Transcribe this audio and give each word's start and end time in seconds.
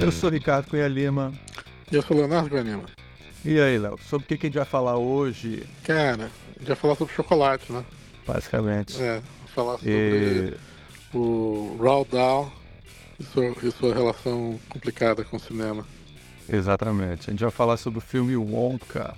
Eu 0.00 0.10
sou 0.10 0.30
Ricardo 0.30 0.68
Cunha 0.68 0.88
Lima. 0.88 1.32
E 1.92 1.96
eu 1.96 2.02
sou 2.02 2.16
Leonardo 2.16 2.48
Cunha 2.48 2.62
Lima. 2.62 2.84
E 3.44 3.60
aí, 3.60 3.78
Léo, 3.78 3.98
sobre 4.02 4.24
o 4.24 4.28
que, 4.28 4.38
que 4.38 4.46
a 4.46 4.48
gente 4.48 4.56
vai 4.56 4.64
falar 4.64 4.96
hoje? 4.96 5.66
Cara, 5.84 6.30
a 6.56 6.58
gente 6.58 6.68
vai 6.68 6.76
falar 6.76 6.94
sobre 6.94 7.14
chocolate, 7.14 7.70
né? 7.72 7.84
Basicamente. 8.26 9.00
É, 9.00 9.22
falar 9.54 9.78
sobre 9.78 9.90
E... 9.90 11.16
o 11.16 11.76
Roald 11.78 12.10
Dahl 12.10 12.52
e 13.18 13.24
sua, 13.24 13.44
e 13.62 13.70
sua 13.70 13.94
relação 13.94 14.58
complicada 14.68 15.22
com 15.24 15.36
o 15.36 15.40
cinema. 15.40 15.86
Exatamente. 16.48 17.28
A 17.28 17.32
gente 17.32 17.42
vai 17.42 17.50
falar 17.50 17.76
sobre 17.76 17.98
o 17.98 18.02
filme 18.02 18.36
Wonka 18.36 19.14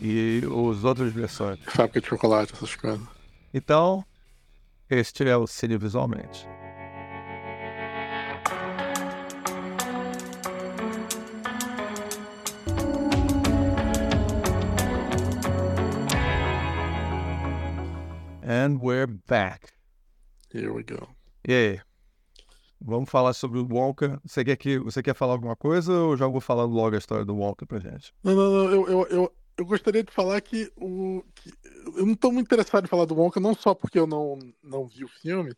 e 0.00 0.42
os 0.46 0.84
outras 0.84 1.12
versões. 1.12 1.58
Fábrica 1.66 2.00
de 2.00 2.06
chocolate, 2.08 2.52
essas 2.54 2.74
coisas. 2.74 3.00
Então, 3.54 4.04
este 4.90 5.28
é 5.28 5.36
o 5.36 5.46
Cine 5.46 5.78
Visualmente. 5.78 6.46
And 18.50 18.80
we're 18.80 19.06
back. 19.06 19.74
Here 20.54 20.72
we 20.72 20.82
go. 20.82 21.06
E 21.46 21.52
aí? 21.52 21.80
Vamos 22.80 23.10
falar 23.10 23.34
sobre 23.34 23.58
o 23.58 23.68
Wonka. 23.70 24.18
Você 24.24 24.42
quer, 24.42 24.56
que, 24.56 24.78
você 24.78 25.02
quer 25.02 25.14
falar 25.14 25.34
alguma 25.34 25.54
coisa 25.54 25.92
ou 25.92 26.16
já 26.16 26.26
vou 26.26 26.40
falando 26.40 26.72
logo 26.72 26.94
a 26.94 26.98
história 26.98 27.26
do 27.26 27.36
Wonka 27.36 27.66
pra 27.66 27.78
gente? 27.78 28.14
Não, 28.24 28.34
não, 28.34 28.50
não, 28.50 28.70
eu, 28.70 28.88
eu, 28.88 29.06
eu, 29.08 29.32
eu 29.58 29.66
gostaria 29.66 30.02
de 30.02 30.10
falar 30.10 30.40
que, 30.40 30.72
o, 30.76 31.22
que 31.34 31.52
eu 31.94 32.06
não 32.06 32.14
estou 32.14 32.32
muito 32.32 32.46
interessado 32.46 32.86
em 32.86 32.88
falar 32.88 33.04
do 33.04 33.14
Wonka, 33.16 33.38
não 33.38 33.52
só 33.52 33.74
porque 33.74 33.98
eu 33.98 34.06
não, 34.06 34.38
não 34.62 34.86
vi 34.86 35.04
o 35.04 35.08
filme, 35.08 35.52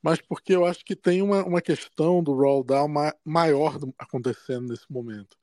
mas 0.00 0.20
porque 0.20 0.54
eu 0.54 0.64
acho 0.64 0.84
que 0.84 0.94
tem 0.94 1.20
uma, 1.20 1.42
uma 1.44 1.60
questão 1.60 2.22
do 2.22 2.34
Roald 2.34 2.68
Dahl 2.68 2.86
ma 2.86 3.12
maior 3.24 3.80
do- 3.80 3.92
acontecendo 3.98 4.68
nesse 4.68 4.86
momento, 4.88 5.36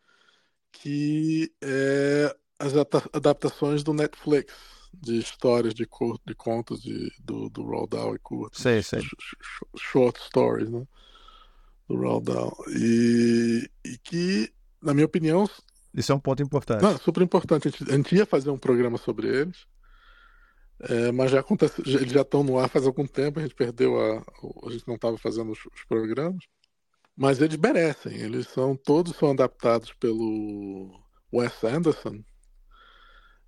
que 0.71 1.51
é 1.61 2.33
as 2.57 2.71
adapta- 2.71 3.09
adaptações 3.11 3.83
do 3.83 3.93
Netflix 3.93 4.74
de 5.01 5.17
histórias 5.19 5.73
de, 5.73 5.87
de 6.25 6.35
contos 6.35 6.81
de, 6.81 7.11
do, 7.19 7.49
do 7.49 7.63
Roald 7.63 7.89
Dahl 7.89 8.15
e 8.15 8.19
curtos, 8.19 8.61
Sei, 8.61 8.81
sei. 8.81 9.01
sh- 9.01 9.15
sh- 9.19 9.63
short 9.77 10.19
stories, 10.21 10.69
né? 10.69 10.85
Do 11.87 11.95
Roald 11.97 12.25
Dahl. 12.25 12.55
E, 12.69 13.69
e 13.85 13.97
que, 13.99 14.51
na 14.81 14.93
minha 14.93 15.05
opinião, 15.05 15.49
Isso 15.93 16.11
é 16.11 16.15
um 16.15 16.19
ponto 16.19 16.41
importante. 16.41 16.81
não, 16.81 16.97
super 16.97 17.21
importante. 17.23 17.67
A 17.67 17.71
gente, 17.71 17.91
a 17.91 17.95
gente 17.95 18.15
ia 18.15 18.25
fazer 18.25 18.49
um 18.49 18.57
programa 18.57 18.97
sobre 18.97 19.27
eles, 19.27 19.65
é, 20.81 21.11
mas 21.11 21.31
já 21.31 21.39
acontece, 21.39 21.81
já- 21.85 21.99
eles 21.99 22.11
já 22.11 22.21
estão 22.21 22.43
no 22.43 22.57
ar 22.59 22.69
faz 22.69 22.85
algum 22.85 23.05
tempo. 23.07 23.39
A 23.39 23.43
gente 23.43 23.55
perdeu 23.55 23.99
a, 23.99 24.17
a 24.67 24.71
gente 24.71 24.87
não 24.87 24.95
estava 24.95 25.17
fazendo 25.17 25.51
os, 25.51 25.59
os 25.73 25.83
programas, 25.87 26.43
mas 27.15 27.39
eles 27.41 27.57
merecem. 27.57 28.13
Eles 28.17 28.47
são 28.47 28.75
todos 28.75 29.15
são 29.15 29.31
adaptados 29.31 29.93
pelo 29.93 30.99
Wes 31.33 31.63
Anderson 31.63 32.23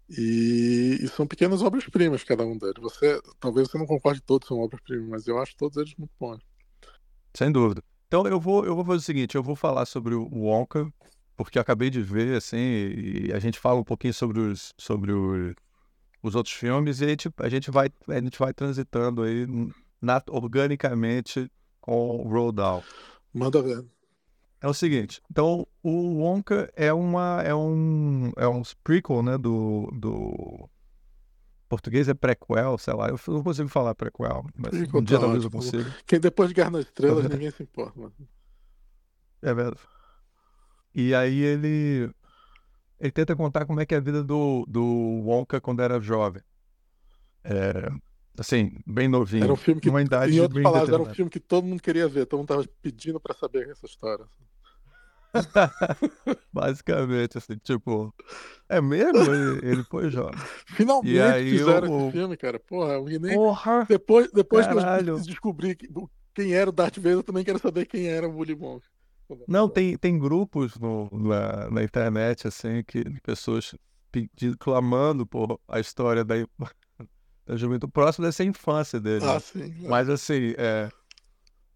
e, 0.09 0.99
e 1.01 1.07
são 1.07 1.27
pequenas 1.27 1.61
obras-primas 1.61 2.23
cada 2.23 2.45
um 2.45 2.57
deles. 2.57 2.75
Você 2.81 3.19
talvez 3.39 3.67
você 3.69 3.77
não 3.77 3.85
concorde 3.85 4.21
todos 4.21 4.47
são 4.47 4.59
obras-primas, 4.59 5.09
mas 5.09 5.27
eu 5.27 5.37
acho 5.39 5.55
todos 5.57 5.77
eles 5.77 5.93
muito 5.97 6.11
bons. 6.19 6.41
Sem 7.35 7.51
dúvida. 7.51 7.83
Então 8.07 8.25
eu 8.25 8.39
vou, 8.39 8.65
eu 8.65 8.75
vou 8.75 8.85
fazer 8.85 8.97
o 8.97 9.01
seguinte, 9.01 9.35
eu 9.35 9.43
vou 9.43 9.55
falar 9.55 9.85
sobre 9.85 10.15
o 10.15 10.27
Wonka, 10.31 10.91
porque 11.35 11.57
eu 11.57 11.61
acabei 11.61 11.89
de 11.89 12.01
ver, 12.01 12.37
assim, 12.37 12.57
e 12.57 13.31
a 13.33 13.39
gente 13.39 13.59
fala 13.59 13.79
um 13.79 13.83
pouquinho 13.83 14.13
sobre 14.13 14.39
os, 14.39 14.73
sobre 14.77 15.11
o- 15.11 15.53
os 16.23 16.35
outros 16.35 16.55
filmes 16.55 16.99
e 17.01 17.05
a 17.05 17.07
gente, 17.09 17.29
a 17.37 17.49
gente 17.49 17.69
vai, 17.69 17.89
a 18.07 18.19
gente 18.21 18.39
vai 18.39 18.53
transitando 18.53 19.23
aí 19.23 19.45
na- 20.01 20.23
organicamente 20.29 21.51
com 21.81 22.17
o 22.21 22.27
Roald 22.29 22.55
Dahl. 22.55 22.83
Manda 23.33 23.61
ver. 23.61 23.85
É 24.61 24.67
o 24.67 24.73
seguinte, 24.73 25.21
então 25.29 25.67
o 25.83 26.19
Wonka 26.19 26.71
é 26.75 26.91
uma 26.91 27.41
é 27.43 27.53
um 27.53 28.31
é 28.35 28.47
um 28.47 28.63
prequel, 28.83 29.21
né, 29.21 29.37
do 29.37 29.87
do 29.93 30.67
português 31.69 32.07
é 32.07 32.13
prequel, 32.13 32.77
sei 32.77 32.93
lá, 32.93 33.09
eu 33.09 33.19
não 33.27 33.43
consigo 33.43 33.69
falar 33.69 33.93
prequel, 33.93 34.45
mas 34.55 34.71
Prequel 34.71 34.99
um 34.99 35.03
dia 35.03 35.17
tá 35.17 35.23
talvez 35.23 35.43
eu 35.43 35.51
consiga. 35.51 35.95
Quem 36.05 36.19
depois 36.19 36.49
de 36.49 36.55
Guerra 36.55 36.71
nas 36.71 36.85
Estrelas 36.85 37.17
Tá 37.17 37.21
vendo? 37.23 37.33
ninguém 37.33 37.51
se 37.51 37.63
importa. 37.63 38.11
É 39.41 39.53
verdade. 39.53 39.79
E 40.95 41.13
aí 41.13 41.39
ele 41.39 42.09
ele 42.99 43.11
tenta 43.11 43.35
contar 43.35 43.65
como 43.65 43.79
é 43.79 43.85
que 43.85 43.93
é 43.93 43.97
a 43.97 44.01
vida 44.01 44.23
do, 44.23 44.65
do 44.67 44.83
Wonka 44.83 45.61
quando 45.61 45.81
era 45.81 45.99
jovem. 45.99 46.41
É, 47.43 47.89
assim, 48.39 48.71
bem 48.87 49.07
novinho. 49.07 49.43
Era 49.43 49.53
um 49.53 49.57
filme 49.57 49.79
que, 49.79 49.89
Uma 49.89 50.01
idade 50.01 50.35
em 50.35 50.39
outras 50.39 50.63
palavras, 50.63 50.89
era 50.89 51.01
um 51.01 51.13
filme 51.13 51.29
que 51.29 51.39
todo 51.39 51.65
mundo 51.65 51.81
queria 51.81 52.07
ver, 52.07 52.25
todo 52.25 52.39
mundo 52.39 52.47
tava 52.47 52.65
pedindo 52.81 53.19
pra 53.19 53.35
saber 53.35 53.69
essa 53.69 53.85
história. 53.85 54.25
Basicamente, 56.51 57.37
assim, 57.37 57.57
tipo, 57.57 58.13
é 58.69 58.81
mesmo? 58.81 59.19
Ele, 59.33 59.59
ele 59.71 59.83
foi 59.83 60.09
jovem. 60.09 60.37
Finalmente 60.67 61.13
E 61.13 61.19
aí 61.19 61.49
fizeram 61.51 61.89
o- 61.89 62.03
esse 62.03 62.11
filme, 62.11 62.37
cara. 62.37 62.59
Porra, 62.59 62.93
eu 62.93 63.05
nem... 63.19 63.35
Porra! 63.35 63.85
depois, 63.87 64.31
depois 64.31 64.67
que 64.67 64.73
Caralho. 64.73 65.13
eu 65.17 65.19
descobri 65.19 65.75
que- 65.75 65.89
quem 66.33 66.53
era 66.53 66.69
o 66.69 66.73
Darth 66.73 66.97
Vader, 66.97 67.13
eu 67.13 67.23
também 67.23 67.43
quero 67.43 67.59
saber 67.59 67.85
quem 67.85 68.07
era 68.07 68.27
o 68.27 68.37
Willy 68.37 68.53
Wonka. 68.53 68.85
Não, 69.47 69.67
tem, 69.67 69.97
tem 69.97 70.17
grupos 70.17 70.77
no- 70.77 71.09
na, 71.11 71.69
na 71.69 71.83
internet, 71.83 72.47
assim, 72.47 72.81
que 72.85 73.03
pessoas 73.21 73.75
pedindo, 74.11 74.57
clamando 74.57 75.25
por 75.25 75.59
a 75.67 75.79
história 75.79 76.23
da, 76.23 76.35
da 77.45 77.55
juventude. 77.57 77.89
O 77.89 77.91
próximo 77.91 78.23
deve 78.23 78.35
ser 78.35 78.43
a 78.43 78.47
infância 78.47 78.99
dele. 78.99 79.25
né? 79.25 79.35
Ah, 79.35 79.39
sim. 79.39 79.73
Mas 79.87 80.07
assim, 80.09 80.53
é, 80.57 80.89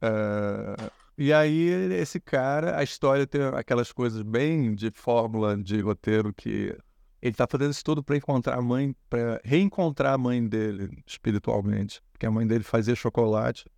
é, 0.01 0.91
E 1.23 1.31
aí, 1.31 1.69
esse 1.93 2.19
cara, 2.19 2.79
a 2.79 2.83
história 2.83 3.27
tem 3.27 3.43
aquelas 3.53 3.91
coisas 3.91 4.23
bem 4.23 4.73
de 4.73 4.89
fórmula 4.89 5.55
de 5.55 5.79
roteiro 5.79 6.33
que 6.33 6.75
ele 7.21 7.35
tá 7.35 7.45
fazendo 7.47 7.69
isso 7.69 7.83
tudo 7.83 8.03
para 8.03 8.17
encontrar 8.17 8.57
a 8.57 8.61
mãe, 8.61 8.95
para 9.07 9.39
reencontrar 9.43 10.15
a 10.15 10.17
mãe 10.17 10.43
dele 10.43 10.89
espiritualmente. 11.05 12.01
Porque 12.11 12.25
a 12.25 12.31
mãe 12.31 12.47
dele 12.47 12.63
fazia 12.63 12.95
chocolate. 12.95 13.69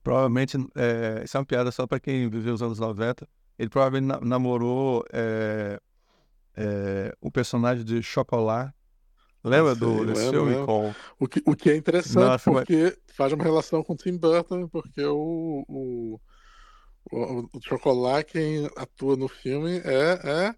Provavelmente, 0.00 0.56
é, 0.76 1.22
isso 1.24 1.36
é 1.36 1.40
uma 1.40 1.44
piada 1.44 1.72
só 1.72 1.84
para 1.84 1.98
quem 1.98 2.30
viveu 2.30 2.54
os 2.54 2.62
anos 2.62 2.78
90. 2.78 3.28
Ele 3.58 3.68
provavelmente 3.68 4.06
na- 4.06 4.20
namorou 4.20 5.04
é, 5.12 5.80
é, 6.54 7.12
o 7.20 7.28
personagem 7.28 7.84
de 7.84 8.04
Chocolat. 8.04 8.72
Lembra 9.48 9.72
Ah, 9.72 9.74
do, 9.74 9.96
sei, 9.96 10.06
desse 10.06 10.20
lembro, 10.22 10.44
filme? 10.44 10.66
Com, 10.66 10.94
O 11.20 11.28
que, 11.28 11.42
o 11.46 11.56
que 11.56 11.70
é 11.70 11.76
interessante, 11.76 12.16
Nossa, 12.16 12.50
mas- 12.50 12.64
porque 12.64 12.98
faz 13.14 13.32
uma 13.32 13.44
relação 13.44 13.82
com 13.82 13.92
o 13.92 13.96
Tim 13.96 14.16
Burton, 14.16 14.68
porque 14.68 15.04
o, 15.04 15.64
o, 15.68 16.20
o, 17.10 17.48
o 17.54 17.60
Chocolate, 17.62 18.32
quem 18.32 18.66
atua 18.76 19.16
no 19.16 19.28
filme 19.28 19.78
é, 19.84 20.48
é. 20.48 20.54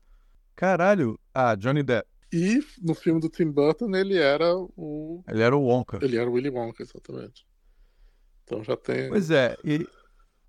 Caralho! 0.56 1.18
Ah, 1.34 1.54
Johnny 1.54 1.82
Depp. 1.82 2.06
E 2.32 2.60
no 2.80 2.94
filme 2.94 3.20
do 3.20 3.28
Tim 3.28 3.50
Burton 3.50 3.94
ele 3.94 4.16
era 4.16 4.54
o. 4.56 5.22
Ele 5.28 5.42
era 5.42 5.56
o 5.56 5.62
Wonka. 5.64 5.98
Ele 6.00 6.16
era 6.16 6.28
o 6.30 6.34
Willy 6.34 6.48
Wonka, 6.50 6.82
exatamente. 6.82 7.44
Então 8.44 8.62
já 8.62 8.76
tem. 8.76 9.08
Pois 9.08 9.30
é, 9.30 9.56
e 9.64 9.86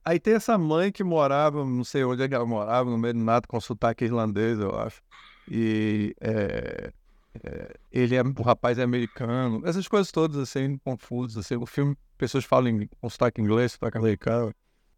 aí 0.04 0.20
tem 0.20 0.34
essa 0.36 0.58
mãe 0.58 0.92
que 0.92 1.04
morava, 1.04 1.64
não 1.66 1.84
sei 1.84 2.04
onde 2.04 2.24
é 2.24 2.28
que 2.28 2.36
ela 2.36 2.46
morava, 2.46 2.90
no 2.90 2.98
meio 2.98 3.14
do 3.14 3.20
nada, 3.24 3.48
com 3.48 3.60
sotaque 3.60 4.06
irlandês, 4.06 4.60
eu 4.60 4.76
acho. 4.78 5.02
E 5.50 6.16
é, 6.22 6.92
ele 7.92 8.16
é, 8.16 8.22
o 8.22 8.42
rapaz 8.42 8.78
é 8.78 8.84
americano, 8.84 9.62
essas 9.66 9.88
coisas 9.88 10.12
todas 10.12 10.38
assim, 10.38 10.78
confusas. 10.80 11.46
Assim, 11.46 11.56
o 11.56 11.66
filme, 11.66 11.96
pessoas 12.18 12.44
falam 12.44 12.70
em, 12.70 12.88
com 13.00 13.10
sotaque 13.10 13.42
inglês, 13.42 13.74
sotaque 13.74 13.98
americano. 13.98 14.54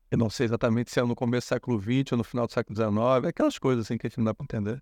Eu 0.10 0.18
não 0.18 0.30
sei 0.30 0.46
exatamente 0.46 0.92
se 0.92 1.00
é 1.00 1.04
no 1.04 1.16
começo 1.16 1.48
do 1.48 1.50
século 1.50 1.82
XX 1.82 2.12
ou 2.12 2.18
no 2.20 2.24
final 2.24 2.46
do 2.46 2.54
século 2.54 2.76
XIX, 2.76 3.28
aquelas 3.28 3.58
coisas 3.58 3.86
assim 3.86 3.98
que 3.98 4.08
a 4.08 4.10
gente 4.10 4.18
não 4.18 4.26
dá 4.26 4.34
pra 4.34 4.44
entender. 4.44 4.82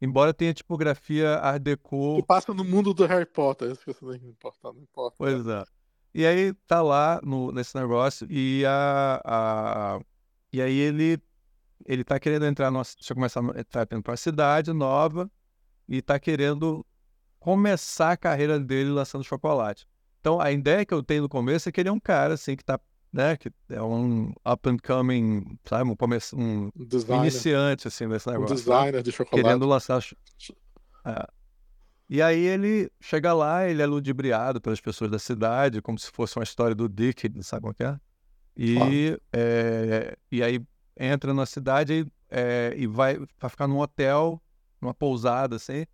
Embora 0.00 0.34
tenha 0.34 0.52
tipografia 0.52 1.36
Art 1.36 1.62
Deco, 1.62 2.16
Que 2.16 2.26
passa 2.26 2.52
no 2.52 2.62
mundo 2.62 2.92
do 2.92 3.06
Harry 3.06 3.24
Potter, 3.24 3.70
isso 3.70 3.80
que 3.80 3.92
você 3.92 4.04
tem 4.06 4.20
que 4.20 4.26
importar, 4.26 4.72
não 4.72 4.82
importa. 4.82 5.16
Pois 5.18 5.46
é. 5.46 5.64
E 6.14 6.26
aí 6.26 6.52
tá 6.66 6.82
lá 6.82 7.20
no, 7.22 7.50
nesse 7.52 7.74
negócio 7.76 8.26
e 8.30 8.64
a, 8.66 9.20
a 9.24 10.00
e 10.52 10.60
aí 10.60 10.76
ele 10.78 11.18
ele 11.84 12.02
tá 12.04 12.18
querendo 12.18 12.46
entrar 12.46 12.70
numa, 12.70 12.82
deixa 12.82 13.12
eu 13.12 13.14
começar, 13.14 13.42
ele 13.54 13.64
tá 13.64 13.86
pra 13.86 14.10
uma 14.12 14.16
cidade 14.16 14.72
nova 14.72 15.30
e 15.88 16.02
tá 16.02 16.18
querendo 16.18 16.84
começar 17.38 18.12
a 18.12 18.16
carreira 18.16 18.58
dele 18.58 18.90
lançando 18.90 19.22
chocolate. 19.24 19.86
Então 20.20 20.40
a 20.40 20.50
ideia 20.50 20.84
que 20.84 20.92
eu 20.92 21.02
tenho 21.02 21.22
no 21.22 21.28
começo 21.28 21.68
é 21.68 21.72
que 21.72 21.80
ele 21.80 21.88
é 21.88 21.92
um 21.92 22.00
cara 22.00 22.34
assim 22.34 22.56
que 22.56 22.64
tá, 22.64 22.80
né, 23.12 23.36
que 23.36 23.50
é 23.70 23.80
um 23.80 24.32
up 24.44 24.68
and 24.68 24.78
coming, 24.84 25.56
sabe, 25.64 25.88
um, 25.90 25.94
come- 25.96 26.18
um 26.34 26.70
Um 26.76 26.84
designer, 26.84 27.20
iniciante 27.22 27.86
assim 27.88 28.06
nesse 28.06 28.28
um 28.28 28.32
negócio. 28.32 28.54
né? 28.56 28.60
designer 28.60 29.02
de 29.02 29.12
chocolate. 29.12 29.44
Querendo 29.44 29.66
lançar. 29.66 30.02
É. 31.04 31.26
E 32.08 32.22
aí 32.22 32.40
ele 32.44 32.90
chega 33.00 33.32
lá, 33.32 33.68
ele 33.68 33.82
é 33.82 33.86
ludibriado 33.86 34.60
pelas 34.60 34.80
pessoas 34.80 35.10
da 35.10 35.18
cidade, 35.18 35.80
como 35.82 35.98
se 35.98 36.10
fosse 36.10 36.36
uma 36.36 36.44
história 36.44 36.74
do 36.74 36.88
Dick, 36.88 37.28
sabe 37.42 37.62
qual 37.62 37.74
que 37.74 37.84
é? 37.84 37.96
E, 38.56 39.20
é, 39.32 40.16
e 40.32 40.42
aí 40.42 40.60
entra 40.98 41.34
na 41.34 41.44
cidade 41.46 41.92
e, 41.92 42.06
é, 42.30 42.72
e 42.76 42.86
vai, 42.86 43.18
vai 43.38 43.50
ficar 43.50 43.66
num 43.68 43.78
hotel, 43.80 44.40
numa 44.80 44.94
pousada, 44.94 45.56
assim. 45.56 45.86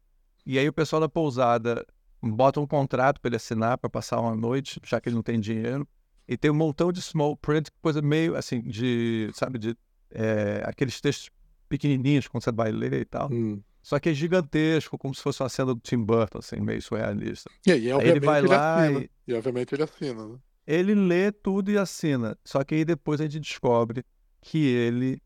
E 0.45 0.59
aí 0.59 0.69
o 0.69 0.73
pessoal 0.73 1.01
da 1.01 1.09
pousada 1.09 1.87
bota 2.21 2.61
um 2.61 2.67
contrato 2.67 3.21
para 3.21 3.29
ele 3.29 3.37
assinar 3.37 3.79
para 3.79 3.91
passar 3.91 4.21
uma 4.21 4.35
noite, 4.35 4.81
já 4.85 5.01
que 5.01 5.09
ele 5.09 5.17
não 5.17 5.23
tem 5.23 5.41
dinheiro. 5.41 5.87
E 6.27 6.37
tem 6.37 6.51
um 6.51 6.55
montão 6.55 6.93
de 6.93 7.03
small 7.03 7.37
print, 7.37 7.71
coisa 7.81 8.01
meio 8.01 8.37
assim, 8.37 8.61
de, 8.61 9.31
sabe, 9.35 9.59
de 9.59 9.77
é, 10.11 10.63
aqueles 10.65 11.01
textos 11.01 11.31
pequenininhos 11.69 12.29
quando 12.29 12.45
você 12.45 12.53
vai 12.53 12.71
ler 12.71 12.93
e 12.93 13.05
tal. 13.05 13.33
Hum. 13.33 13.61
Só 13.83 13.99
que 13.99 14.11
é 14.11 14.15
gigantesco, 14.15 14.97
como 14.97 15.13
se 15.15 15.21
fosse 15.21 15.43
uma 15.43 15.49
cena 15.49 15.75
do 15.75 15.81
Tim 15.81 15.99
Burton, 15.99 16.39
assim, 16.39 16.61
meio 16.61 16.81
surrealista. 16.81 17.51
E 17.67 17.73
aí, 17.73 17.91
Aí 17.91 18.09
ele 18.09 18.21
vai 18.21 18.39
ele 18.39 18.49
lá 18.49 18.85
assina. 18.85 19.01
e 19.01 19.11
E 19.27 19.35
obviamente 19.35 19.75
ele 19.75 19.83
assina, 19.83 20.29
né? 20.29 20.39
ele 20.67 20.95
lê 20.95 21.33
tudo 21.33 21.71
e 21.71 21.77
assina. 21.77 22.39
Só 22.45 22.63
que 22.63 22.77
aí 22.77 22.85
depois 22.85 23.21
a 23.21 23.25
gente 23.25 23.41
descobre 23.41 24.05
que 24.41 24.59
ele 24.59 25.21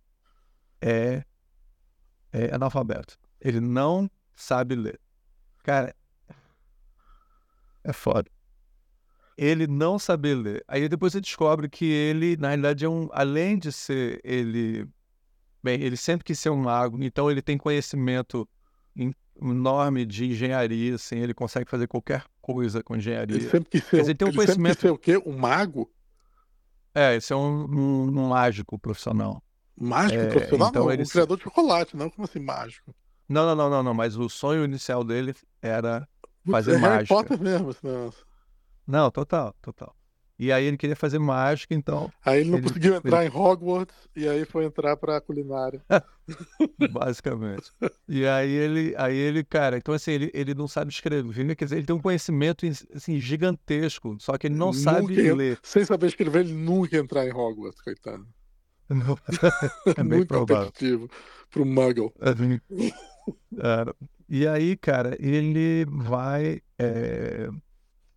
é, 0.81 1.23
é 2.33 2.55
analfabeto. 2.55 3.19
Ele 3.41 3.61
não 3.61 4.11
sabe 4.35 4.75
ler. 4.75 4.99
Cara, 5.63 5.95
é 7.85 7.93
foda. 7.93 8.31
Ele 9.37 9.67
não 9.67 9.99
sabe 9.99 10.35
ler. 10.35 10.65
Aí 10.67 10.89
depois 10.89 11.13
você 11.13 11.21
descobre 11.21 11.69
que 11.69 11.85
ele, 11.85 12.37
na 12.37 12.49
realidade, 12.49 12.85
é 12.85 12.89
um. 12.89 13.09
Além 13.13 13.59
de 13.59 13.71
ser 13.71 14.21
ele. 14.25 14.89
Bem, 15.63 15.81
ele 15.83 15.97
sempre 15.97 16.25
quis 16.25 16.39
ser 16.39 16.51
um 16.51 16.57
mago, 16.57 17.03
então 17.03 17.31
ele 17.31 17.43
tem 17.43 17.59
conhecimento 17.59 18.49
enorme 19.39 20.07
de 20.07 20.27
engenharia, 20.27 20.95
assim, 20.95 21.19
ele 21.19 21.35
consegue 21.35 21.69
fazer 21.69 21.87
qualquer 21.89 22.25
coisa 22.41 22.83
com 22.83 22.97
engenharia. 22.97 23.37
Ele 23.37 23.51
sempre 23.51 23.69
quis 23.71 23.83
ser, 23.85 23.91
Quer 23.97 24.01
dizer, 24.03 24.15
tem 24.15 24.27
um 24.27 24.31
ele 24.31 24.39
sempre 24.39 24.47
quis 24.55 24.55
conhecimento- 24.55 24.81
ser 24.81 24.91
o 24.91 24.99
quê? 24.99 25.19
Um 25.29 25.37
mago? 25.37 25.91
É, 26.95 27.17
esse 27.17 27.33
é 27.33 27.37
um, 27.37 27.65
um- 27.67 28.03
um 28.09 28.29
mágico 28.29 28.79
profissional. 28.79 29.43
Mágico 29.79 30.23
É, 30.23 30.29
profissional? 30.29 30.69
então 30.71 30.85
não, 30.85 30.93
ele 30.93 31.03
um 31.03 31.07
criador 31.07 31.37
de 31.37 31.43
chocolate, 31.43 31.97
não? 31.97 32.09
Como 32.09 32.25
assim 32.25 32.39
mágico? 32.39 32.95
Não, 33.29 33.45
não, 33.47 33.57
não, 33.57 33.71
não, 33.71 33.83
não, 33.83 33.95
mas 33.95 34.17
o 34.17 34.29
sonho 34.29 34.65
inicial 34.65 35.03
dele 35.03 35.35
era 35.61 36.07
fazer 36.49 36.73
é 36.73 36.77
Harry 36.77 36.95
mágica. 36.97 37.15
Potter 37.15 37.41
mesmo, 37.41 37.75
negócio. 37.83 38.25
Não, 38.87 39.11
total, 39.11 39.55
total. 39.61 39.95
E 40.39 40.53
aí 40.53 40.65
ele 40.67 40.77
queria 40.77 40.95
fazer 40.95 41.19
mágica, 41.19 41.75
então, 41.75 42.13
Aí 42.25 42.41
ele 42.43 42.51
não 42.51 42.59
Ele- 42.59 42.67
conseguiu 42.69 42.95
entrar 42.95 43.25
em 43.25 43.29
Hogwarts 43.31 43.97
e 44.15 44.29
aí 44.29 44.45
foi 44.45 44.67
entrar 44.67 44.95
pra 44.97 45.19
culinária. 45.21 45.83
basicamente. 46.93 47.73
E 48.09 48.27
aí 48.27 48.51
ele, 48.51 48.95
aí 48.99 49.17
ele, 49.17 49.43
cara, 49.43 49.77
então 49.79 49.95
assim, 49.95 50.13
ele, 50.13 50.31
ele 50.35 50.55
não 50.55 50.69
sabe 50.69 50.93
escrever, 50.93 51.57
quer 51.57 51.65
dizer, 51.65 51.77
ele 51.79 51.87
tem 51.87 51.97
um 51.97 52.01
conhecimento 52.03 52.67
assim, 52.95 53.19
gigantesco, 53.19 54.17
só 54.21 54.37
que 54.37 54.47
ele 54.47 54.57
não 54.57 54.73
sabe 54.73 55.01
Nunca 55.09 55.23
ia- 55.23 55.35
ler. 55.35 55.59
Sem 55.63 55.85
saber 55.85 56.07
escrever, 56.09 56.41
ele 56.45 56.53
nunca 56.53 56.95
ia 56.97 57.01
entrar 57.03 57.27
em 57.27 57.33
Hogwarts, 57.33 57.81
coitado. 57.81 58.27
Não. 58.89 59.19
É 59.99 60.03
bem 60.03 60.19
Muito 60.19 60.29
provável. 60.29 60.67
competitivo 60.67 61.09
pro 61.51 61.65
Muggle. 61.65 62.13
Assim, 62.21 62.61
e 64.29 64.47
aí, 64.47 64.77
cara, 64.77 65.17
ele 65.21 65.85
vai. 65.87 66.61
é, 66.79 67.49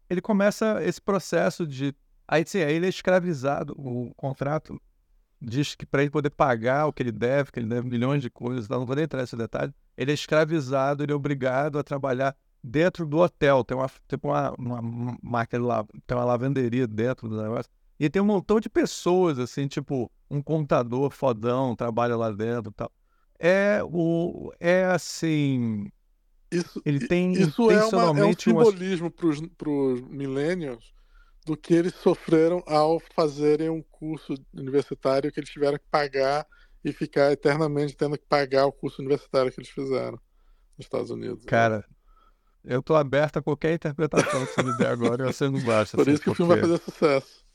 ele 0.09 0.21
começa 0.21 0.83
esse 0.83 1.01
processo 1.01 1.65
de. 1.67 1.95
Aí, 2.27 2.43
assim, 2.43 2.61
aí 2.61 2.75
ele 2.75 2.85
é 2.85 2.89
escravizado. 2.89 3.73
O 3.77 4.13
contrato 4.15 4.79
diz 5.41 5.75
que 5.75 5.85
para 5.85 6.01
ele 6.01 6.11
poder 6.11 6.29
pagar 6.31 6.87
o 6.87 6.93
que 6.93 7.01
ele 7.01 7.11
deve, 7.11 7.51
que 7.51 7.59
ele 7.59 7.67
deve 7.67 7.87
milhões 7.87 8.21
de 8.21 8.29
coisas, 8.29 8.67
não 8.67 8.85
vou 8.85 8.95
nem 8.95 9.05
entrar 9.05 9.21
nesse 9.21 9.35
detalhe, 9.35 9.73
ele 9.95 10.11
é 10.11 10.13
escravizado, 10.13 11.03
ele 11.03 11.11
é 11.11 11.15
obrigado 11.15 11.79
a 11.79 11.83
trabalhar 11.83 12.35
dentro 12.63 13.05
do 13.05 13.17
hotel. 13.17 13.63
Tem 13.63 13.77
uma, 13.77 13.89
tipo 14.07 14.27
uma, 14.29 14.53
uma 14.57 15.17
máquina 15.21 15.65
lá, 15.65 15.85
tem 16.05 16.17
uma 16.17 16.25
lavanderia 16.25 16.87
dentro 16.87 17.29
do 17.29 17.41
negócio. 17.41 17.71
E 17.99 18.09
tem 18.09 18.21
um 18.21 18.25
montão 18.25 18.59
de 18.59 18.69
pessoas, 18.69 19.37
assim, 19.39 19.67
tipo, 19.67 20.09
um 20.29 20.41
contador 20.41 21.11
fodão 21.11 21.75
trabalha 21.75 22.15
lá 22.15 22.31
dentro 22.31 22.71
e 22.71 22.73
tal. 22.73 22.91
É 23.39 23.79
o. 23.83 24.51
É 24.59 24.85
assim. 24.85 25.89
Isso, 26.51 26.81
Ele 26.83 27.07
tem 27.07 27.31
isso 27.33 27.69
é, 27.69 27.85
uma, 27.85 28.19
é 28.19 28.25
um 28.25 28.33
simbolismo 28.33 29.11
pros, 29.11 29.39
pros 29.55 30.01
millennials 30.01 30.91
do 31.45 31.55
que 31.55 31.73
eles 31.75 31.93
sofreram 31.95 32.63
ao 32.65 32.99
fazerem 33.15 33.69
um 33.69 33.83
curso 33.83 34.33
universitário 34.53 35.31
que 35.31 35.39
eles 35.39 35.49
tiveram 35.49 35.77
que 35.77 35.85
pagar 35.91 36.45
e 36.83 36.91
ficar 36.91 37.31
eternamente 37.31 37.95
tendo 37.95 38.17
que 38.17 38.25
pagar 38.27 38.65
o 38.65 38.71
curso 38.71 38.99
universitário 38.99 39.51
que 39.51 39.59
eles 39.59 39.69
fizeram 39.69 40.19
nos 40.77 40.85
Estados 40.87 41.11
Unidos. 41.11 41.45
Cara, 41.45 41.85
eu 42.63 42.81
tô 42.81 42.95
aberto 42.95 43.37
a 43.37 43.41
qualquer 43.43 43.73
interpretação 43.75 44.45
que 44.45 44.53
você 44.53 44.63
me 44.63 44.75
der 44.77 44.87
agora 44.87 45.29
e 45.29 45.33
você 45.33 45.47
não 45.49 45.61
basta. 45.63 45.97
Por 45.97 46.01
assim, 46.01 46.13
isso 46.13 46.23
que 46.23 46.29
o 46.31 46.33
filme 46.35 46.49
vai 46.55 46.59
porque- 46.61 46.77
fazer 46.79 46.91
sucesso. 46.91 47.45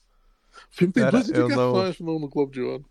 O 0.72 0.76
filme 0.76 0.92
tem 0.92 1.02
Cara, 1.02 1.16
duas 1.18 1.28
eu 1.30 1.34
não- 1.36 1.44
indicações 1.46 1.98
no, 2.00 2.18
no 2.20 2.28
Globo 2.28 2.52
de 2.52 2.60
Ouro. 2.62 2.84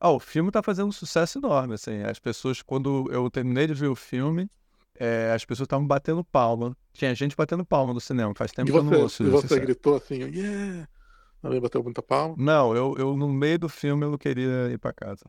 Ah, 0.00 0.10
o 0.10 0.20
filme 0.20 0.50
tá 0.50 0.62
fazendo 0.62 0.88
um 0.88 0.92
sucesso 0.92 1.38
enorme, 1.38 1.74
assim. 1.74 2.02
As 2.02 2.18
pessoas, 2.18 2.62
quando 2.62 3.10
eu 3.10 3.30
terminei 3.30 3.66
de 3.66 3.74
ver 3.74 3.88
o 3.88 3.96
filme, 3.96 4.48
é, 4.94 5.32
as 5.32 5.44
pessoas 5.44 5.66
estavam 5.66 5.86
batendo 5.86 6.24
palma. 6.24 6.76
Tinha 6.92 7.14
gente 7.14 7.36
batendo 7.36 7.64
palma 7.64 7.92
no 7.94 8.00
cinema. 8.00 8.32
Faz 8.34 8.52
tempo 8.52 8.68
E 8.68 8.72
que 8.72 8.78
eu 8.78 8.82
não 8.82 8.92
ouço 8.94 9.24
e 9.24 9.30
você 9.30 9.48
sério. 9.48 9.66
gritou 9.66 9.96
assim, 9.96 10.14
yeah! 10.24 10.88
Também 11.42 11.60
bateu 11.60 11.82
muita 11.82 12.02
palma. 12.02 12.34
Não, 12.36 12.74
eu, 12.76 12.94
eu 12.98 13.16
no 13.16 13.28
meio 13.28 13.58
do 13.58 13.68
filme 13.68 14.04
eu 14.04 14.10
não 14.10 14.18
queria 14.18 14.70
ir 14.70 14.78
pra 14.78 14.92
casa. 14.92 15.24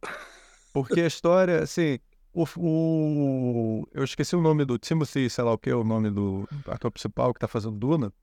Porque 0.73 1.01
a 1.01 1.07
história, 1.07 1.61
assim, 1.63 1.99
o, 2.33 2.45
o- 2.57 3.87
eu 3.93 4.03
esqueci 4.03 4.35
o 4.35 4.41
nome 4.41 4.65
do 4.65 4.77
Timothy, 4.77 5.29
sei 5.29 5.43
lá 5.43 5.53
o 5.53 5.57
que, 5.57 5.71
o 5.73 5.83
nome 5.83 6.09
do 6.11 6.47
ator 6.67 6.91
principal 6.91 7.33
que 7.33 7.39
tá 7.39 7.47
fazendo 7.47 7.77
Duna. 7.77 8.13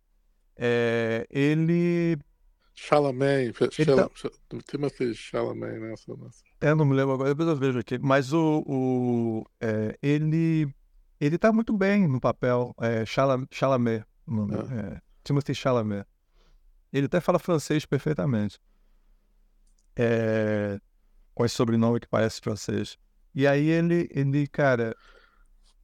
É, 0.57 1.27
ele, 1.31 2.19
Chalamet, 2.79 3.55
Ele 3.79 3.97
tá- 3.97 4.11
Timothy 4.69 5.15
Chalamet, 5.15 5.79
né? 5.81 5.95
eu 6.61 6.77
não 6.77 6.85
me 6.85 6.95
lembro 6.95 7.15
agora, 7.15 7.31
depois 7.31 7.49
eu 7.49 7.57
vejo 7.57 7.79
aqui, 7.79 7.99
mas 7.99 8.33
o, 8.35 8.63
o 8.67 9.45
é, 9.61 9.99
ele, 10.03 10.69
ele 11.19 11.39
tá 11.39 11.51
muito 11.53 11.73
bem 11.77 12.07
no 12.07 12.21
papel, 12.21 12.75
é, 12.81 13.05
Chala- 13.07 13.47
Chalamet, 13.51 14.05
o 14.27 14.35
nome, 14.35 14.55
é, 14.57 15.01
Timothy 15.25 15.55
Chalamet. 15.55 16.07
Ele 16.93 17.07
até 17.07 17.19
fala 17.21 17.39
francês 17.39 17.85
perfeitamente. 17.87 18.59
É, 19.99 20.79
com 21.35 21.45
esse 21.45 21.55
sobrenome 21.55 21.99
que 22.01 22.09
parece 22.09 22.41
francês. 22.41 22.99
E 23.35 23.47
aí 23.47 23.67
ele, 23.69 24.09
ele, 24.13 24.47
cara, 24.47 24.95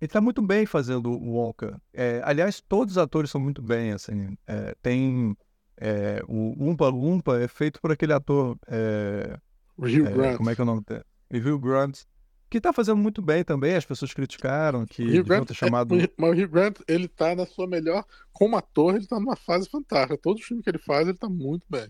ele 0.01 0.09
tá 0.09 0.21
muito 0.21 0.41
bem 0.43 0.67
fazendo 0.67 1.11
o 1.11 1.33
Wonka. 1.37 1.81
É, 1.93 2.21
aliás, 2.25 2.61
todos 2.61 2.93
os 2.93 2.99
atores 2.99 3.31
são 3.31 3.41
muito 3.41 3.63
bem, 3.63 3.93
assim. 3.93 4.37
É, 4.47 4.75
tem 4.83 5.35
é, 5.85 6.23
o 6.29 6.55
Umpa 6.71 6.89
Lumpa 6.89 7.39
é 7.41 7.49
feito 7.49 7.81
por 7.81 7.91
aquele 7.91 8.13
ator, 8.13 8.57
é, 8.69 9.37
O 9.77 9.85
Hugh 9.85 10.07
é, 10.07 10.13
Grant. 10.13 10.37
como 10.37 10.51
é 10.51 10.55
que 10.55 10.61
é 10.61 10.65
o 10.65 10.67
nome 10.67 10.83
dele? 10.87 11.03
Hugh 11.51 11.59
Grant, 11.59 12.03
que 12.49 12.61
tá 12.61 12.73
fazendo 12.73 12.99
muito 12.99 13.21
bem 13.21 13.43
também. 13.43 13.75
As 13.75 13.85
pessoas 13.85 14.13
criticaram 14.15 14.87
que 14.87 15.03
O 15.03 15.21
Hugh 15.21 15.25
Grant, 15.25 15.47
ter 15.49 15.55
é- 15.55 15.57
chamado. 15.57 15.95
o- 15.95 16.09
mas 16.17 16.31
o 16.31 16.43
Hugh 16.43 16.49
Grant, 16.49 16.79
ele 16.87 17.09
tá 17.09 17.35
na 17.35 17.47
sua 17.47 17.67
melhor. 17.67 18.05
Como 18.33 18.57
ator, 18.57 18.95
ele 18.95 19.07
tá 19.07 19.19
numa 19.19 19.35
fase 19.35 19.69
fantástica. 19.69 20.17
Todo 20.23 20.41
filme 20.43 20.63
que 20.63 20.71
ele 20.71 20.79
faz, 20.79 21.09
ele 21.09 21.19
tá 21.19 21.29
muito 21.29 21.65
bem. 21.69 21.89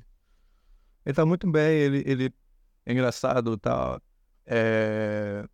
Ele 1.04 1.14
tá 1.14 1.26
muito 1.26 1.50
bem, 1.50 1.76
ele, 1.78 2.02
ele 2.06 2.32
é 2.86 2.92
engraçado 2.92 3.52
e 3.54 3.58
tal. 3.58 4.00
É... 4.46 5.44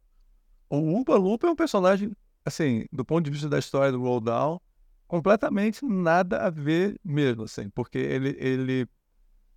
O 0.71 0.77
Umpa 0.77 1.17
Lumpa 1.17 1.47
é 1.47 1.51
um 1.51 1.57
personagem, 1.57 2.13
assim, 2.45 2.85
do 2.93 3.05
ponto 3.05 3.25
de 3.25 3.31
vista 3.31 3.49
da 3.49 3.59
história 3.59 3.91
do 3.91 4.01
Roald 4.03 4.27
Dahl, 4.27 4.63
completamente 5.09 5.85
nada 5.85 6.39
a 6.47 6.51
ver 6.51 7.01
mesmo, 7.05 7.43
assim, 7.45 7.69
porque 7.71 7.99
ele, 7.99 8.37
ele... 8.39 8.87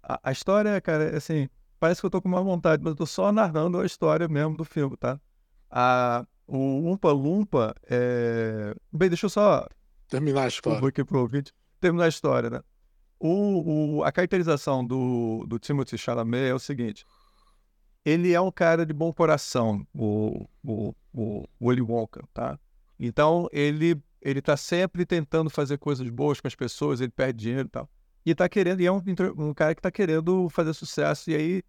A, 0.01 0.19
a 0.29 0.31
história, 0.31 0.79
cara, 0.81 1.03
é 1.03 1.17
assim, 1.17 1.47
parece 1.79 2.01
que 2.01 2.05
eu 2.07 2.09
tô 2.09 2.21
com 2.21 2.29
má 2.29 2.41
vontade, 2.41 2.81
mas 2.81 2.91
eu 2.91 2.95
tô 2.95 3.05
só 3.05 3.31
narrando 3.31 3.79
a 3.79 3.85
história 3.85 4.27
mesmo 4.27 4.57
do 4.57 4.63
filme, 4.65 4.97
tá? 4.97 5.19
A, 5.69 6.25
o 6.47 6.89
Umpa 6.89 7.11
Lumpa 7.11 7.75
é... 7.87 8.73
Bem, 8.91 9.09
deixa 9.09 9.27
eu 9.27 9.29
só 9.29 9.67
Terminar 10.09 10.43
a 10.43 10.47
história. 10.47 10.87
aqui 10.87 11.03
pro 11.03 11.19
ouvinte. 11.19 11.53
Terminar 11.79 12.05
a 12.05 12.09
história, 12.09 12.49
né? 12.49 12.61
O, 13.19 13.99
o- 13.99 14.03
a 14.03 14.11
caracterização 14.11 14.83
do, 14.85 15.45
do 15.47 15.59
Timothy 15.59 15.97
Chalamet 15.97 16.49
é 16.49 16.53
o 16.53 16.59
seguinte. 16.59 17.05
Ele 18.03 18.33
é 18.33 18.41
um 18.41 18.51
cara 18.51 18.85
de 18.85 18.93
bom 18.93 19.13
coração, 19.13 19.85
o, 19.93 20.47
o, 20.63 20.93
o 21.13 21.45
Willy 21.61 21.81
Wonka, 21.83 22.23
tá? 22.33 22.59
Então, 22.99 23.47
ele, 23.51 23.95
ele 24.21 24.41
tá 24.41 24.55
sempre 24.55 25.05
tentando 25.05 25.49
fazer 25.49 25.77
coisas 25.77 26.07
boas 26.09 26.39
com 26.39 26.47
as 26.47 26.55
pessoas, 26.55 27.01
ele 27.01 27.11
perde 27.11 27.39
dinheiro 27.39 27.67
e 27.67 27.71
tal. 27.71 27.89
E 28.25 28.35
tá 28.35 28.47
querendo, 28.47 28.81
e 28.81 28.85
é 28.85 28.91
um, 28.91 29.01
um 29.37 29.53
cara 29.53 29.73
que 29.73 29.81
tá 29.81 29.89
querendo 29.89 30.47
fazer 30.49 30.73
sucesso, 30.73 31.31
e 31.31 31.35
aí 31.35 31.63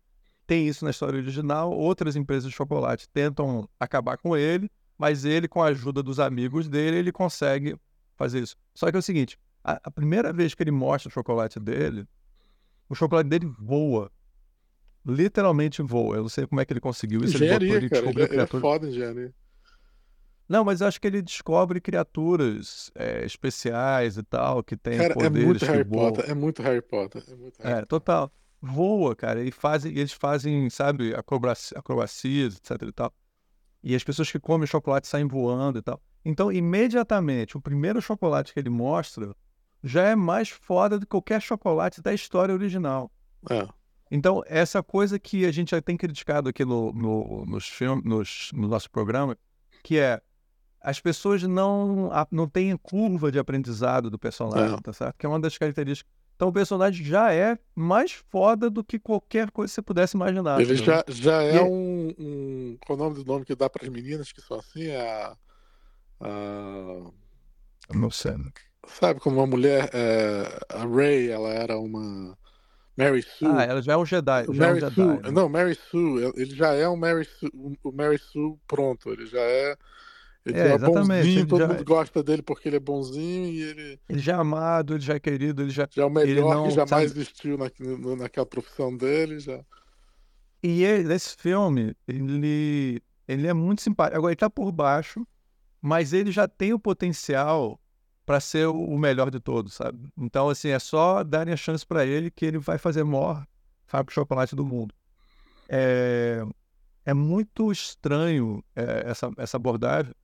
tem 0.46 0.68
isso 0.68 0.84
na 0.84 0.90
história 0.90 1.18
original. 1.18 1.72
Outras 1.72 2.14
empresas 2.14 2.50
de 2.50 2.54
chocolate 2.54 3.08
tentam 3.08 3.68
acabar 3.80 4.18
com 4.18 4.36
ele, 4.36 4.70
mas 4.98 5.24
ele, 5.24 5.48
com 5.48 5.62
a 5.62 5.66
ajuda 5.66 6.02
dos 6.02 6.20
amigos 6.20 6.68
dele, 6.68 6.98
ele 6.98 7.10
consegue 7.10 7.74
fazer 8.16 8.40
isso. 8.40 8.56
Só 8.74 8.90
que 8.90 8.96
é 8.96 8.98
o 8.98 9.02
seguinte, 9.02 9.38
a, 9.64 9.80
a 9.84 9.90
primeira 9.90 10.32
vez 10.32 10.54
que 10.54 10.62
ele 10.62 10.70
mostra 10.70 11.08
o 11.08 11.12
chocolate 11.12 11.58
dele, 11.58 12.06
o 12.88 12.94
chocolate 12.94 13.28
dele 13.28 13.46
voa. 13.58 14.10
Literalmente 15.04 15.82
voa. 15.82 16.16
Eu 16.16 16.22
não 16.22 16.28
sei 16.28 16.46
como 16.46 16.60
é 16.60 16.64
que 16.64 16.72
ele 16.72 16.80
conseguiu 16.80 17.24
isso. 17.24 17.36
Ele 17.36 17.50
botou, 17.50 17.66
Engenharia, 17.66 17.76
ele 17.78 17.88
cara. 17.88 18.10
Ele, 18.10 18.22
é 18.22 18.28
criaturas. 18.28 18.60
foda 18.60 18.88
engenharia. 18.88 19.34
Não, 20.48 20.64
mas 20.64 20.80
eu 20.80 20.86
acho 20.86 21.00
que 21.00 21.06
ele 21.06 21.22
descobre 21.22 21.80
criaturas 21.80 22.90
é, 22.94 23.24
especiais 23.24 24.16
e 24.18 24.22
tal, 24.22 24.62
que 24.62 24.76
têm 24.76 24.98
Cara, 24.98 25.12
é 25.12 25.14
poderes 25.14 25.44
muito 25.46 25.58
que 25.60 25.64
Harry 25.66 25.84
voam. 25.84 26.12
Potter. 26.12 26.30
É 26.30 26.34
muito 26.34 26.62
Harry 26.62 26.82
Potter. 26.82 27.24
É 27.28 27.34
muito 27.34 27.62
Harry 27.62 27.78
É, 27.80 27.84
total. 27.86 28.30
Voa, 28.60 29.16
cara. 29.16 29.42
E 29.42 29.50
fazem, 29.50 29.92
eles 29.92 30.12
fazem, 30.12 30.68
sabe, 30.70 31.14
acrobaci- 31.14 31.76
acrobacias, 31.76 32.56
etc 32.56 32.82
e 32.82 32.92
tal. 32.92 33.12
E 33.82 33.94
as 33.94 34.04
pessoas 34.04 34.30
que 34.30 34.38
comem 34.38 34.66
chocolate 34.66 35.08
saem 35.08 35.26
voando 35.26 35.78
e 35.78 35.82
tal. 35.82 36.00
Então, 36.24 36.52
imediatamente, 36.52 37.56
o 37.56 37.60
primeiro 37.60 38.00
chocolate 38.00 38.52
que 38.52 38.60
ele 38.60 38.70
mostra 38.70 39.34
já 39.82 40.02
é 40.04 40.14
mais 40.14 40.48
foda 40.48 40.98
do 40.98 41.06
que 41.06 41.10
qualquer 41.10 41.40
chocolate 41.42 42.00
da 42.00 42.14
história 42.14 42.54
original. 42.54 43.10
É. 43.50 43.66
Então, 44.10 44.42
essa 44.46 44.82
coisa 44.82 45.18
que 45.18 45.44
a 45.46 45.50
gente 45.50 45.70
já 45.70 45.80
tem 45.82 45.96
criticado 45.96 46.48
aqui 46.48 46.64
no, 46.64 46.92
no, 46.92 47.44
nos 47.46 47.66
filmes, 47.66 48.04
nos, 48.04 48.50
no 48.52 48.68
nosso 48.68 48.88
programa, 48.90 49.36
que 49.82 49.98
é 49.98 50.20
as 50.82 50.98
pessoas 51.00 51.42
não, 51.44 52.10
não 52.30 52.48
têm 52.48 52.76
curva 52.76 53.30
de 53.30 53.38
aprendizado 53.38 54.10
do 54.10 54.18
personagem, 54.18 54.76
é. 54.76 54.80
tá 54.80 54.92
certo? 54.92 55.16
Que 55.16 55.26
é 55.26 55.28
uma 55.28 55.40
das 55.40 55.56
características. 55.56 56.12
Então 56.34 56.48
o 56.48 56.52
personagem 56.52 57.04
já 57.04 57.32
é 57.32 57.56
mais 57.72 58.12
foda 58.12 58.68
do 58.68 58.82
que 58.82 58.98
qualquer 58.98 59.50
coisa 59.52 59.70
que 59.70 59.74
você 59.76 59.82
pudesse 59.82 60.16
imaginar. 60.16 60.60
Ele 60.60 60.74
já, 60.74 61.04
já 61.06 61.40
é 61.40 61.62
um, 61.62 62.12
um. 62.18 62.76
Qual 62.84 62.98
é 62.98 63.00
o 63.00 63.04
nome 63.04 63.16
do 63.16 63.24
nome 63.24 63.44
que 63.44 63.54
dá 63.54 63.70
para 63.70 63.84
as 63.84 63.88
meninas 63.88 64.32
que 64.32 64.40
são 64.40 64.58
assim? 64.58 64.86
É 64.88 65.00
a. 65.00 65.36
a... 66.20 67.94
Não 67.94 68.10
sei. 68.10 68.34
Sabe 68.88 69.20
como 69.20 69.36
uma 69.36 69.46
mulher. 69.46 69.88
É, 69.92 70.58
a 70.68 70.84
Ray, 70.84 71.30
ela 71.30 71.50
era 71.50 71.78
uma. 71.78 72.36
Mary 72.96 73.22
Sue. 73.22 73.46
Ah, 73.46 73.62
ela 73.62 73.80
já 73.80 73.92
é 73.92 73.96
um 73.96 74.04
Jedi. 74.04 74.46
Mary 74.48 74.62
é 74.64 74.72
um 74.72 74.80
Jedi, 74.80 74.94
Sue. 74.94 75.22
Né? 75.22 75.30
Não, 75.30 75.48
Mary 75.48 75.78
Sue. 75.90 76.32
Ele 76.34 76.56
já 76.56 76.72
é 76.72 76.88
um 76.88 76.96
Mary 76.96 77.24
Sue, 77.24 77.50
o 77.84 77.92
Mary 77.92 78.18
Sue 78.18 78.58
pronto. 78.66 79.12
Ele 79.12 79.26
já 79.26 79.40
é 79.40 79.76
ele 80.44 80.58
é, 80.58 80.72
é 80.72 80.78
bonzinho, 80.78 81.46
todo 81.46 81.68
mundo 81.68 81.80
é... 81.80 81.84
gosta 81.84 82.22
dele 82.22 82.42
porque 82.42 82.68
ele 82.68 82.76
é 82.76 82.80
bonzinho 82.80 83.46
e 83.46 83.62
ele. 83.62 84.00
Ele 84.08 84.18
já 84.18 84.32
é 84.32 84.36
amado, 84.36 84.94
ele 84.94 85.02
já 85.02 85.14
é 85.14 85.20
querido, 85.20 85.62
ele 85.62 85.70
já. 85.70 85.86
Já 85.90 86.02
é 86.02 86.04
o 86.04 86.10
melhor 86.10 86.54
não, 86.54 86.64
que 86.64 86.74
jamais 86.74 87.10
sabe... 87.10 87.20
existiu 87.20 87.56
na, 87.56 87.70
naquela 88.16 88.46
profissão 88.46 88.96
dele. 88.96 89.38
Já. 89.38 89.64
E 90.62 90.84
ele, 90.84 91.04
nesse 91.04 91.36
filme, 91.36 91.94
ele, 92.08 93.02
ele 93.26 93.46
é 93.46 93.52
muito 93.52 93.82
simpático. 93.82 94.16
Agora, 94.16 94.32
ele 94.32 94.36
tá 94.36 94.50
por 94.50 94.70
baixo, 94.72 95.26
mas 95.80 96.12
ele 96.12 96.32
já 96.32 96.48
tem 96.48 96.72
o 96.72 96.78
potencial 96.78 97.80
para 98.24 98.40
ser 98.40 98.66
o 98.66 98.96
melhor 98.96 99.30
de 99.30 99.40
todos, 99.40 99.74
sabe? 99.74 100.08
Então, 100.16 100.48
assim, 100.48 100.68
é 100.68 100.78
só 100.78 101.24
darem 101.24 101.54
a 101.54 101.56
chance 101.56 101.84
para 101.84 102.06
ele 102.06 102.30
que 102.30 102.46
ele 102.46 102.58
vai 102.58 102.78
fazer 102.78 103.04
maior 103.04 103.44
fábrica 103.86 104.10
de 104.10 104.14
chocolate 104.14 104.56
do 104.56 104.64
mundo. 104.64 104.94
É, 105.68 106.44
é 107.04 107.12
muito 107.12 107.72
estranho 107.72 108.62
é, 108.76 109.04
essa, 109.06 109.30
essa 109.36 109.56
abordagem, 109.56 110.14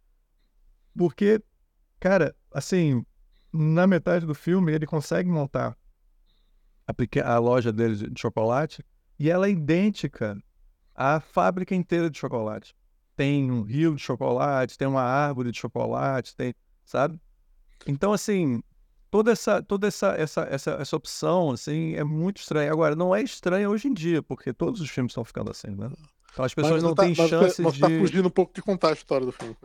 porque, 0.99 1.41
cara, 2.01 2.35
assim, 2.53 3.07
na 3.53 3.87
metade 3.87 4.27
do 4.27 4.35
filme 4.35 4.73
ele 4.73 4.85
consegue 4.85 5.31
montar 5.31 5.79
a, 6.85 6.93
pequena, 6.93 7.29
a 7.29 7.39
loja 7.39 7.73
dele 7.73 8.11
de 8.11 8.21
chocolate 8.21 8.85
e 9.17 9.31
ela 9.31 9.47
é 9.47 9.51
idêntica 9.51 10.37
à 10.95 11.21
fábrica 11.21 11.73
inteira 11.73 12.11
de 12.11 12.19
chocolate. 12.19 12.75
Tem 13.15 13.49
um 13.49 13.63
rio 13.63 13.95
de 13.95 14.03
chocolate, 14.03 14.77
tem 14.77 14.89
uma 14.89 15.03
árvore 15.03 15.53
de 15.53 15.59
chocolate, 15.59 16.35
tem, 16.35 16.53
sabe? 16.85 17.21
Então, 17.87 18.13
assim, 18.13 18.61
toda 19.09 19.31
essa 19.31 19.63
toda 19.63 19.87
essa, 19.87 20.09
essa, 20.17 20.43
essa, 20.51 20.71
essa 20.73 20.97
opção 20.97 21.53
assim 21.53 21.95
é 21.95 22.03
muito 22.03 22.39
estranha. 22.39 22.73
Agora, 22.73 22.97
não 22.97 23.15
é 23.15 23.23
estranha 23.23 23.71
hoje 23.71 23.87
em 23.87 23.95
dia, 23.95 24.21
porque 24.21 24.53
todos 24.53 24.81
os 24.81 24.91
filmes 24.91 25.13
estão 25.13 25.25
ficando 25.25 25.51
assim, 25.51 25.71
né? 25.71 25.91
Então 26.33 26.45
as 26.45 26.55
pessoas 26.55 26.83
não 26.83 26.95
tá, 26.95 27.05
têm 27.05 27.15
chance 27.15 27.63
mas 27.63 27.75
de. 27.75 27.81
Você 27.81 27.89
tá 27.89 27.99
fugindo 28.01 28.27
um 28.27 28.31
pouco 28.31 28.53
de 28.53 28.63
contar 28.63 28.91
a 28.91 28.93
história 28.93 29.25
do 29.27 29.33
filme. 29.33 29.57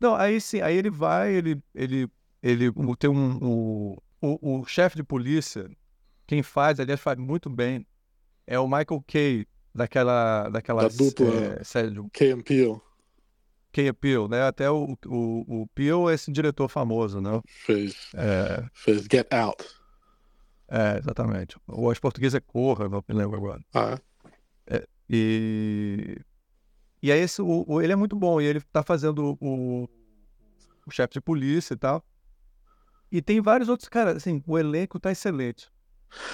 Não, 0.00 0.14
aí 0.14 0.40
sim, 0.40 0.62
aí 0.62 0.76
ele 0.76 0.90
vai, 0.90 1.34
ele, 1.34 1.62
ele, 1.74 2.08
ele 2.42 2.72
tem 2.98 3.10
um. 3.10 3.36
O, 3.42 4.02
o, 4.20 4.60
o 4.60 4.64
chefe 4.64 4.96
de 4.96 5.02
polícia, 5.02 5.70
quem 6.26 6.42
faz, 6.42 6.80
aliás, 6.80 7.00
faz 7.00 7.18
muito 7.18 7.50
bem, 7.50 7.86
é 8.46 8.58
o 8.58 8.66
Michael 8.66 9.04
Kay, 9.06 9.46
daquela, 9.74 10.48
daquela 10.48 10.82
da 10.82 10.88
dupla 10.88 11.58
é, 11.60 11.64
série 11.64 11.90
de... 11.90 12.02
Kay 12.12 12.32
and 12.32 12.40
Peele. 12.40 12.80
Kay 13.72 13.88
and 13.88 13.94
Peele, 13.94 14.28
né? 14.28 14.42
Até 14.42 14.70
o, 14.70 14.96
o, 15.06 15.62
o 15.62 15.66
Peele 15.74 16.10
é 16.10 16.14
esse 16.14 16.32
diretor 16.32 16.68
famoso, 16.68 17.20
né? 17.20 17.40
Fez, 17.46 18.10
é... 18.14 18.64
fez 18.72 19.06
Get 19.10 19.32
Out. 19.32 19.64
É, 20.68 20.98
exatamente. 20.98 21.56
O 21.66 21.90
as 21.90 21.98
português 21.98 22.34
é 22.34 22.40
Corra, 22.40 22.88
não 22.88 23.04
me 23.06 23.14
lembro 23.14 23.36
agora. 23.36 23.60
Ah, 23.74 23.98
é? 24.66 24.76
é 24.76 24.86
e 25.08 26.16
e 27.02 27.10
aí 27.10 27.20
esse, 27.20 27.40
o, 27.40 27.64
o, 27.66 27.80
ele 27.80 27.92
é 27.92 27.96
muito 27.96 28.16
bom, 28.16 28.40
e 28.40 28.44
ele 28.44 28.60
tá 28.60 28.82
fazendo 28.82 29.36
o, 29.40 29.88
o 30.86 30.90
chefe 30.90 31.14
de 31.14 31.20
polícia 31.20 31.74
e 31.74 31.76
tal. 31.76 32.04
E 33.10 33.20
tem 33.20 33.40
vários 33.40 33.68
outros, 33.68 33.88
cara, 33.88 34.12
assim, 34.12 34.42
o 34.46 34.58
elenco 34.58 35.00
tá 35.00 35.10
excelente. 35.10 35.68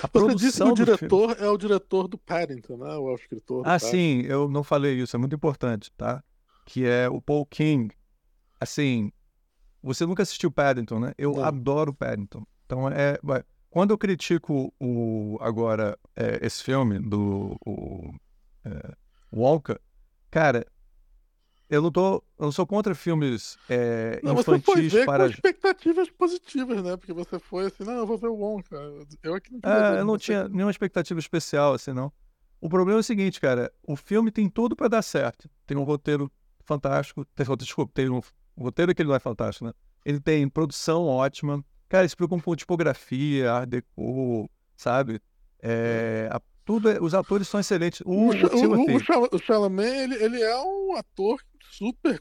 A 0.02 0.08
Você 0.12 0.34
disse 0.34 0.62
que 0.62 0.68
o 0.68 0.74
diretor 0.74 1.34
filme... 1.34 1.46
é 1.46 1.50
o 1.50 1.56
diretor 1.56 2.08
do 2.08 2.16
Paddington, 2.16 2.78
né? 2.78 2.96
O 2.96 3.14
escritor 3.14 3.62
Ah, 3.66 3.78
sim, 3.78 4.22
eu 4.22 4.48
não 4.48 4.64
falei 4.64 4.94
isso, 4.94 5.14
é 5.16 5.18
muito 5.18 5.34
importante, 5.34 5.92
tá? 5.96 6.22
Que 6.64 6.86
é 6.86 7.08
o 7.08 7.20
Paul 7.20 7.44
King. 7.46 7.94
Assim, 8.58 9.12
você 9.82 10.06
nunca 10.06 10.22
assistiu 10.22 10.50
Paddington, 10.50 10.98
né? 10.98 11.12
Eu 11.18 11.34
não. 11.34 11.44
adoro 11.44 11.92
Paddington. 11.92 12.44
Então, 12.64 12.88
é, 12.88 13.18
quando 13.70 13.90
eu 13.90 13.98
critico 13.98 14.72
o, 14.80 15.38
agora 15.40 15.98
é, 16.16 16.44
esse 16.44 16.64
filme 16.64 16.98
do 16.98 17.56
o, 17.64 18.12
é, 18.64 18.94
Wonka, 19.32 19.80
Cara, 20.36 20.66
eu 21.66 21.80
não 21.80 21.90
tô. 21.90 22.16
Eu 22.38 22.44
não 22.44 22.52
sou 22.52 22.66
contra 22.66 22.94
filmes 22.94 23.56
é, 23.70 24.20
não, 24.22 24.34
infantis 24.38 24.64
você 24.66 24.72
foi 24.72 24.88
ver 24.90 25.06
para. 25.06 25.24
Com 25.24 25.30
expectativas 25.30 26.10
positivas, 26.10 26.82
né? 26.82 26.94
Porque 26.94 27.14
você 27.14 27.38
foi 27.38 27.64
assim, 27.64 27.84
não, 27.84 27.94
eu 27.94 28.06
vou 28.06 28.18
ver 28.18 28.26
o 28.26 28.34
Wonka. 28.34 28.76
Eu 29.22 29.34
aqui 29.34 29.50
não 29.50 29.60
é, 29.72 30.00
Eu 30.00 30.04
não 30.04 30.18
tinha 30.18 30.46
nenhuma 30.46 30.70
expectativa 30.70 31.18
especial, 31.18 31.72
assim, 31.72 31.94
não. 31.94 32.12
O 32.60 32.68
problema 32.68 32.98
é 32.98 33.00
o 33.00 33.02
seguinte, 33.02 33.40
cara, 33.40 33.72
o 33.82 33.96
filme 33.96 34.30
tem 34.30 34.46
tudo 34.46 34.76
para 34.76 34.88
dar 34.88 35.00
certo. 35.00 35.48
Tem 35.66 35.74
um 35.74 35.84
roteiro 35.84 36.30
fantástico. 36.66 37.24
Tem, 37.34 37.46
desculpa, 37.56 37.92
tem 37.94 38.10
um, 38.10 38.20
roteiro 38.58 38.94
que 38.94 39.00
ele 39.00 39.08
não 39.08 39.16
é 39.16 39.20
fantástico, 39.20 39.64
né? 39.64 39.72
Ele 40.04 40.20
tem 40.20 40.46
produção 40.50 41.06
ótima. 41.06 41.64
Cara, 41.88 42.06
se 42.06 42.14
preocupam 42.14 42.42
com 42.42 42.54
tipografia, 42.54 43.54
art 43.54 43.70
deco, 43.70 44.50
sabe? 44.76 45.18
É, 45.62 46.28
a 46.30 46.38
tudo 46.66 46.90
é, 46.90 47.00
os 47.00 47.14
atores 47.14 47.48
são 47.48 47.60
excelentes. 47.60 48.02
O, 48.04 48.10
o, 48.10 48.32
o, 48.32 49.36
o 49.36 49.38
Chalamet, 49.38 49.88
ele, 49.88 50.14
ele 50.16 50.42
é 50.42 50.58
um 50.58 50.96
ator 50.96 51.40
super 51.70 52.20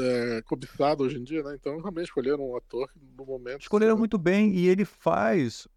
é, 0.00 0.42
cobiçado 0.42 1.04
hoje 1.04 1.18
em 1.18 1.22
dia, 1.22 1.42
né? 1.42 1.54
Então 1.54 1.78
realmente 1.78 2.06
escolheram 2.06 2.50
um 2.50 2.56
ator 2.56 2.90
no 3.16 3.26
momento. 3.26 3.60
Escolheram 3.60 3.92
assim, 3.92 3.98
muito 3.98 4.16
bem 4.16 4.54
e 4.54 4.66
ele 4.66 4.86
faz 4.86 5.68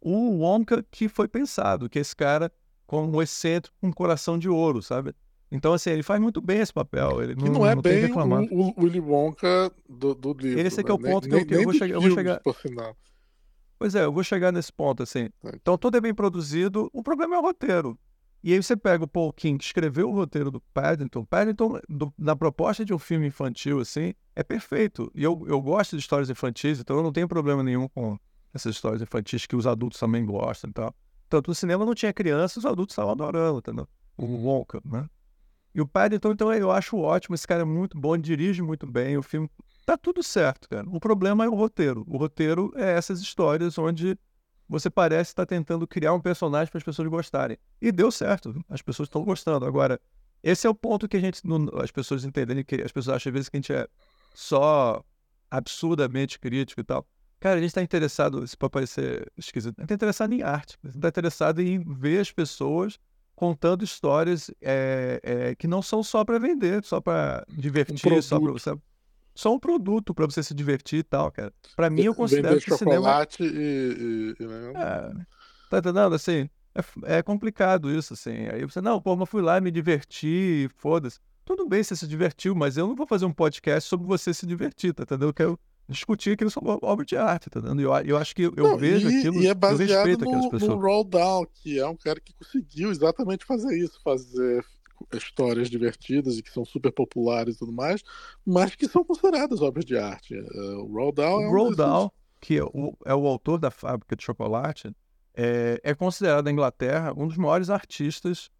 o 0.00 0.38
Wonka 0.38 0.84
que 0.90 1.08
foi 1.08 1.26
pensado, 1.26 1.88
que 1.88 1.98
é 1.98 2.02
esse 2.02 2.14
cara 2.14 2.52
com 2.86 3.04
um 3.04 3.20
excêntrico 3.20 3.76
com 3.80 3.88
um 3.88 3.92
coração 3.92 4.38
de 4.38 4.48
ouro, 4.48 4.80
sabe? 4.80 5.12
Então, 5.50 5.72
assim, 5.72 5.90
ele 5.90 6.02
faz 6.02 6.20
muito 6.20 6.40
bem 6.40 6.60
esse 6.60 6.72
papel. 6.72 7.22
Ele 7.22 7.34
não, 7.34 7.52
não 7.52 7.66
é 7.66 7.74
não 7.74 7.82
bem 7.82 8.10
o, 8.12 8.74
o 8.76 8.84
Willy 8.84 9.00
Wonka 9.00 9.72
do, 9.88 10.14
do 10.14 10.32
livro. 10.32 10.60
Esse 10.60 10.80
é 10.80 10.82
que 10.82 10.90
é 10.90 10.94
o 10.94 10.98
né? 10.98 11.10
ponto 11.10 11.28
nem, 11.28 11.44
que 11.44 11.54
eu, 11.54 11.58
nem, 11.58 11.64
eu, 11.64 11.70
vou 11.70 11.78
chegar, 11.78 11.94
eu 11.94 12.00
vou 12.00 12.10
chegar. 12.10 12.40
Pois 13.84 13.94
é, 13.94 14.02
eu 14.02 14.10
vou 14.10 14.24
chegar 14.24 14.50
nesse 14.50 14.72
ponto, 14.72 15.02
assim. 15.02 15.28
Então, 15.44 15.76
tudo 15.76 15.98
é 15.98 16.00
bem 16.00 16.14
produzido, 16.14 16.88
o 16.90 17.02
problema 17.02 17.34
é 17.34 17.38
o 17.38 17.42
roteiro. 17.42 17.98
E 18.42 18.50
aí 18.54 18.62
você 18.62 18.74
pega 18.74 19.04
o 19.04 19.06
Paul 19.06 19.30
King, 19.30 19.58
que 19.58 19.64
escreveu 19.66 20.08
o 20.08 20.14
roteiro 20.14 20.50
do 20.50 20.58
Paddington. 20.72 21.22
Paddington, 21.22 21.78
do, 21.86 22.10
na 22.16 22.34
proposta 22.34 22.82
de 22.82 22.94
um 22.94 22.98
filme 22.98 23.26
infantil, 23.26 23.80
assim, 23.80 24.14
é 24.34 24.42
perfeito. 24.42 25.12
E 25.14 25.22
eu, 25.22 25.44
eu 25.46 25.60
gosto 25.60 25.98
de 25.98 26.00
histórias 26.00 26.30
infantis, 26.30 26.80
então 26.80 26.96
eu 26.96 27.02
não 27.02 27.12
tenho 27.12 27.28
problema 27.28 27.62
nenhum 27.62 27.86
com 27.86 28.18
essas 28.54 28.74
histórias 28.74 29.02
infantis 29.02 29.44
que 29.44 29.54
os 29.54 29.66
adultos 29.66 30.00
também 30.00 30.24
gostam 30.24 30.70
e 30.70 30.72
tal. 30.72 30.94
Tanto 31.28 31.48
no 31.48 31.54
cinema 31.54 31.84
não 31.84 31.94
tinha 31.94 32.10
criança, 32.10 32.58
os 32.58 32.64
adultos 32.64 32.94
estavam 32.94 33.12
adorando, 33.12 33.58
entendeu? 33.58 33.86
O 34.16 34.24
Wonka, 34.24 34.80
né? 34.82 35.06
E 35.74 35.80
o 35.82 35.86
Paddington, 35.86 36.32
então, 36.32 36.50
eu 36.54 36.70
acho 36.70 36.96
ótimo. 36.96 37.34
Esse 37.34 37.46
cara 37.46 37.60
é 37.60 37.66
muito 37.66 38.00
bom, 38.00 38.16
dirige 38.16 38.62
muito 38.62 38.86
bem. 38.86 39.18
O 39.18 39.22
filme 39.22 39.50
Tá 39.84 39.96
tudo 39.96 40.22
certo, 40.22 40.68
cara. 40.68 40.88
O 40.88 40.98
problema 40.98 41.44
é 41.44 41.48
o 41.48 41.54
roteiro. 41.54 42.04
O 42.08 42.16
roteiro 42.16 42.72
é 42.74 42.92
essas 42.92 43.20
histórias 43.20 43.76
onde 43.78 44.18
você 44.68 44.88
parece 44.88 45.30
estar 45.30 45.44
tentando 45.44 45.86
criar 45.86 46.14
um 46.14 46.20
personagem 46.20 46.70
para 46.70 46.78
as 46.78 46.84
pessoas 46.84 47.08
gostarem. 47.08 47.58
E 47.80 47.92
deu 47.92 48.10
certo. 48.10 48.64
As 48.68 48.80
pessoas 48.80 49.06
estão 49.06 49.22
gostando. 49.22 49.66
Agora, 49.66 50.00
esse 50.42 50.66
é 50.66 50.70
o 50.70 50.74
ponto 50.74 51.08
que 51.08 51.16
a 51.16 51.20
gente. 51.20 51.42
as 51.82 51.90
pessoas 51.90 52.24
entenderem 52.24 52.64
que 52.64 52.76
as 52.76 52.92
pessoas 52.92 53.16
acham 53.16 53.30
às 53.30 53.34
vezes 53.34 53.48
que 53.48 53.56
a 53.56 53.60
gente 53.60 53.72
é 53.72 53.86
só 54.34 55.04
absurdamente 55.50 56.38
crítico 56.38 56.80
e 56.80 56.84
tal. 56.84 57.06
Cara, 57.38 57.56
a 57.56 57.60
gente 57.60 57.68
está 57.68 57.82
interessado, 57.82 58.42
isso 58.42 58.56
pode 58.56 58.70
parecer 58.70 59.30
esquisito, 59.36 59.74
a 59.76 59.82
gente 59.82 59.86
está 59.86 59.94
interessado 59.94 60.32
em 60.32 60.42
arte, 60.42 60.78
a 60.82 60.86
gente 60.86 60.96
está 60.96 61.08
interessado 61.08 61.60
em 61.60 61.78
ver 61.78 62.20
as 62.20 62.32
pessoas 62.32 62.98
contando 63.34 63.84
histórias 63.84 64.50
é, 64.62 65.20
é, 65.22 65.54
que 65.54 65.66
não 65.66 65.82
são 65.82 66.02
só 66.02 66.24
para 66.24 66.38
vender, 66.38 66.82
só 66.84 67.00
para 67.00 67.44
divertir, 67.48 68.10
um 68.12 68.22
só 68.22 68.40
para 68.40 68.52
só 69.34 69.52
um 69.54 69.58
produto 69.58 70.14
para 70.14 70.26
você 70.26 70.42
se 70.42 70.54
divertir 70.54 71.00
e 71.00 71.02
tal, 71.02 71.30
cara. 71.30 71.52
Para 71.74 71.90
mim, 71.90 72.02
eu 72.02 72.14
considero 72.14 72.48
Vender 72.48 72.64
que 72.64 72.70
chocolate 72.70 73.36
cinema... 73.36 73.58
e, 73.58 74.34
e, 74.38 74.42
e... 74.42 74.46
Né? 74.46 74.72
É, 74.76 75.12
tá 75.70 75.78
entendendo? 75.78 76.14
Assim, 76.14 76.48
é, 76.74 77.18
é, 77.18 77.22
complicado 77.22 77.90
isso, 77.90 78.14
assim. 78.14 78.48
Aí 78.48 78.64
você, 78.64 78.80
não, 78.80 79.00
pô, 79.00 79.16
mas 79.16 79.28
fui 79.28 79.42
lá 79.42 79.60
me 79.60 79.70
divertir, 79.70 80.70
foda-se. 80.76 81.18
Tudo 81.44 81.68
bem 81.68 81.82
você 81.82 81.94
se 81.94 82.06
divertiu, 82.06 82.54
mas 82.54 82.76
eu 82.76 82.86
não 82.86 82.96
vou 82.96 83.06
fazer 83.06 83.26
um 83.26 83.32
podcast 83.32 83.88
sobre 83.88 84.06
você 84.06 84.32
se 84.32 84.46
divertir, 84.46 84.94
tá 84.94 85.02
entendendo? 85.02 85.28
Eu 85.28 85.34
quero 85.34 85.60
discutir 85.88 86.30
aquilo 86.30 86.50
sobre 86.50 86.78
obra 86.82 87.04
de 87.04 87.16
arte, 87.16 87.50
tá 87.50 87.60
entendendo? 87.60 87.80
Eu, 87.80 87.92
eu 88.06 88.16
acho 88.16 88.34
que 88.34 88.44
eu 88.44 88.52
não, 88.56 88.78
vejo 88.78 89.10
e, 89.10 89.18
aquilo, 89.18 89.42
e 89.42 89.46
é 89.46 89.54
baseado 89.54 89.90
eu 89.90 89.96
respeito 89.96 90.24
no, 90.24 90.30
aquelas 90.30 90.50
pessoas. 90.50 90.70
no 90.70 90.80
Roll 90.80 91.04
Down, 91.04 91.46
que 91.52 91.78
é 91.78 91.86
um 91.86 91.96
cara 91.96 92.18
que 92.20 92.32
conseguiu 92.34 92.90
exatamente 92.90 93.44
fazer 93.44 93.76
isso, 93.76 94.00
fazer 94.02 94.64
histórias 95.12 95.70
divertidas 95.70 96.38
e 96.38 96.42
que 96.42 96.50
são 96.50 96.64
super 96.64 96.92
populares 96.92 97.56
e 97.56 97.58
tudo 97.58 97.72
mais, 97.72 98.02
mas 98.44 98.74
que 98.74 98.88
são 98.88 99.04
consideradas 99.04 99.60
obras 99.60 99.84
de 99.84 99.96
arte. 99.96 100.34
Uh, 100.38 100.82
o 100.82 100.92
Roald 100.92 101.16
Dahl 101.16 101.42
é 101.42 101.46
o 101.46 101.50
Roald 101.50 101.76
Dahl, 101.76 102.14
que 102.40 102.58
é 102.58 102.64
o, 102.64 102.96
é 103.04 103.14
o 103.14 103.26
autor 103.26 103.58
da 103.58 103.70
Fábrica 103.70 104.14
de 104.14 104.22
Chocolate, 104.22 104.94
é, 105.36 105.80
é 105.82 105.94
considerado 105.94 106.44
na 106.44 106.52
Inglaterra 106.52 107.12
um 107.16 107.26
dos 107.26 107.36
maiores 107.36 107.68
artistas 107.70 108.50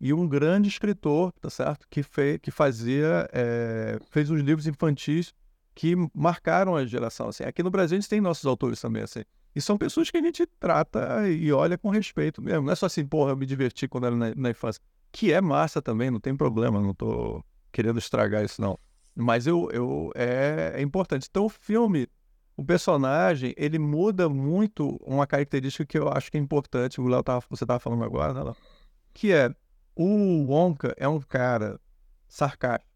e 0.00 0.12
um 0.12 0.26
grande 0.26 0.68
escritor, 0.68 1.32
tá 1.40 1.48
certo? 1.48 1.86
Que, 1.88 2.02
fez, 2.02 2.38
que 2.42 2.50
fazia, 2.50 3.28
é, 3.32 3.98
fez 4.10 4.30
os 4.30 4.40
livros 4.40 4.66
infantis 4.66 5.32
que 5.74 5.94
marcaram 6.12 6.76
a 6.76 6.84
geração. 6.84 7.28
Assim. 7.28 7.44
Aqui 7.44 7.62
no 7.62 7.70
Brasil 7.70 7.96
a 7.96 8.00
gente 8.00 8.10
tem 8.10 8.20
nossos 8.20 8.44
autores 8.44 8.80
também, 8.80 9.02
assim. 9.02 9.22
E 9.54 9.60
são 9.60 9.78
pessoas 9.78 10.10
que 10.10 10.16
a 10.16 10.22
gente 10.22 10.46
trata 10.58 11.28
e 11.28 11.52
olha 11.52 11.78
com 11.78 11.88
respeito 11.88 12.42
mesmo. 12.42 12.62
Não 12.62 12.72
é 12.72 12.76
só 12.76 12.86
assim, 12.86 13.06
porra, 13.06 13.30
eu 13.30 13.36
me 13.36 13.46
diverti 13.46 13.86
quando 13.86 14.06
era 14.06 14.16
na, 14.16 14.34
na 14.34 14.50
infância. 14.50 14.82
Que 15.14 15.32
é 15.32 15.40
massa 15.40 15.80
também, 15.80 16.10
não 16.10 16.18
tem 16.18 16.34
problema, 16.36 16.80
não 16.80 16.92
tô 16.92 17.40
querendo 17.70 18.00
estragar 18.00 18.44
isso, 18.44 18.60
não. 18.60 18.76
Mas 19.14 19.46
eu, 19.46 19.70
eu 19.70 20.10
é, 20.12 20.72
é 20.74 20.82
importante. 20.82 21.28
Então 21.30 21.44
o 21.44 21.48
filme, 21.48 22.08
o 22.56 22.64
personagem, 22.64 23.54
ele 23.56 23.78
muda 23.78 24.28
muito 24.28 24.96
uma 25.06 25.24
característica 25.24 25.86
que 25.86 25.96
eu 25.96 26.08
acho 26.08 26.32
que 26.32 26.36
é 26.36 26.40
importante, 26.40 27.00
o 27.00 27.06
Léo 27.06 27.22
tava, 27.22 27.44
você 27.48 27.62
estava 27.62 27.78
falando 27.78 28.02
agora, 28.02 28.34
né, 28.34 28.42
Léo? 28.42 28.56
Que 29.12 29.32
é, 29.32 29.54
o 29.94 30.46
Wonka 30.48 30.92
é 30.96 31.06
um 31.06 31.20
cara 31.20 31.80
sarcástico. 32.26 32.90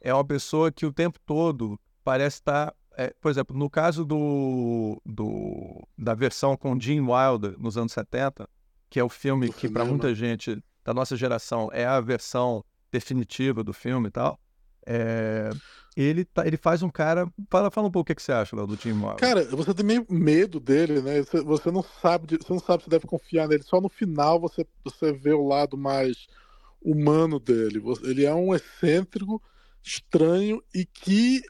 É 0.00 0.14
uma 0.14 0.24
pessoa 0.24 0.70
que 0.70 0.86
o 0.86 0.92
tempo 0.92 1.18
todo 1.26 1.76
parece 2.04 2.36
estar 2.36 2.72
é, 2.96 3.12
por 3.20 3.32
exemplo, 3.32 3.58
no 3.58 3.68
caso 3.68 4.04
do, 4.04 5.02
do, 5.04 5.86
da 5.98 6.14
versão 6.14 6.56
com 6.56 6.78
Gene 6.78 7.00
Wilder 7.00 7.58
nos 7.58 7.76
anos 7.76 7.92
70, 7.92 8.48
que 8.88 9.00
é 9.00 9.02
o 9.02 9.08
filme 9.08 9.52
que 9.52 9.68
para 9.68 9.84
muita 9.84 10.14
gente 10.14 10.62
da 10.86 10.94
nossa 10.94 11.16
geração 11.16 11.68
é 11.72 11.84
a 11.84 12.00
versão 12.00 12.64
definitiva 12.92 13.64
do 13.64 13.72
filme 13.72 14.06
e 14.06 14.10
tal, 14.12 14.38
é, 14.86 15.50
ele, 15.96 16.24
tá, 16.24 16.46
ele 16.46 16.56
faz 16.56 16.80
um 16.80 16.88
cara. 16.88 17.28
Fala, 17.50 17.72
fala 17.72 17.88
um 17.88 17.90
pouco 17.90 18.04
o 18.04 18.06
que, 18.06 18.14
que 18.14 18.22
você 18.22 18.30
acha 18.30 18.54
do 18.54 18.76
Gene 18.76 19.02
Wilder. 19.02 19.16
Cara, 19.16 19.44
você 19.46 19.74
tem 19.74 19.84
meio 19.84 20.06
medo 20.08 20.60
dele, 20.60 21.02
né? 21.02 21.22
Você, 21.22 21.42
você 21.42 21.70
não 21.72 21.82
sabe, 21.82 22.38
você 22.40 22.52
não 22.52 22.60
sabe 22.60 22.84
se 22.84 22.88
deve 22.88 23.04
confiar 23.04 23.48
nele. 23.48 23.64
Só 23.64 23.80
no 23.80 23.88
final 23.88 24.38
você, 24.38 24.64
você 24.84 25.12
vê 25.12 25.32
o 25.32 25.44
lado 25.44 25.76
mais 25.76 26.28
humano 26.80 27.40
dele. 27.40 27.82
Ele 28.04 28.24
é 28.24 28.32
um 28.32 28.54
excêntrico, 28.54 29.42
estranho 29.82 30.62
e 30.72 30.84
que 30.84 31.42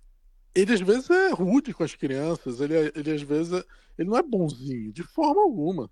ele 0.54 0.72
às 0.72 0.80
vezes 0.80 1.10
é 1.10 1.30
rude 1.34 1.74
com 1.74 1.84
as 1.84 1.94
crianças, 1.94 2.60
ele, 2.62 2.74
é, 2.74 2.92
ele 2.94 3.10
às 3.12 3.20
vezes 3.20 3.52
é, 3.52 3.62
ele 3.98 4.08
não 4.08 4.16
é 4.16 4.22
bonzinho, 4.22 4.90
de 4.90 5.02
forma 5.02 5.42
alguma. 5.42 5.90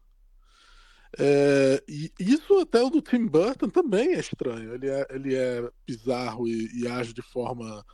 É, 1.19 1.83
e 1.89 2.11
isso 2.19 2.59
até 2.59 2.83
o 2.83 2.91
do 2.91 3.01
Tim 3.01 3.27
Burton 3.27 3.69
também 3.69 4.15
é 4.15 4.21
estranho. 4.21 4.75
Ele 4.75 4.89
é, 4.89 5.07
ele 5.11 5.35
é 5.35 5.71
bizarro 5.87 6.49
e, 6.49 6.83
e 6.83 6.89
age 6.89 7.13
de 7.13 7.23
forma 7.23 7.85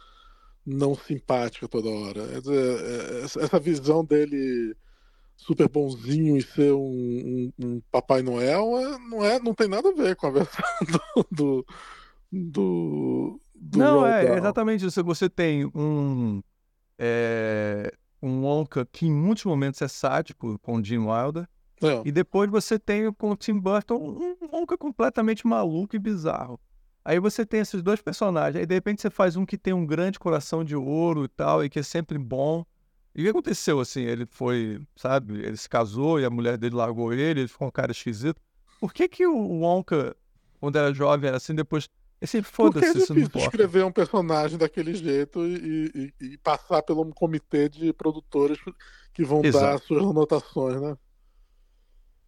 não 0.65 0.95
simpática 0.95 1.69
toda 1.69 1.89
hora. 1.89 2.23
É, 2.23 3.25
essa 3.25 3.59
visão 3.59 4.05
dele 4.05 4.75
super 5.37 5.69
bonzinho 5.69 6.37
e 6.37 6.43
ser 6.43 6.73
um, 6.73 6.81
um, 6.81 7.53
um 7.59 7.83
Papai 7.91 8.23
Noel 8.23 8.77
é, 8.79 8.99
não, 8.99 9.25
é, 9.25 9.41
não 9.41 9.55
tem 9.55 9.69
nada 9.69 9.89
a 9.89 9.95
ver 9.95 10.17
com 10.17 10.27
a 10.27 10.31
versão 10.31 10.65
do. 11.33 11.65
do, 12.31 13.41
do 13.55 13.79
não, 13.79 14.07
é 14.07 14.37
exatamente 14.37 14.87
isso. 14.87 15.03
Você 15.03 15.29
tem 15.29 15.65
um 15.75 16.43
é, 16.99 17.93
um 18.23 18.43
Wonka 18.43 18.87
que 18.93 19.07
em 19.07 19.12
muitos 19.12 19.45
momentos 19.45 19.81
é 19.81 19.89
sádico 19.89 20.59
com 20.59 20.77
o 20.77 20.85
Jim 20.85 20.99
Wilder. 20.99 21.49
É. 21.82 22.02
E 22.04 22.12
depois 22.12 22.50
você 22.50 22.78
tem 22.78 23.12
com 23.12 23.30
o 23.30 23.37
Tim 23.37 23.58
Burton 23.58 23.96
um 23.96 24.37
Wonka 24.52 24.76
completamente 24.76 25.46
maluco 25.46 25.96
e 25.96 25.99
bizarro. 25.99 26.60
Aí 27.04 27.18
você 27.18 27.46
tem 27.46 27.60
esses 27.60 27.82
dois 27.82 28.02
personagens, 28.02 28.56
aí 28.56 28.66
de 28.66 28.75
repente 28.75 29.00
você 29.00 29.08
faz 29.08 29.37
um 29.37 29.46
que 29.46 29.56
tem 29.56 29.72
um 29.72 29.87
grande 29.87 30.18
coração 30.18 30.62
de 30.62 30.76
ouro 30.76 31.25
e 31.25 31.28
tal, 31.28 31.64
e 31.64 31.70
que 31.70 31.78
é 31.78 31.82
sempre 31.82 32.18
bom. 32.18 32.64
E 33.14 33.22
o 33.22 33.25
que 33.25 33.30
aconteceu 33.30 33.80
assim? 33.80 34.02
Ele 34.02 34.26
foi, 34.26 34.80
sabe, 34.94 35.38
ele 35.42 35.56
se 35.56 35.68
casou 35.68 36.20
e 36.20 36.25
a 36.25 36.30
mulher 36.30 36.58
dele 36.58 36.76
largou 36.76 37.12
ele, 37.12 37.40
ele 37.40 37.49
ficou 37.49 37.68
um 37.68 37.70
cara 37.70 37.90
esquisito. 37.90 38.40
Por 38.78 38.92
que 38.92 39.08
que 39.08 39.26
o 39.26 39.60
Wonka, 39.60 40.14
quando 40.60 40.76
era 40.76 40.92
jovem, 40.92 41.28
era 41.28 41.38
assim, 41.38 41.54
depois 41.54 41.88
esse 42.21 42.43
foda-se, 42.43 42.86
é 42.86 43.02
isso 43.02 43.14
não 43.14 43.23
importa. 43.23 43.47
escrever 43.47 43.84
um 43.84 43.93
personagem 43.93 44.58
daquele 44.58 44.95
jeito 44.95 45.47
e, 45.47 46.12
e, 46.21 46.25
e, 46.32 46.38
passar 46.38 46.82
pelo 46.82 47.02
um 47.02 47.10
comitê 47.10 47.66
de 47.69 47.95
produtores 47.95 48.58
que 49.14 49.25
vão 49.25 49.43
Exato. 49.43 49.64
dar 49.64 49.78
suas 49.78 50.04
anotações, 50.04 50.80
né? 50.80 50.97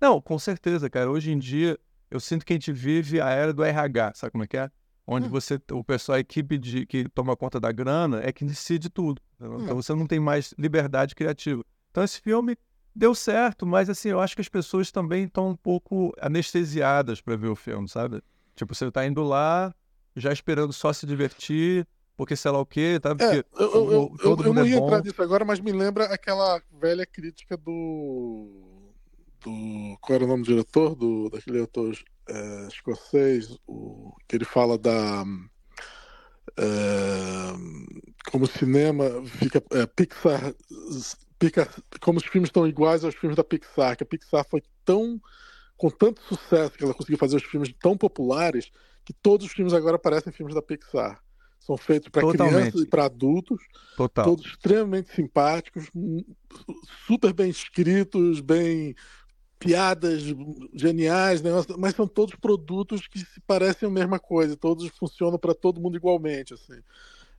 Não, 0.02 0.20
com 0.20 0.36
certeza, 0.36 0.90
cara. 0.90 1.08
Hoje 1.08 1.30
em 1.30 1.38
dia, 1.38 1.78
eu 2.10 2.18
sinto 2.18 2.44
que 2.44 2.52
a 2.52 2.56
gente 2.56 2.72
vive 2.72 3.20
a 3.20 3.30
era 3.30 3.52
do 3.52 3.62
RH, 3.62 4.14
sabe 4.16 4.32
como 4.32 4.42
é 4.42 4.48
que 4.48 4.56
é? 4.56 4.68
Onde 5.06 5.28
hum. 5.28 5.30
você, 5.30 5.60
o 5.70 5.84
pessoal, 5.84 6.16
a 6.16 6.20
equipe 6.20 6.58
de, 6.58 6.84
que 6.84 7.08
toma 7.08 7.36
conta 7.36 7.60
da 7.60 7.70
grana 7.70 8.20
é 8.20 8.32
que 8.32 8.44
decide 8.44 8.90
tudo. 8.90 9.22
Hum. 9.40 9.62
Então 9.62 9.76
você 9.76 9.94
não 9.94 10.04
tem 10.04 10.18
mais 10.18 10.52
liberdade 10.58 11.14
criativa. 11.14 11.62
Então 11.92 12.02
esse 12.02 12.20
filme 12.20 12.56
deu 12.92 13.14
certo, 13.14 13.64
mas 13.64 13.88
assim, 13.88 14.08
eu 14.08 14.18
acho 14.18 14.34
que 14.34 14.40
as 14.40 14.48
pessoas 14.48 14.90
também 14.90 15.24
estão 15.24 15.50
um 15.50 15.56
pouco 15.56 16.12
anestesiadas 16.20 17.20
para 17.20 17.36
ver 17.36 17.48
o 17.48 17.56
filme, 17.56 17.88
sabe? 17.88 18.20
Tipo, 18.56 18.74
você 18.74 18.90
tá 18.90 19.06
indo 19.06 19.22
lá, 19.22 19.72
já 20.16 20.32
esperando 20.32 20.72
só 20.72 20.92
se 20.92 21.06
divertir, 21.06 21.86
porque 22.16 22.34
sei 22.34 22.50
lá 22.50 22.58
o 22.58 22.66
quê, 22.66 22.98
tá? 23.00 23.14
Porque 23.14 23.38
é, 23.38 23.44
eu, 23.56 23.70
eu, 23.70 23.92
eu, 23.92 24.16
eu, 24.24 24.36
eu 24.46 24.52
não 24.52 24.64
é 24.64 24.68
ia 24.68 24.76
é 24.76 24.78
entrar 24.78 25.00
nisso 25.00 25.22
agora, 25.22 25.44
mas 25.44 25.60
me 25.60 25.70
lembra 25.70 26.06
aquela 26.06 26.60
velha 26.72 27.06
crítica 27.06 27.56
do. 27.56 28.71
Do 29.44 29.96
qual 30.00 30.16
era 30.16 30.24
o 30.24 30.28
nome 30.28 30.42
do 30.42 30.48
diretor? 30.48 30.94
Do, 30.94 31.28
daquele 31.30 31.60
autor 31.60 31.96
é, 32.28 32.68
escocês, 32.68 33.56
o, 33.66 34.14
que 34.28 34.36
ele 34.36 34.44
fala 34.44 34.78
da. 34.78 35.24
É, 36.56 37.52
como 38.30 38.44
o 38.44 38.48
cinema 38.48 39.04
fica. 39.26 39.62
É, 39.72 39.86
Pixar, 39.86 40.54
Pixar. 41.38 41.68
Como 42.00 42.18
os 42.18 42.24
filmes 42.24 42.48
estão 42.48 42.66
iguais 42.66 43.04
aos 43.04 43.14
filmes 43.14 43.36
da 43.36 43.44
Pixar, 43.44 43.96
que 43.96 44.02
a 44.02 44.06
Pixar 44.06 44.46
foi 44.48 44.62
tão. 44.84 45.20
com 45.76 45.90
tanto 45.90 46.22
sucesso 46.22 46.76
que 46.76 46.84
ela 46.84 46.94
conseguiu 46.94 47.18
fazer 47.18 47.36
os 47.36 47.44
filmes 47.44 47.72
tão 47.80 47.96
populares 47.96 48.70
que 49.04 49.12
todos 49.12 49.46
os 49.46 49.52
filmes 49.52 49.74
agora 49.74 49.98
parecem 49.98 50.32
filmes 50.32 50.54
da 50.54 50.62
Pixar. 50.62 51.20
São 51.58 51.76
feitos 51.76 52.08
para 52.08 52.28
crianças 52.28 52.80
e 52.80 52.86
para 52.86 53.04
adultos. 53.04 53.62
Total. 53.96 54.24
Todos 54.24 54.46
extremamente 54.46 55.14
simpáticos, 55.14 55.88
super 57.06 57.32
bem 57.32 57.50
escritos, 57.50 58.40
bem 58.40 58.96
piadas 59.62 60.22
geniais, 60.74 61.40
né? 61.42 61.50
mas 61.78 61.94
são 61.94 62.06
todos 62.06 62.34
produtos 62.34 63.06
que 63.06 63.20
se 63.20 63.40
parecem 63.46 63.88
a 63.88 63.92
mesma 63.92 64.18
coisa, 64.18 64.56
todos 64.56 64.88
funcionam 64.88 65.38
para 65.38 65.54
todo 65.54 65.80
mundo 65.80 65.96
igualmente, 65.96 66.54
assim. 66.54 66.80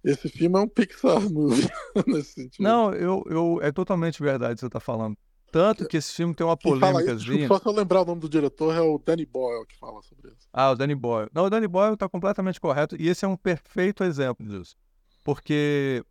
Esse 0.03 0.27
filme 0.27 0.57
é 0.57 0.61
um 0.61 0.67
Pixar 0.67 1.21
movie 1.31 1.67
nesse 2.07 2.33
sentido. 2.33 2.63
Não, 2.63 2.93
eu, 2.93 3.23
eu 3.27 3.59
é 3.61 3.71
totalmente 3.71 4.21
verdade 4.21 4.53
o 4.53 4.55
que 4.55 4.59
você 4.61 4.67
está 4.67 4.79
falando. 4.79 5.17
Tanto 5.53 5.87
que 5.87 5.97
esse 5.97 6.11
filme 6.11 6.33
tem 6.33 6.45
uma 6.45 6.57
polêmica. 6.57 7.15
Só 7.47 7.59
se 7.59 7.67
eu 7.67 7.71
lembrar 7.71 8.01
o 8.01 8.05
nome 8.05 8.19
do 8.19 8.27
diretor, 8.27 8.75
é 8.75 8.81
o 8.81 8.97
Danny 8.97 9.23
Boyle 9.23 9.67
que 9.67 9.77
fala 9.77 10.01
sobre 10.01 10.29
isso. 10.29 10.47
Ah, 10.51 10.71
o 10.71 10.75
Danny 10.75 10.95
Boyle. 10.95 11.29
Não, 11.31 11.45
o 11.45 11.49
Danny 11.49 11.67
Boyle 11.67 11.93
está 11.93 12.09
completamente 12.09 12.59
correto. 12.59 12.99
E 12.99 13.07
esse 13.07 13.23
é 13.23 13.27
um 13.27 13.37
perfeito 13.37 14.03
exemplo 14.03 14.43
disso. 14.45 14.75
Porque 15.23 16.03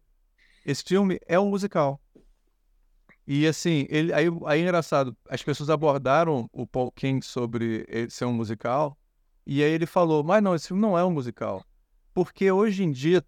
esse 0.65 0.85
filme 0.85 1.19
é 1.27 1.41
um 1.41 1.51
musical. 1.51 2.01
E 3.27 3.47
assim, 3.47 3.87
ele, 3.89 4.13
aí, 4.13 4.27
aí 4.47 4.61
é 4.61 4.63
engraçado, 4.63 5.17
as 5.29 5.43
pessoas 5.43 5.71
abordaram 5.71 6.49
o 6.53 6.67
Paul 6.67 6.91
King 6.91 7.25
sobre 7.25 7.87
ser 8.11 8.25
um 8.25 8.33
musical, 8.33 8.99
e 9.47 9.63
aí 9.63 9.71
ele 9.71 9.87
falou, 9.87 10.25
mas 10.25 10.43
não, 10.43 10.55
esse 10.55 10.69
filme 10.69 10.83
não 10.83 10.99
é 10.99 11.05
um 11.05 11.11
musical. 11.11 11.65
Porque 12.13 12.51
hoje 12.51 12.83
em 12.83 12.91
dia, 12.91 13.25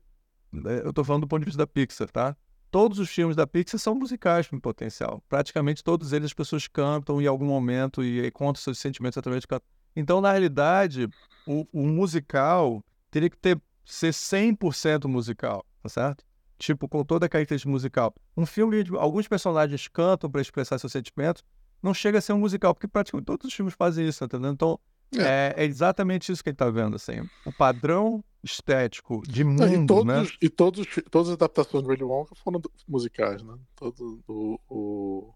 né, 0.52 0.80
eu 0.83 0.90
estou 0.90 1.04
falando 1.04 1.22
do 1.22 1.28
ponto 1.28 1.40
de 1.40 1.46
vista 1.46 1.59
da 1.59 1.66
Pixar, 1.66 2.11
tá? 2.11 2.37
todos 2.74 2.98
os 2.98 3.09
filmes 3.09 3.37
da 3.37 3.46
Pixar 3.46 3.78
são 3.78 3.94
musicais 3.94 4.48
em 4.52 4.59
potencial. 4.59 5.22
Praticamente 5.28 5.85
todos 5.85 6.12
eles 6.12 6.26
as 6.26 6.35
pessoas 6.35 6.66
cantam 6.66 7.22
em 7.22 7.26
algum 7.28 7.46
momento 7.46 8.02
e, 8.02 8.18
e 8.18 8.30
contam 8.33 8.61
seus 8.61 8.80
sentimentos 8.80 9.16
através 9.16 9.42
de 9.42 9.46
canto. 9.46 9.64
Então, 9.94 10.20
na 10.20 10.33
realidade, 10.33 11.09
o, 11.46 11.64
o 11.72 11.87
musical 11.87 12.85
teria 13.12 13.30
que 13.30 13.38
ter, 13.38 13.62
ser 13.85 14.11
100% 14.11 15.07
musical, 15.07 15.64
tá 15.80 15.88
certo? 15.88 16.24
Tipo, 16.64 16.88
com 16.88 17.05
toda 17.05 17.27
a 17.27 17.29
característica 17.29 17.70
musical. 17.70 18.14
Um 18.35 18.46
filme, 18.46 18.83
alguns 18.96 19.29
personagens 19.29 19.87
cantam 19.87 20.31
para 20.31 20.40
expressar 20.40 20.79
seus 20.79 20.92
sentimentos, 20.92 21.44
não 21.83 21.92
chega 21.92 22.16
a 22.16 22.20
ser 22.22 22.33
um 22.33 22.38
musical, 22.38 22.72
porque 22.72 22.88
praticamente 22.88 23.27
todos 23.27 23.46
os 23.46 23.53
filmes 23.53 23.74
fazem 23.74 24.09
isso, 24.09 24.24
entendeu? 24.24 24.50
Então, 24.50 24.81
é. 25.14 25.53
é, 25.59 25.64
exatamente 25.66 26.33
isso 26.33 26.42
que 26.42 26.48
a 26.48 26.53
gente 26.53 26.57
está 26.57 26.70
vendo, 26.70 26.96
assim. 26.96 27.29
O 27.44 27.53
padrão 27.53 28.24
estético 28.42 29.20
de 29.29 29.44
mundo, 29.44 29.66
e 29.66 29.87
todos, 29.87 30.05
né? 30.07 30.27
E 30.40 30.48
todos, 30.48 30.87
todas 31.11 31.29
as 31.29 31.35
adaptações 31.35 31.85
do 31.85 31.90
Willy 31.90 32.03
Wonka 32.03 32.35
foram 32.35 32.62
musicais, 32.88 33.42
né? 33.42 33.59
Todo, 33.77 34.22
o, 34.27 34.59
o... 34.66 35.35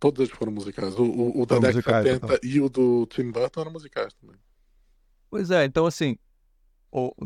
Todos 0.00 0.20
eles 0.20 0.32
foram 0.32 0.52
musicais. 0.52 0.98
O, 0.98 1.04
o, 1.04 1.42
o 1.42 1.44
da 1.44 1.58
década 1.58 2.02
de 2.02 2.10
70 2.10 2.14
então. 2.14 2.38
e 2.42 2.60
o 2.62 2.70
do 2.70 3.04
Tim 3.04 3.30
Burton 3.30 3.60
eram 3.60 3.72
musicais 3.72 4.14
também. 4.14 4.36
Pois 5.28 5.50
é, 5.50 5.66
então 5.66 5.84
assim, 5.84 6.16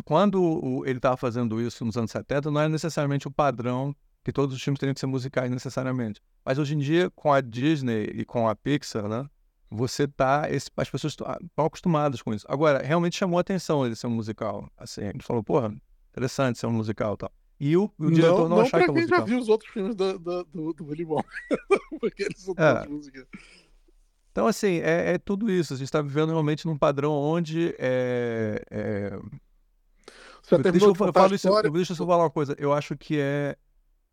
quando 0.05 0.83
ele 0.87 0.99
estava 0.99 1.17
fazendo 1.17 1.61
isso 1.61 1.85
nos 1.85 1.97
anos 1.97 2.11
70, 2.11 2.51
não 2.51 2.61
era 2.61 2.69
necessariamente 2.69 3.29
o 3.29 3.31
padrão 3.31 3.95
que 4.25 4.33
todos 4.33 4.55
os 4.55 4.63
filmes 4.63 4.79
teriam 4.79 4.95
que 4.95 5.01
ser 5.01 5.07
musicais 5.07 5.51
necessariamente. 5.51 6.21
Mas 6.45 6.59
hoje 6.59 6.75
em 6.75 6.79
dia, 6.79 7.11
com 7.11 7.33
a 7.33 7.41
Disney 7.41 8.05
e 8.15 8.25
com 8.25 8.49
a 8.49 8.55
Pixar, 8.55 9.09
né? 9.09 9.27
você 9.71 10.09
tá. 10.09 10.49
Esse, 10.51 10.69
as 10.77 10.91
pessoas 10.91 11.13
estão 11.13 11.65
acostumadas 11.65 12.21
com 12.21 12.35
isso. 12.35 12.45
Agora, 12.49 12.83
realmente 12.83 13.17
chamou 13.17 13.39
a 13.39 13.41
atenção 13.41 13.87
ele 13.87 13.95
ser 13.95 14.09
um 14.09 14.11
musical. 14.11 14.69
Assim, 14.77 15.03
ele 15.03 15.23
falou, 15.23 15.43
porra, 15.45 15.73
interessante 16.11 16.59
ser 16.59 16.67
um 16.67 16.73
musical 16.73 17.15
e 17.15 17.19
tal. 17.19 17.33
E 17.61 17.77
o, 17.77 17.91
o 17.99 18.11
diretor 18.11 18.49
não, 18.49 18.57
não 18.57 18.61
achava 18.61 18.83
que 18.83 18.91
é 18.91 18.93
um 18.93 18.97
musical. 18.97 19.19
já 19.19 19.25
viu 19.25 19.39
os 19.39 19.49
outros 19.49 19.71
filmes 19.71 19.95
do, 19.95 20.19
do, 20.19 20.45
do, 20.45 20.73
do 20.73 20.87
Willy 20.87 21.05
Wonka, 21.05 21.29
porque 22.01 22.25
eles 22.25 22.39
são 22.39 22.55
é. 22.57 22.75
todos 22.75 22.89
músicas. 22.89 23.27
Então, 24.33 24.47
assim, 24.47 24.79
é, 24.79 25.15
é 25.15 25.19
tudo 25.19 25.51
isso. 25.51 25.75
A 25.75 25.77
gente 25.77 25.87
está 25.87 26.01
vivendo 26.01 26.31
realmente 26.31 26.67
num 26.67 26.79
padrão 26.79 27.13
onde 27.13 27.75
é, 27.79 28.63
é... 28.71 29.19
Deixa 30.59 30.87
eu, 30.87 30.91
eu 30.91 31.13
falo 31.13 31.35
isso, 31.35 31.49
deixa 31.73 31.93
eu 31.93 31.97
só 31.97 32.07
falar 32.07 32.25
uma 32.25 32.31
coisa. 32.31 32.55
Eu 32.59 32.73
acho 32.73 32.97
que 32.97 33.19
é, 33.19 33.57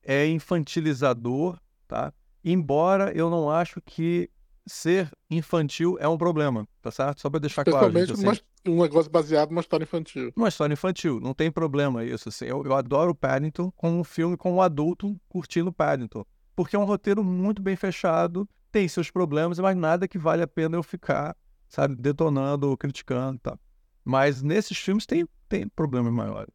é 0.03 0.27
infantilizador, 0.27 1.59
tá? 1.87 2.13
Embora 2.43 3.11
eu 3.11 3.29
não 3.29 3.49
acho 3.49 3.81
que 3.81 4.29
ser 4.65 5.09
infantil 5.29 5.97
é 5.99 6.07
um 6.07 6.17
problema, 6.17 6.67
tá 6.81 6.91
certo? 6.91 7.21
Só 7.21 7.29
para 7.29 7.39
deixar 7.39 7.63
claro. 7.63 7.91
Gente, 7.91 8.11
assim, 8.11 8.41
um 8.67 8.81
negócio 8.81 9.09
baseado 9.09 9.49
numa 9.49 9.61
história 9.61 9.83
infantil. 9.83 10.31
Uma 10.35 10.49
história 10.49 10.73
infantil, 10.73 11.19
não 11.19 11.33
tem 11.33 11.49
problema 11.49 12.03
isso. 12.03 12.29
Assim. 12.29 12.45
Eu, 12.45 12.63
eu 12.63 12.75
adoro 12.75 13.15
Paddington 13.15 13.71
como 13.75 13.99
um 13.99 14.03
filme 14.03 14.35
com 14.35 14.53
um 14.53 14.61
adulto 14.61 15.19
curtindo 15.29 15.71
Paddington. 15.71 16.25
Porque 16.55 16.75
é 16.75 16.79
um 16.79 16.85
roteiro 16.85 17.23
muito 17.23 17.61
bem 17.61 17.75
fechado, 17.75 18.47
tem 18.71 18.87
seus 18.87 19.09
problemas, 19.09 19.59
mas 19.59 19.75
nada 19.75 20.07
que 20.07 20.17
vale 20.17 20.41
a 20.41 20.47
pena 20.47 20.75
eu 20.75 20.83
ficar, 20.83 21.35
sabe, 21.69 21.95
detonando 21.95 22.69
ou 22.69 22.77
criticando 22.77 23.37
e 23.37 23.39
tal. 23.39 23.59
Mas 24.07 24.41
nesses 24.41 24.77
filmes 24.77 25.05
tem, 25.05 25.27
tem 25.49 25.67
problemas 25.67 26.13
maiores. 26.13 26.53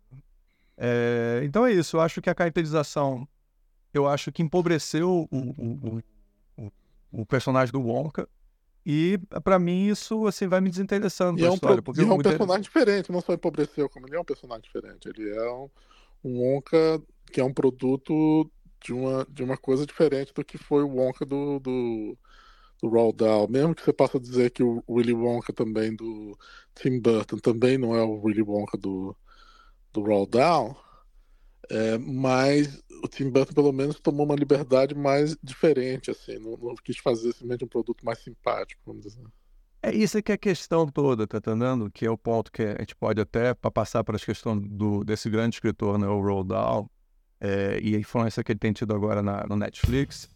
É, 0.74 1.42
então 1.44 1.66
é 1.66 1.72
isso, 1.72 1.98
eu 1.98 2.00
acho 2.00 2.22
que 2.22 2.30
a 2.30 2.34
caracterização, 2.34 3.28
eu 3.92 4.08
acho 4.08 4.32
que 4.32 4.42
empobreceu 4.42 5.28
o, 5.30 5.38
o, 5.38 6.02
o, 6.56 6.72
o 7.12 7.26
personagem 7.26 7.70
do 7.70 7.82
Wonka, 7.82 8.26
e 8.86 9.20
para 9.44 9.58
mim 9.58 9.86
isso 9.86 10.26
assim 10.26 10.48
vai 10.48 10.62
me 10.62 10.70
desinteressando 10.70 11.38
e 11.38 11.44
é 11.44 11.50
um 11.50 11.54
história, 11.54 11.82
porque 11.82 12.00
e 12.00 12.04
é 12.04 12.10
um 12.10 12.16
personagem 12.16 12.62
diferente, 12.62 13.12
não 13.12 13.20
só 13.20 13.34
empobreceu, 13.34 13.86
como 13.90 14.06
ele 14.06 14.16
é 14.16 14.20
um 14.20 14.24
personagem 14.24 14.62
diferente. 14.62 15.08
Ele 15.10 15.28
é 15.30 15.50
um, 15.52 15.68
um 16.24 16.40
Wonka 16.40 17.02
que 17.30 17.38
é 17.38 17.44
um 17.44 17.52
produto 17.52 18.50
de 18.82 18.94
uma, 18.94 19.26
de 19.28 19.44
uma 19.44 19.58
coisa 19.58 19.84
diferente 19.84 20.32
do 20.32 20.42
que 20.42 20.56
foi 20.56 20.82
o 20.82 20.88
Wonka 20.88 21.26
do, 21.26 21.60
do, 21.60 22.18
do 22.82 22.88
Roald 22.88 23.16
Dahl. 23.16 23.48
Mesmo 23.48 23.74
que 23.74 23.84
você 23.84 23.92
possa 23.92 24.18
dizer 24.18 24.50
que 24.50 24.62
o 24.62 24.82
Willy 24.88 25.14
Wonka 25.14 25.52
também 25.52 25.94
do 25.94 26.36
Tim 26.74 27.00
Burton 27.00 27.38
também 27.38 27.78
não 27.78 27.94
é 27.94 28.02
o 28.02 28.20
Willy 28.22 28.42
Wonka 28.42 28.76
do, 28.76 29.16
do 29.92 30.02
Roald 30.02 30.30
Dahl, 30.30 30.76
é, 31.70 31.96
mas 31.98 32.82
o 33.04 33.08
Tim 33.08 33.30
Burton 33.30 33.54
pelo 33.54 33.72
menos 33.72 34.00
tomou 34.00 34.26
uma 34.26 34.34
liberdade 34.34 34.94
mais 34.94 35.36
diferente, 35.42 36.10
assim, 36.10 36.38
não, 36.38 36.56
não 36.56 36.74
quis 36.74 36.98
fazer 36.98 37.32
simplesmente 37.32 37.64
um 37.64 37.68
produto 37.68 38.04
mais 38.04 38.18
simpático, 38.18 38.82
vamos 38.84 39.02
dizer. 39.02 39.24
É 39.84 39.92
isso 39.92 40.22
que 40.22 40.30
é 40.30 40.36
a 40.36 40.38
questão 40.38 40.86
toda, 40.86 41.26
tá 41.26 41.38
entendendo? 41.38 41.90
Que 41.90 42.06
é 42.06 42.10
o 42.10 42.16
ponto 42.16 42.52
que 42.52 42.62
a 42.62 42.78
gente 42.78 42.94
pode 42.94 43.20
até 43.20 43.52
passar 43.54 44.04
para 44.04 44.16
a 44.16 44.20
questão 44.20 44.56
do, 44.56 45.02
desse 45.02 45.28
grande 45.28 45.56
escritor, 45.56 45.98
né, 45.98 46.06
o 46.06 46.20
Roald 46.20 46.48
Dahl, 46.48 46.90
é, 47.40 47.80
e 47.82 47.96
a 47.96 47.98
influência 47.98 48.44
que 48.44 48.52
ele 48.52 48.60
tem 48.60 48.72
tido 48.72 48.94
agora 48.94 49.22
na, 49.22 49.44
no 49.48 49.56
Netflix. 49.56 50.30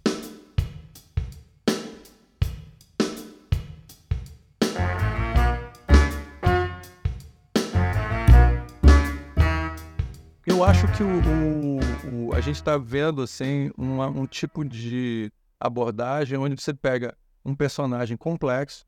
Eu 10.47 10.63
acho 10.63 10.87
que 10.97 11.03
o, 11.03 11.09
o, 11.09 12.29
o 12.29 12.33
a 12.33 12.41
gente 12.41 12.55
está 12.55 12.79
vendo 12.79 13.21
assim 13.21 13.69
uma, 13.77 14.07
um 14.07 14.27
tipo 14.27 14.65
de 14.65 15.33
abordagem 15.59 16.39
onde 16.39 16.63
você 16.63 16.73
pega 16.73 17.17
um 17.45 17.53
personagem 17.53 18.17
complexo, 18.17 18.87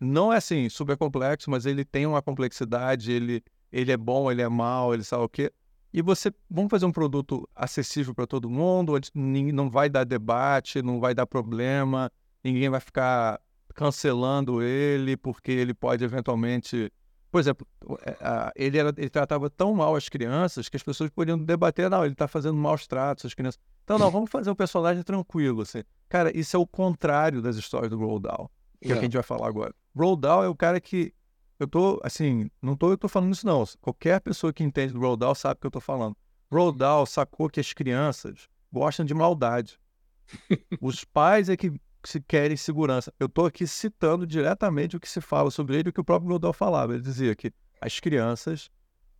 não 0.00 0.32
é 0.32 0.36
assim 0.36 0.68
super 0.68 0.96
complexo, 0.96 1.50
mas 1.50 1.66
ele 1.66 1.84
tem 1.84 2.06
uma 2.06 2.22
complexidade, 2.22 3.10
ele, 3.10 3.42
ele 3.72 3.90
é 3.90 3.96
bom, 3.96 4.30
ele 4.30 4.40
é 4.40 4.48
mal, 4.48 4.94
ele 4.94 5.02
sabe 5.02 5.24
o 5.24 5.28
quê. 5.28 5.52
E 5.92 6.00
você 6.00 6.32
vamos 6.48 6.70
fazer 6.70 6.86
um 6.86 6.92
produto 6.92 7.48
acessível 7.56 8.14
para 8.14 8.26
todo 8.26 8.48
mundo, 8.48 8.94
onde 8.94 9.10
não 9.52 9.68
vai 9.68 9.90
dar 9.90 10.04
debate, 10.04 10.80
não 10.80 11.00
vai 11.00 11.12
dar 11.12 11.26
problema, 11.26 12.08
ninguém 12.42 12.70
vai 12.70 12.80
ficar 12.80 13.40
cancelando 13.74 14.62
ele 14.62 15.16
porque 15.16 15.50
ele 15.50 15.74
pode 15.74 16.04
eventualmente, 16.04 16.92
por 17.32 17.40
exemplo, 17.40 17.66
é, 18.04 18.52
ele, 18.54 18.76
era, 18.76 18.92
ele 18.94 19.08
tratava 19.08 19.48
tão 19.48 19.74
mal 19.74 19.96
as 19.96 20.06
crianças 20.06 20.68
que 20.68 20.76
as 20.76 20.82
pessoas 20.82 21.08
poderiam 21.08 21.42
debater, 21.42 21.88
não, 21.88 22.04
ele 22.04 22.12
está 22.12 22.28
fazendo 22.28 22.54
maus 22.54 22.86
tratos 22.86 23.24
às 23.24 23.32
crianças. 23.32 23.58
Então 23.82 23.98
não, 23.98 24.10
vamos 24.10 24.30
fazer 24.30 24.50
um 24.50 24.54
personagem 24.54 25.02
tranquilo, 25.02 25.62
assim. 25.62 25.82
Cara, 26.10 26.30
isso 26.36 26.54
é 26.54 26.58
o 26.58 26.66
contrário 26.66 27.40
das 27.40 27.56
histórias 27.56 27.88
do 27.90 27.96
Roald 27.96 28.24
Dahl, 28.24 28.50
que 28.82 28.88
é, 28.88 28.90
é 28.90 28.94
o 28.94 28.96
que 28.96 29.00
a 29.00 29.04
gente 29.04 29.14
vai 29.14 29.22
falar 29.22 29.48
agora. 29.48 29.74
Roald 29.96 30.20
Dahl 30.20 30.44
é 30.44 30.48
o 30.48 30.54
cara 30.54 30.78
que 30.78 31.14
eu 31.58 31.66
tô, 31.66 31.98
assim, 32.04 32.50
não 32.60 32.76
tô, 32.76 32.90
eu 32.90 32.98
tô 32.98 33.08
falando 33.08 33.32
isso 33.32 33.46
não. 33.46 33.64
Qualquer 33.80 34.20
pessoa 34.20 34.52
que 34.52 34.62
entende 34.62 34.92
do 34.92 35.00
Roald 35.00 35.20
Dahl 35.20 35.34
sabe 35.34 35.54
o 35.54 35.60
que 35.62 35.66
eu 35.66 35.70
tô 35.70 35.80
falando. 35.80 36.14
Roald 36.52 36.76
Dahl 36.76 37.06
sacou 37.06 37.48
que 37.48 37.60
as 37.60 37.72
crianças 37.72 38.46
gostam 38.70 39.06
de 39.06 39.14
maldade. 39.14 39.80
Os 40.82 41.02
pais 41.02 41.48
é 41.48 41.56
que 41.56 41.72
se 42.08 42.20
querem 42.20 42.56
segurança. 42.56 43.12
Eu 43.18 43.28
tô 43.28 43.46
aqui 43.46 43.66
citando 43.66 44.26
diretamente 44.26 44.96
o 44.96 45.00
que 45.00 45.08
se 45.08 45.20
fala 45.20 45.50
sobre 45.50 45.78
ele, 45.78 45.90
o 45.90 45.92
que 45.92 46.00
o 46.00 46.04
próprio 46.04 46.38
Dahl 46.38 46.52
falava. 46.52 46.94
Ele 46.94 47.02
dizia 47.02 47.34
que 47.34 47.52
as 47.80 48.00
crianças 48.00 48.70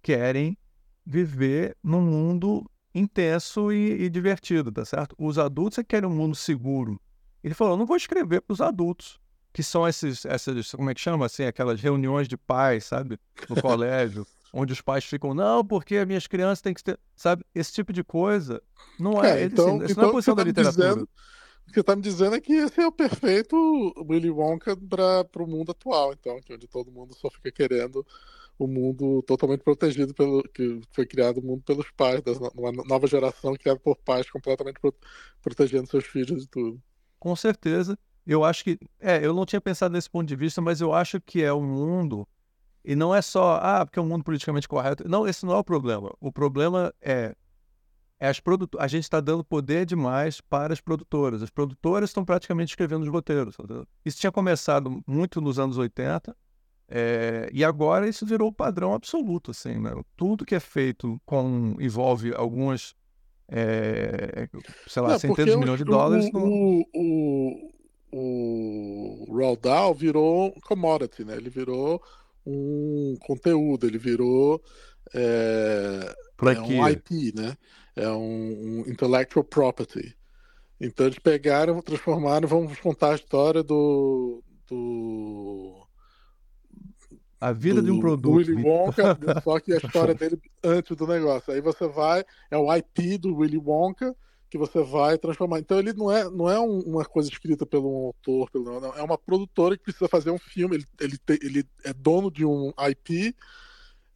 querem 0.03 0.57
viver 1.05 1.77
num 1.83 2.01
mundo 2.01 2.69
intenso 2.95 3.73
e, 3.73 4.03
e 4.03 4.11
divertido, 4.11 4.71
tá 4.71 4.85
certo? 4.85 5.15
Os 5.19 5.39
adultos 5.39 5.79
é 5.79 5.83
que 5.83 5.89
querem 5.89 6.09
um 6.09 6.15
mundo 6.15 6.37
seguro. 6.37 7.01
Ele 7.43 7.55
falou, 7.55 7.77
não 7.77 7.87
vou 7.87 7.97
escrever 7.97 8.41
para 8.41 8.53
os 8.53 8.61
adultos 8.61 9.21
que 9.53 9.63
são 9.63 9.87
esses, 9.87 10.25
essas, 10.25 10.73
como 10.73 10.91
é 10.91 10.95
que 10.95 11.01
chama, 11.01 11.27
assim, 11.27 11.45
aquelas 11.45 11.81
reuniões 11.81 12.27
de 12.27 12.37
pais, 12.37 12.85
sabe, 12.85 13.19
no 13.49 13.61
colégio, 13.61 14.27
onde 14.53 14.73
os 14.73 14.81
pais 14.81 15.05
ficam, 15.05 15.35
não, 15.35 15.65
porque 15.65 15.97
as 15.97 16.07
minhas 16.07 16.27
crianças 16.27 16.63
têm 16.63 16.73
que 16.73 16.83
ter, 16.83 16.99
sabe, 17.15 17.45
esse 17.55 17.73
tipo 17.73 17.93
de 17.93 18.03
coisa, 18.03 18.63
não 18.99 19.23
é, 19.23 19.43
é 19.43 19.45
então, 19.45 19.77
assim, 19.77 19.85
isso 19.85 19.93
então, 19.93 20.03
não 20.03 20.09
é 20.09 20.11
a 20.11 20.13
posição 20.13 20.35
da 20.35 20.43
tá 20.43 20.49
literatura. 20.49 20.89
Dizendo, 20.89 21.09
o 21.67 21.69
que 21.69 21.75
você 21.75 21.81
está 21.81 21.97
me 21.97 22.03
dizendo 22.03 22.37
é 22.37 22.41
que 22.41 22.53
esse 22.53 22.81
é 22.81 22.87
o 22.87 22.93
perfeito 22.93 23.57
Willy 24.09 24.31
Wonka 24.31 24.77
para 24.77 25.43
o 25.43 25.47
mundo 25.47 25.73
atual, 25.73 26.13
então, 26.13 26.41
que 26.41 26.53
onde 26.53 26.67
todo 26.67 26.91
mundo 26.91 27.15
só 27.15 27.31
fica 27.31 27.51
querendo 27.51 28.07
o 28.59 28.67
mundo 28.67 29.23
totalmente 29.23 29.63
protegido 29.63 30.15
pelo 30.15 30.43
que 30.43 30.81
foi 30.93 31.07
criado 31.07 31.39
o 31.39 31.43
mundo 31.43 31.63
pelos 31.63 31.91
pais, 31.91 32.23
uma 32.55 32.73
nova 32.73 33.07
geração 33.07 33.55
criada 33.55 33.81
por 33.81 33.97
pais 33.97 34.31
completamente 34.31 34.79
protegendo 35.41 35.89
seus 35.89 36.05
filhos 36.05 36.45
e 36.45 36.47
tudo. 36.47 36.81
Com 37.19 37.35
certeza. 37.35 37.99
Eu 38.27 38.45
acho 38.45 38.63
que. 38.63 38.79
É, 39.01 39.25
eu 39.25 39.35
não 39.35 39.45
tinha 39.45 39.61
pensado 39.61 39.93
nesse 39.93 40.09
ponto 40.09 40.27
de 40.29 40.37
vista, 40.37 40.61
mas 40.61 40.81
eu 40.81 40.93
acho 40.93 41.21
que 41.21 41.43
é 41.43 41.53
um 41.53 41.63
mundo. 41.63 42.27
E 42.85 42.95
não 42.95 43.15
é 43.15 43.23
só, 43.23 43.59
ah, 43.63 43.85
porque 43.85 43.99
é 43.99 44.03
um 44.03 44.07
mundo 44.07 44.25
politicamente 44.25 44.69
correto. 44.69 45.09
Não, 45.09 45.27
esse 45.27 45.45
não 45.45 45.55
é 45.55 45.59
o 45.59 45.65
problema. 45.65 46.13
O 46.21 46.33
problema 46.33 46.93
é. 47.01 47.35
É 48.23 48.29
as 48.29 48.39
produt... 48.39 48.77
A 48.79 48.87
gente 48.87 49.03
está 49.03 49.21
dando 49.21 49.43
poder 49.43 49.85
demais 49.85 50.41
para 50.41 50.73
as 50.73 50.81
produtoras. 50.81 51.43
As 51.43 51.51
produtoras 51.51 52.11
estão 52.11 52.25
praticamente 52.25 52.71
escrevendo 52.71 53.03
os 53.03 53.09
roteiros. 53.09 53.57
Isso 54.05 54.21
tinha 54.21 54.31
começado 54.31 55.03
muito 55.05 55.41
nos 55.41 55.59
anos 55.59 55.77
80, 55.77 56.37
é... 56.89 57.51
e 57.53 57.65
agora 57.65 58.09
isso 58.09 58.25
virou 58.25 58.51
o 58.51 58.53
padrão 58.53 58.95
absoluto. 58.95 59.51
Assim, 59.51 59.77
né? 59.81 59.91
Tudo 60.17 60.45
que 60.45 60.55
é 60.55 60.61
feito 60.61 61.21
com 61.27 61.75
envolve 61.81 62.33
algumas. 62.33 62.95
É... 63.49 64.49
sei 64.87 65.03
lá, 65.03 65.09
não, 65.09 65.19
centenas 65.19 65.55
de 65.55 65.59
milhões 65.59 65.79
de 65.79 65.85
dólares. 65.85 66.31
O, 66.33 66.87
o, 66.95 67.73
o, 68.13 69.27
o 69.27 69.35
Roald 69.35 69.61
Dahl 69.61 69.93
virou 69.95 70.55
commodity, 70.63 71.25
né? 71.25 71.35
Ele 71.37 71.51
virou 71.51 72.01
um 72.47 73.17
conteúdo, 73.21 73.85
ele 73.85 73.99
virou 73.99 74.63
é, 75.13 76.15
é 76.41 76.61
um 76.61 76.89
IP, 76.89 77.33
né? 77.35 77.57
É 77.95 78.09
um, 78.09 78.81
um, 78.81 78.81
intellectual 78.87 79.45
property. 79.45 80.17
Então 80.81 81.07
eles 81.07 81.19
pegaram, 81.19 81.81
transformaram, 81.83 82.49
vamos 82.49 82.79
contar 82.81 83.13
a 83.13 83.15
história 83.15 83.63
do, 83.63 84.43
do 84.69 85.87
a 87.43 87.53
vida 87.53 87.81
do, 87.81 87.87
de 87.87 87.91
um 87.91 87.99
produto. 87.99 88.37
Willy 88.37 88.63
Wonka, 88.63 89.19
só 89.43 89.59
que 89.59 89.73
a 89.73 89.77
história 89.77 90.15
dele 90.15 90.41
antes 90.63 90.97
do 90.97 91.07
negócio. 91.09 91.53
Aí 91.53 91.61
você 91.61 91.89
vai, 91.89 92.25
é 92.49 92.57
o 92.57 92.73
IP 92.73 93.19
do 93.19 93.35
Willy 93.35 93.59
Wonka, 93.59 94.15
que 94.49 94.57
você 94.57 94.81
vai 94.81 95.19
transformar. 95.19 95.59
Então 95.59 95.77
ele 95.79 95.93
não 95.93 96.09
é, 96.09 96.31
não 96.31 96.49
é 96.49 96.61
um, 96.61 96.79
uma 96.81 97.05
coisa 97.05 97.29
escrita 97.29 97.67
pelo 97.67 97.91
um 97.91 98.07
autor, 98.07 98.49
pelo, 98.49 98.81
não, 98.81 98.95
é 98.95 99.03
uma 99.03 99.19
produtora 99.19 99.77
que 99.77 99.83
precisa 99.83 100.09
fazer 100.09 100.31
um 100.31 100.39
filme. 100.39 100.77
Ele, 100.77 100.87
ele, 101.01 101.19
te, 101.19 101.39
ele 101.43 101.65
é 101.85 101.93
dono 101.93 102.31
de 102.31 102.45
um 102.45 102.73
IP 102.91 103.35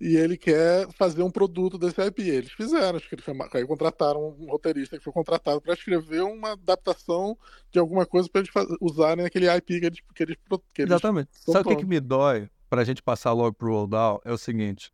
e 0.00 0.16
ele 0.16 0.37
quer 0.37 0.90
fazer 0.92 1.22
um 1.22 1.30
produto 1.30 1.78
desse 1.78 2.00
IP. 2.00 2.22
Eles 2.22 2.52
fizeram, 2.52 2.96
acho 2.96 3.09
que 3.09 3.14
eles 3.14 3.24
chamaram, 3.24 3.50
aí 3.54 3.66
contrataram 3.66 4.37
um 4.38 4.50
roteirista 4.50 4.98
que 4.98 5.04
foi 5.04 5.12
contratado 5.12 5.61
para 5.61 5.74
escrever 5.74 6.22
uma 6.22 6.52
adaptação 6.52 7.37
de 7.70 7.78
alguma 7.78 8.04
coisa 8.04 8.28
para 8.28 8.42
eles 8.42 8.50
usarem 8.80 9.24
aquele 9.24 9.48
IP 9.48 9.80
que 9.80 9.87
eles, 9.87 10.00
que 10.14 10.22
eles, 10.22 10.37
que 10.74 10.82
eles 10.82 10.92
Exatamente. 10.92 11.30
Sabe 11.32 11.61
o 11.61 11.70
que, 11.70 11.76
que 11.76 11.87
me 11.87 12.00
dói 12.00 12.48
para 12.68 12.82
a 12.82 12.85
gente 12.85 13.02
passar 13.02 13.32
logo 13.32 13.54
pro 13.54 13.74
Oldal? 13.74 14.20
É 14.24 14.32
o 14.32 14.38
seguinte. 14.38 14.92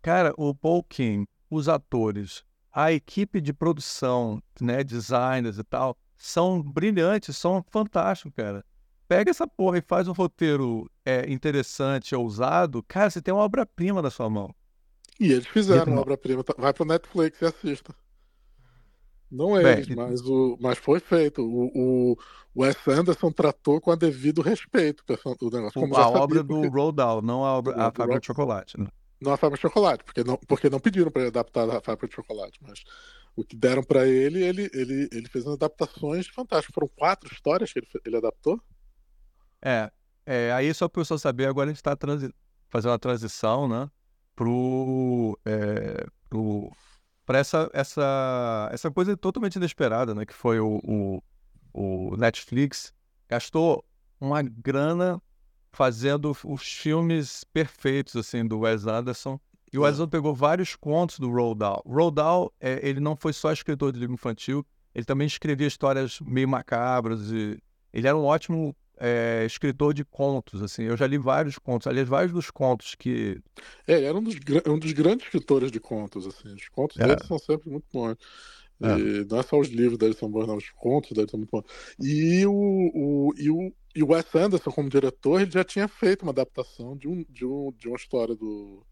Cara, 0.00 0.32
o 0.36 0.54
Paul 0.54 0.82
King, 0.82 1.26
os 1.50 1.68
atores, 1.68 2.42
a 2.72 2.90
equipe 2.92 3.40
de 3.40 3.52
produção, 3.52 4.42
né, 4.60 4.82
designers 4.82 5.58
e 5.58 5.64
tal, 5.64 5.96
são 6.16 6.62
brilhantes, 6.62 7.36
são 7.36 7.64
fantásticos, 7.70 8.32
cara. 8.34 8.64
Pega 9.10 9.28
essa 9.28 9.44
porra 9.44 9.78
e 9.78 9.82
faz 9.82 10.06
um 10.06 10.12
roteiro 10.12 10.88
é, 11.04 11.28
interessante, 11.28 12.14
ousado, 12.14 12.80
cara, 12.86 13.10
você 13.10 13.20
tem 13.20 13.34
uma 13.34 13.42
obra-prima 13.42 14.00
na 14.00 14.08
sua 14.08 14.30
mão. 14.30 14.54
E 15.18 15.32
eles 15.32 15.48
fizeram 15.48 15.94
uma 15.94 16.02
obra-prima. 16.02 16.44
Vai 16.56 16.72
pro 16.72 16.84
Netflix 16.84 17.42
e 17.42 17.44
assista. 17.44 17.92
Não 19.28 19.58
eles, 19.58 19.88
Bem, 19.88 19.96
mas, 19.96 20.20
o, 20.20 20.56
mas 20.60 20.78
foi 20.78 21.00
feito. 21.00 21.42
O, 21.42 21.72
o 21.74 22.16
Wes 22.56 22.76
Anderson 22.86 23.32
tratou 23.32 23.80
com 23.80 23.90
a 23.90 23.96
devido 23.96 24.42
respeito 24.42 25.02
o 25.40 25.50
negócio. 25.50 25.80
Como 25.80 25.96
a 25.96 26.08
obra 26.08 26.44
porque... 26.44 26.68
do 26.68 26.72
Roald 26.72 26.94
Dahl, 26.94 27.20
não 27.20 27.44
a, 27.44 27.58
obra, 27.58 27.74
a 27.74 27.90
Fábrica 27.90 28.20
de 28.20 28.26
Chocolate. 28.28 28.78
Né? 28.78 28.86
Não 29.20 29.32
a 29.32 29.36
Fábrica 29.36 29.56
de 29.56 29.62
Chocolate, 29.62 30.04
porque 30.04 30.22
não, 30.22 30.38
porque 30.46 30.70
não 30.70 30.78
pediram 30.78 31.10
para 31.10 31.22
ele 31.22 31.30
adaptar 31.30 31.68
a 31.68 31.80
Fábrica 31.80 32.06
de 32.06 32.14
Chocolate, 32.14 32.60
mas 32.62 32.84
o 33.34 33.42
que 33.42 33.56
deram 33.56 33.82
para 33.82 34.06
ele, 34.06 34.40
ele, 34.40 34.70
ele, 34.72 35.08
ele 35.10 35.28
fez 35.28 35.44
umas 35.44 35.56
adaptações 35.56 36.28
fantásticas. 36.28 36.72
Foram 36.72 36.88
quatro 36.96 37.28
histórias 37.34 37.72
que 37.72 37.80
ele, 37.80 37.88
ele 38.04 38.16
adaptou? 38.16 38.62
É, 39.62 39.90
é 40.26 40.52
aí 40.52 40.72
só 40.72 40.88
para 40.88 41.00
o 41.00 41.02
pessoal 41.02 41.18
saber, 41.18 41.46
agora 41.46 41.66
a 41.66 41.72
gente 41.72 41.76
está 41.76 41.96
fazendo 42.68 42.90
uma 42.90 42.98
transição, 42.98 43.68
né, 43.68 43.90
pro, 44.34 45.38
é, 45.44 46.06
pro 46.28 46.70
para 47.30 47.38
essa, 47.38 47.70
essa, 47.72 48.68
essa 48.72 48.90
coisa 48.90 49.16
totalmente 49.16 49.54
inesperada, 49.54 50.16
né? 50.16 50.26
Que 50.26 50.34
foi 50.34 50.58
o, 50.58 50.80
o, 50.82 51.22
o 51.72 52.16
Netflix 52.16 52.92
gastou 53.28 53.84
uma 54.20 54.42
grana 54.42 55.22
fazendo 55.72 56.36
os 56.44 56.62
filmes 56.62 57.44
perfeitos 57.52 58.16
assim 58.16 58.44
do 58.44 58.58
Wes 58.58 58.84
Anderson. 58.84 59.38
E 59.72 59.78
o 59.78 59.82
Wes 59.82 59.94
Anderson 59.94 60.08
pegou 60.08 60.34
vários 60.34 60.74
contos 60.74 61.20
do 61.20 61.30
Roald 61.30 61.60
Dahl. 61.60 61.84
Roald 61.86 62.16
Dahl, 62.16 62.52
é, 62.58 62.80
ele 62.82 62.98
não 62.98 63.14
foi 63.14 63.32
só 63.32 63.52
escritor 63.52 63.92
de 63.92 64.00
livro 64.00 64.14
infantil, 64.14 64.66
ele 64.92 65.04
também 65.04 65.28
escrevia 65.28 65.68
histórias 65.68 66.18
meio 66.20 66.48
macabras 66.48 67.30
e 67.30 67.62
ele 67.92 68.08
era 68.08 68.16
um 68.16 68.24
ótimo 68.24 68.74
é, 69.00 69.44
escritor 69.46 69.94
de 69.94 70.04
contos, 70.04 70.62
assim. 70.62 70.82
Eu 70.82 70.96
já 70.96 71.06
li 71.06 71.16
vários 71.16 71.58
contos, 71.58 71.86
aliás, 71.86 72.06
vários 72.06 72.32
dos 72.32 72.50
contos 72.50 72.94
que... 72.94 73.40
É, 73.86 73.94
ele 73.94 74.06
era 74.06 74.16
um 74.16 74.22
dos, 74.22 74.36
um 74.66 74.78
dos 74.78 74.92
grandes 74.92 75.24
escritores 75.24 75.72
de 75.72 75.80
contos, 75.80 76.26
assim. 76.26 76.52
Os 76.54 76.68
contos 76.68 76.98
é. 76.98 77.06
dele 77.06 77.24
são 77.26 77.38
sempre 77.38 77.70
muito 77.70 77.86
bons. 77.92 78.16
É. 78.82 78.98
E 78.98 79.26
não 79.28 79.40
é 79.40 79.42
só 79.42 79.58
os 79.58 79.68
livros 79.68 79.98
dele 79.98 80.14
são 80.14 80.30
bons, 80.30 80.46
não, 80.46 80.56
os 80.56 80.70
contos 80.70 81.12
dele 81.12 81.28
são 81.30 81.38
muito 81.38 81.50
bons. 81.50 81.64
E 81.98 82.44
o, 82.46 82.52
o, 82.52 83.34
e 83.36 83.50
o, 83.50 83.72
e 83.94 84.02
o 84.02 84.12
Wes 84.12 84.34
Anderson, 84.34 84.70
como 84.70 84.88
diretor, 84.88 85.40
ele 85.40 85.50
já 85.50 85.64
tinha 85.64 85.88
feito 85.88 86.22
uma 86.22 86.32
adaptação 86.32 86.96
de, 86.96 87.08
um, 87.08 87.24
de, 87.28 87.44
um, 87.44 87.72
de 87.76 87.88
uma 87.88 87.96
história 87.96 88.34
do, 88.34 88.84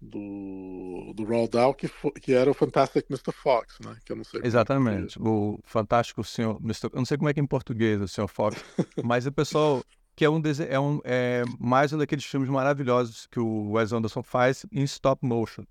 do, 0.00 1.12
do 1.14 1.24
Roald 1.24 1.50
Dahl, 1.50 1.74
que, 1.74 1.88
foi, 1.88 2.12
que 2.12 2.32
era 2.32 2.50
o 2.50 2.54
Fantastic 2.54 3.06
Mr. 3.10 3.32
Fox, 3.32 3.78
né? 3.84 3.96
Que 4.04 4.12
eu 4.12 4.16
não 4.16 4.24
sei. 4.24 4.40
É 4.42 4.46
Exatamente, 4.46 5.18
o 5.20 5.58
Fantástico 5.64 6.22
Senhor 6.22 6.58
Mr. 6.62 6.90
Eu 6.92 6.98
não 6.98 7.04
sei 7.04 7.16
como 7.16 7.28
é 7.28 7.34
que 7.34 7.40
é 7.40 7.42
em 7.42 7.46
português 7.46 8.00
o 8.00 8.08
Senhor 8.08 8.28
Fox, 8.28 8.62
mas 9.04 9.26
o 9.26 9.32
pessoal 9.32 9.82
que 10.14 10.24
é 10.24 10.30
um, 10.30 10.42
é 10.68 10.80
um 10.80 11.00
é 11.04 11.44
mais 11.58 11.92
um 11.92 11.98
daqueles 11.98 12.24
filmes 12.24 12.48
maravilhosos 12.48 13.26
que 13.26 13.38
o 13.38 13.72
Wes 13.72 13.92
Anderson 13.92 14.22
faz 14.22 14.66
em 14.72 14.82
stop 14.82 15.24
motion. 15.24 15.64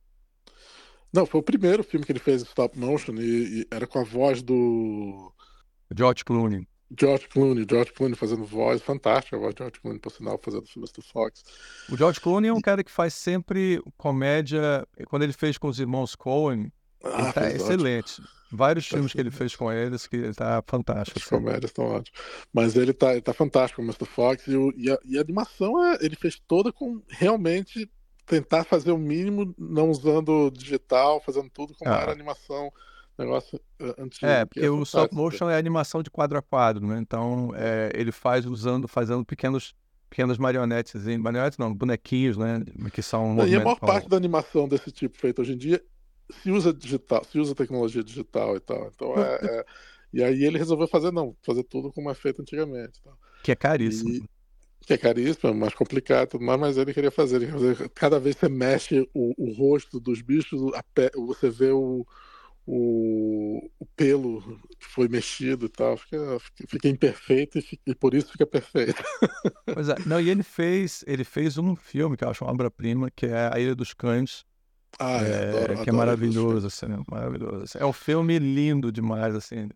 Não, 1.11 1.25
foi 1.25 1.39
o 1.39 1.43
primeiro 1.43 1.83
filme 1.83 2.05
que 2.05 2.11
ele 2.11 2.19
fez 2.19 2.41
em 2.41 2.45
stop 2.45 2.77
motion 2.77 3.13
e, 3.13 3.61
e 3.61 3.67
era 3.71 3.87
com 3.87 3.99
a 3.99 4.03
voz 4.03 4.41
do 4.41 5.33
George 5.95 6.23
Clooney. 6.23 6.67
George 6.97 7.27
Clooney, 7.27 7.65
George 7.69 7.91
Clooney 7.91 8.15
fazendo 8.15 8.45
voz, 8.45 8.81
fantástica 8.81 9.35
a 9.35 9.39
voz 9.39 9.53
de 9.53 9.59
George 9.59 9.79
Clooney, 9.81 9.99
por 9.99 10.11
sinal, 10.11 10.39
fazendo 10.41 10.65
filmes 10.65 10.91
do 10.91 11.01
Fox. 11.01 11.43
O 11.89 11.97
George 11.97 12.21
Clooney 12.21 12.49
é 12.49 12.53
um 12.53 12.61
cara 12.61 12.83
que 12.83 12.91
faz 12.91 13.13
sempre 13.13 13.81
comédia, 13.97 14.87
quando 15.07 15.23
ele 15.23 15.33
fez 15.33 15.57
com 15.57 15.67
os 15.67 15.79
irmãos 15.79 16.15
Coen, 16.15 16.71
ah, 17.03 17.21
ele 17.21 17.33
tá 17.33 17.49
excelente. 17.51 18.13
Ótimo. 18.13 18.27
Vários 18.49 18.87
tá 18.87 18.95
filmes 18.95 19.11
que 19.11 19.19
ele 19.19 19.31
fez 19.31 19.55
com 19.55 19.71
eles 19.71 20.07
que 20.07 20.15
ele 20.15 20.33
tá 20.33 20.63
fantástico. 20.65 21.19
As 21.19 21.25
assim. 21.25 21.35
comédias 21.35 21.71
estão 21.71 21.85
ótimas. 21.85 22.19
Mas 22.53 22.75
ele 22.75 22.93
tá, 22.93 23.11
ele 23.11 23.21
tá 23.21 23.33
fantástico, 23.33 23.81
o 23.81 23.83
Mr. 23.83 24.05
Fox, 24.05 24.47
e, 24.47 24.55
o, 24.55 24.73
e, 24.77 24.89
a, 24.89 24.97
e 25.03 25.17
a 25.17 25.21
animação 25.21 25.83
é, 25.83 25.97
ele 26.01 26.15
fez 26.15 26.39
toda 26.47 26.71
com 26.71 27.01
realmente 27.09 27.89
tentar 28.25 28.63
fazer 28.63 28.91
o 28.91 28.97
mínimo, 28.97 29.53
não 29.57 29.89
usando 29.89 30.51
digital, 30.51 31.21
fazendo 31.21 31.49
tudo 31.49 31.73
como 31.75 31.91
ah. 31.91 32.01
era 32.01 32.11
animação 32.11 32.71
negócio 33.17 33.59
eh, 33.79 33.95
antigo. 33.97 34.25
É, 34.25 34.45
porque 34.45 34.69
o 34.69 34.83
stop 34.83 35.13
motion 35.13 35.49
é 35.49 35.57
animação 35.57 36.03
de 36.03 36.09
quadro 36.09 36.37
a 36.37 36.41
quadro, 36.41 36.85
né? 36.85 36.97
Então 36.99 37.51
é, 37.55 37.91
ele 37.93 38.11
faz 38.11 38.45
usando, 38.45 38.87
fazendo 38.87 39.25
pequenos 39.25 39.75
pequenas 40.09 40.37
marionetes, 40.37 41.03
marionetes 41.17 41.57
não, 41.57 41.73
bonequinhos, 41.73 42.37
né? 42.37 42.63
Que 42.93 43.01
são 43.01 43.35
um 43.35 43.45
E 43.45 43.55
a 43.55 43.59
maior 43.59 43.79
parte 43.79 44.07
da 44.07 44.15
animação 44.15 44.67
desse 44.67 44.91
tipo 44.91 45.17
feita 45.17 45.41
hoje 45.41 45.53
em 45.53 45.57
dia 45.57 45.83
se 46.29 46.51
usa 46.51 46.73
digital, 46.73 47.23
se 47.23 47.39
usa 47.39 47.55
tecnologia 47.55 48.03
digital 48.03 48.55
e 48.55 48.59
tal. 48.59 48.91
Então 48.93 49.13
é, 49.17 49.39
é... 49.43 49.65
E 50.13 50.23
aí 50.23 50.43
ele 50.43 50.57
resolveu 50.57 50.87
fazer, 50.87 51.11
não, 51.11 51.35
fazer 51.41 51.63
tudo 51.63 51.91
como 51.91 52.09
é 52.09 52.15
feito 52.15 52.41
antigamente. 52.41 53.01
Tal. 53.03 53.17
Que 53.43 53.51
é 53.51 53.55
caríssimo. 53.55 54.09
E... 54.09 54.23
Que 54.85 54.93
é 54.93 54.97
caríssimo, 54.97 55.49
é 55.49 55.53
mais 55.53 55.73
complicado, 55.73 56.39
mas, 56.39 56.59
mas 56.59 56.77
ele 56.77 56.93
queria 56.93 57.11
fazer. 57.11 57.37
Ele 57.37 57.47
queria 57.47 57.75
fazer. 57.75 57.89
Cada 57.89 58.19
vez 58.19 58.35
que 58.35 58.41
você 58.41 58.49
mexe 58.49 59.09
o, 59.13 59.33
o 59.37 59.51
rosto 59.53 59.99
dos 59.99 60.21
bichos, 60.21 60.61
pé, 60.93 61.11
você 61.13 61.49
vê 61.49 61.71
o, 61.71 62.05
o, 62.67 63.71
o 63.79 63.85
pelo 63.95 64.59
foi 64.79 65.07
mexido 65.07 65.67
e 65.67 65.69
tal, 65.69 65.95
fica, 65.95 66.37
fica 66.67 66.89
imperfeito 66.89 67.57
e, 67.57 67.61
fica, 67.61 67.81
e, 67.87 67.95
por 67.95 68.13
isso 68.13 68.31
fica 68.33 68.45
perfeito. 68.45 69.01
Pois 69.73 69.89
é, 69.89 69.95
não, 70.05 70.19
e 70.19 70.29
ele 70.29 70.43
fez, 70.43 71.03
ele 71.05 71.23
fez 71.23 71.57
um 71.57 71.75
filme 71.75 72.17
que 72.17 72.23
eu 72.23 72.29
acho 72.29 72.43
uma 72.43 72.51
obra-prima, 72.51 73.11
que 73.11 73.25
é 73.25 73.49
A 73.53 73.59
Ilha 73.59 73.75
dos 73.75 73.93
Cães, 73.93 74.43
ah, 74.99 75.23
é, 75.23 75.29
é, 75.29 75.49
adoro, 75.49 75.83
que 75.83 75.89
é 75.89 75.93
maravilhoso, 75.93 76.67
assim, 76.67 76.87
né? 76.87 76.99
maravilhoso. 77.09 77.63
Assim. 77.63 77.77
É 77.79 77.85
um 77.85 77.93
filme 77.93 78.39
lindo 78.39 78.91
demais, 78.91 79.35
assim. 79.35 79.69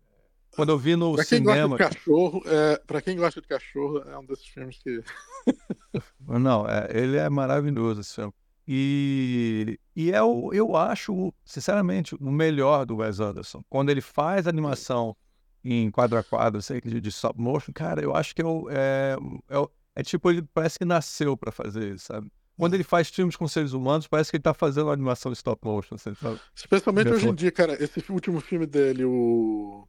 Quando 0.54 0.70
eu 0.70 0.78
vi 0.78 0.96
no 0.96 1.14
pra 1.14 1.24
quem 1.24 1.38
cinema. 1.38 1.76
Gosta 1.76 1.88
de 1.88 1.94
cachorro, 1.94 2.42
é, 2.46 2.78
pra 2.86 3.00
quem 3.00 3.16
gosta 3.16 3.40
de 3.40 3.46
cachorro, 3.46 3.98
é 3.98 4.18
um 4.18 4.24
desses 4.26 4.46
filmes 4.46 4.78
que. 4.78 5.02
Não, 6.26 6.66
é, 6.68 6.88
ele 6.90 7.16
é 7.16 7.28
maravilhoso 7.30 8.00
esse 8.00 8.14
filme. 8.14 8.32
E, 8.66 9.78
e 9.94 10.12
é 10.12 10.22
o, 10.22 10.52
eu 10.52 10.76
acho, 10.76 11.32
sinceramente, 11.44 12.14
o 12.14 12.30
melhor 12.30 12.86
do 12.86 12.96
Wes 12.96 13.18
Anderson. 13.18 13.62
Quando 13.68 13.90
ele 13.90 14.00
faz 14.00 14.46
animação 14.46 15.16
em 15.64 15.90
quadro 15.90 16.18
a 16.18 16.22
quadro, 16.22 16.62
sei 16.62 16.80
de, 16.80 17.00
de 17.00 17.08
stop 17.08 17.40
motion, 17.40 17.72
cara, 17.72 18.02
eu 18.02 18.14
acho 18.14 18.34
que 18.34 18.42
é, 18.42 18.46
é, 18.70 19.16
é, 19.58 19.68
é 19.96 20.02
tipo, 20.02 20.30
ele 20.30 20.42
parece 20.54 20.78
que 20.78 20.84
nasceu 20.84 21.36
para 21.36 21.52
fazer 21.52 21.94
isso, 21.94 22.06
sabe? 22.06 22.30
Quando 22.56 22.74
ele 22.74 22.84
faz 22.84 23.08
filmes 23.08 23.34
com 23.34 23.48
seres 23.48 23.72
humanos, 23.72 24.06
parece 24.06 24.30
que 24.30 24.36
ele 24.36 24.42
tá 24.42 24.54
fazendo 24.54 24.90
animação 24.90 25.32
stop 25.32 25.66
motion, 25.66 25.94
assim, 25.94 26.14
sabe? 26.14 26.40
Especialmente 26.54 27.10
hoje 27.10 27.28
em 27.28 27.34
dia, 27.34 27.50
cara, 27.50 27.82
esse 27.82 28.04
último 28.12 28.40
filme 28.40 28.66
dele, 28.66 29.04
o 29.04 29.88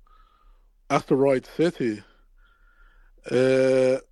Asteroid 0.89 1.47
City, 1.47 2.03
é... 3.29 4.03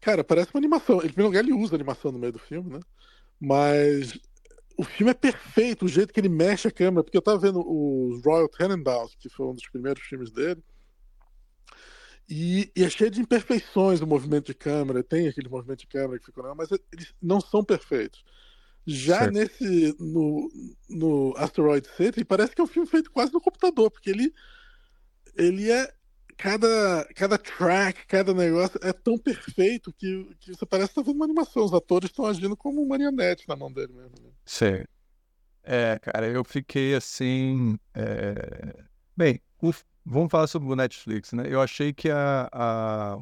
cara, 0.00 0.24
parece 0.24 0.50
uma 0.52 0.58
animação. 0.58 0.98
Ele, 0.98 1.08
em 1.08 1.12
primeiro 1.12 1.28
lugar, 1.28 1.44
ele 1.44 1.52
usa 1.52 1.76
animação 1.76 2.10
no 2.10 2.18
meio 2.18 2.32
do 2.32 2.38
filme, 2.38 2.72
né? 2.72 2.80
Mas 3.40 4.18
o 4.76 4.84
filme 4.84 5.10
é 5.10 5.14
perfeito, 5.14 5.84
o 5.84 5.88
jeito 5.88 6.12
que 6.12 6.20
ele 6.20 6.28
mexe 6.28 6.68
a 6.68 6.70
câmera, 6.70 7.02
porque 7.02 7.16
eu 7.16 7.22
tava 7.22 7.38
vendo 7.38 7.60
os 7.60 8.22
Royal 8.24 8.48
Tenenbaums, 8.48 9.14
que 9.14 9.28
foi 9.28 9.46
um 9.46 9.54
dos 9.54 9.68
primeiros 9.68 10.02
filmes 10.02 10.30
dele, 10.30 10.62
e, 12.28 12.70
e, 12.76 12.84
é 12.84 12.88
cheio 12.88 13.10
de 13.10 13.20
imperfeições 13.20 14.00
o 14.00 14.06
movimento 14.06 14.46
de 14.46 14.54
câmera, 14.54 15.02
tem 15.02 15.26
aquele 15.26 15.48
movimento 15.48 15.80
de 15.80 15.88
câmera 15.88 16.18
que 16.18 16.26
ficou, 16.26 16.54
mas 16.54 16.68
eles 16.92 17.12
não 17.20 17.40
são 17.40 17.64
perfeitos. 17.64 18.24
Já 18.86 19.18
certo. 19.18 19.34
nesse, 19.34 19.96
no, 19.98 20.48
no 20.88 21.34
Asteroid 21.36 21.86
City, 21.96 22.24
parece 22.24 22.54
que 22.54 22.60
é 22.60 22.64
um 22.64 22.68
filme 22.68 22.88
feito 22.88 23.10
quase 23.10 23.32
no 23.32 23.40
computador, 23.40 23.90
porque 23.90 24.10
ele, 24.10 24.32
ele 25.36 25.70
é 25.70 25.92
cada, 26.40 27.06
cada 27.14 27.36
track, 27.36 28.06
cada 28.06 28.32
negócio 28.32 28.80
é 28.82 28.94
tão 28.94 29.18
perfeito 29.18 29.92
que, 29.92 30.34
que 30.40 30.54
você 30.54 30.64
parece 30.64 30.90
estar 30.90 31.02
tá 31.02 31.06
vendo 31.06 31.16
uma 31.16 31.26
animação. 31.26 31.62
Os 31.62 31.74
atores 31.74 32.08
estão 32.08 32.24
agindo 32.24 32.56
como 32.56 32.86
marionete 32.88 33.46
na 33.46 33.54
mão 33.54 33.70
dele 33.70 33.92
mesmo. 33.92 34.14
Né? 34.22 34.30
Sim. 34.46 34.84
É, 35.62 35.98
cara, 35.98 36.26
eu 36.26 36.42
fiquei 36.42 36.94
assim. 36.94 37.78
É... 37.94 38.74
Bem, 39.14 39.38
o... 39.62 39.70
vamos 40.02 40.30
falar 40.30 40.46
sobre 40.46 40.72
o 40.72 40.74
Netflix, 40.74 41.32
né? 41.34 41.44
Eu 41.46 41.60
achei 41.60 41.92
que 41.92 42.08
a, 42.08 42.48
a... 42.50 43.18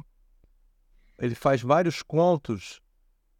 ele 1.19 1.35
faz 1.35 1.61
vários 1.61 2.01
contos 2.01 2.81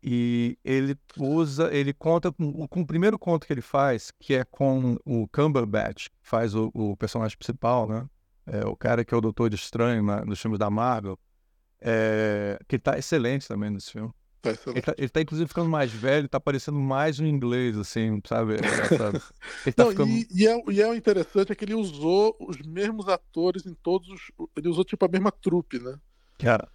e 0.04 0.58
ele 0.62 0.98
usa, 1.18 1.74
ele 1.74 1.94
conta 1.94 2.34
com, 2.34 2.68
com, 2.68 2.82
o 2.82 2.86
primeiro 2.86 3.18
conto 3.18 3.48
que 3.48 3.54
ele 3.54 3.62
faz, 3.62 4.12
que 4.20 4.34
é 4.34 4.44
com 4.44 4.98
o 5.06 5.26
Cumberbatch, 5.30 6.10
que 6.22 6.30
faz 6.30 6.54
o, 6.54 6.70
o 6.74 6.98
personagem 6.98 7.38
principal, 7.38 7.88
né? 7.88 8.06
É, 8.52 8.66
o 8.66 8.76
cara 8.76 9.06
que 9.06 9.14
é 9.14 9.18
o 9.18 9.22
Doutor 9.22 9.50
de 9.50 9.56
Estranho 9.56 10.04
na, 10.04 10.26
nos 10.26 10.42
filmes 10.42 10.60
da 10.60 10.70
Marvel, 10.70 11.18
é, 11.82 12.60
que 12.68 12.78
tá 12.78 12.98
excelente 12.98 13.48
também 13.48 13.70
nesse 13.70 13.92
filme. 13.92 14.12
Tá 14.42 14.52
ele, 14.68 14.82
tá, 14.82 14.96
ele 14.98 15.10
tá, 15.10 15.22
inclusive 15.22 15.48
ficando 15.50 15.70
mais 15.70 15.92
velho, 15.92 16.30
tá 16.30 16.40
parecendo 16.40 16.80
mais 16.80 17.20
um 17.20 17.26
inglês, 17.26 17.78
assim, 17.78 18.22
sabe? 18.26 18.54
Ele 19.66 19.74
tá 19.74 19.84
Não, 19.84 19.92
ficando... 19.92 20.10
e, 20.10 20.28
e, 20.32 20.48
é, 20.48 20.64
e 20.70 20.82
é 20.82 20.88
o 20.88 20.96
interessante 20.96 21.52
é 21.52 21.56
que 21.56 21.66
ele 21.66 21.74
usou 21.74 22.38
os 22.40 22.58
mesmos 22.62 23.10
atores 23.10 23.66
em 23.66 23.74
todos 23.74 24.08
os. 24.08 24.32
Ele 24.56 24.70
usou 24.70 24.86
tipo 24.86 25.04
a 25.04 25.10
mesma 25.10 25.30
trupe, 25.30 25.78
né? 25.78 26.00
Cara. 26.38 26.70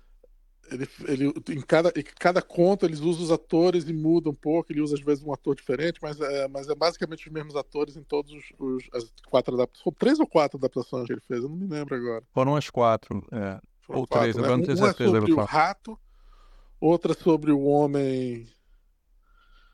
Ele, 0.71 0.89
ele, 1.07 1.35
em, 1.51 1.61
cada, 1.61 1.93
em 1.97 2.03
cada 2.03 2.41
conto 2.41 2.87
eles 2.87 3.01
usam 3.01 3.25
os 3.25 3.31
atores 3.31 3.89
e 3.89 3.93
muda 3.93 4.31
um 4.31 4.35
pouco, 4.35 4.73
ele 4.73 4.81
usa 4.81 4.95
às 4.95 5.01
vezes 5.01 5.23
um 5.23 5.33
ator 5.33 5.55
diferente, 5.55 5.99
mas 6.03 6.19
é, 6.21 6.49
mas 6.49 6.69
é 6.69 6.75
basicamente 6.75 7.27
os 7.27 7.33
mesmos 7.33 7.55
atores 7.55 7.97
em 7.97 8.03
todos 8.03 8.33
os, 8.33 8.45
os 8.59 8.85
as 8.93 9.13
quatro 9.29 9.55
adaptações. 9.55 9.97
Três 9.99 10.21
ou 10.21 10.27
quatro 10.27 10.59
adaptações 10.59 11.07
que 11.07 11.13
ele 11.13 11.21
fez, 11.21 11.43
eu 11.43 11.49
não 11.49 11.57
me 11.57 11.67
lembro 11.67 11.95
agora. 11.95 12.25
Foram 12.33 12.57
as 12.57 12.71
quatro, 12.71 13.25
é. 13.31 13.61
Foram 13.83 14.01
ou 14.01 14.07
quatro, 14.07 14.21
três, 14.21 14.37
né? 14.37 14.43
agora 14.43 14.57
não 14.57 14.65
tenho 14.65 14.79
um 14.79 14.85
certeza. 14.85 15.11
é 15.11 15.21
sobre 15.21 15.33
o 15.33 15.45
rato, 15.45 15.99
outra 16.81 17.15
sobre 17.15 17.53
o 17.53 17.63
homem. 17.63 18.47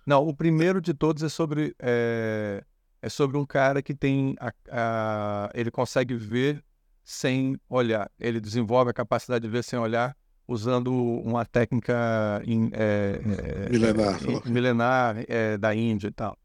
Não, 0.06 0.26
o 0.26 0.34
primeiro 0.34 0.80
de 0.80 0.92
todos 0.92 1.22
é 1.22 1.28
sobre. 1.28 1.74
É... 1.78 2.64
é 3.00 3.08
sobre 3.08 3.36
um 3.36 3.46
cara 3.46 3.80
que 3.80 3.94
tem 3.94 4.34
a, 4.40 4.52
a, 4.70 5.50
ele 5.54 5.70
consegue 5.70 6.14
ver 6.14 6.64
sem 7.04 7.56
olhar. 7.68 8.10
Ele 8.18 8.40
desenvolve 8.40 8.90
a 8.90 8.94
capacidade 8.94 9.42
de 9.42 9.48
ver 9.48 9.62
sem 9.62 9.78
olhar 9.78 10.16
usando 10.50 10.92
uma 10.92 11.44
técnica 11.44 12.42
in, 12.44 12.70
é, 12.72 13.20
é, 13.24 13.70
milenar, 13.70 14.20
é, 14.22 14.48
milenar 14.48 15.24
é, 15.28 15.56
da 15.56 15.72
Índia 15.72 16.08
e 16.08 16.10
tal. 16.10 16.36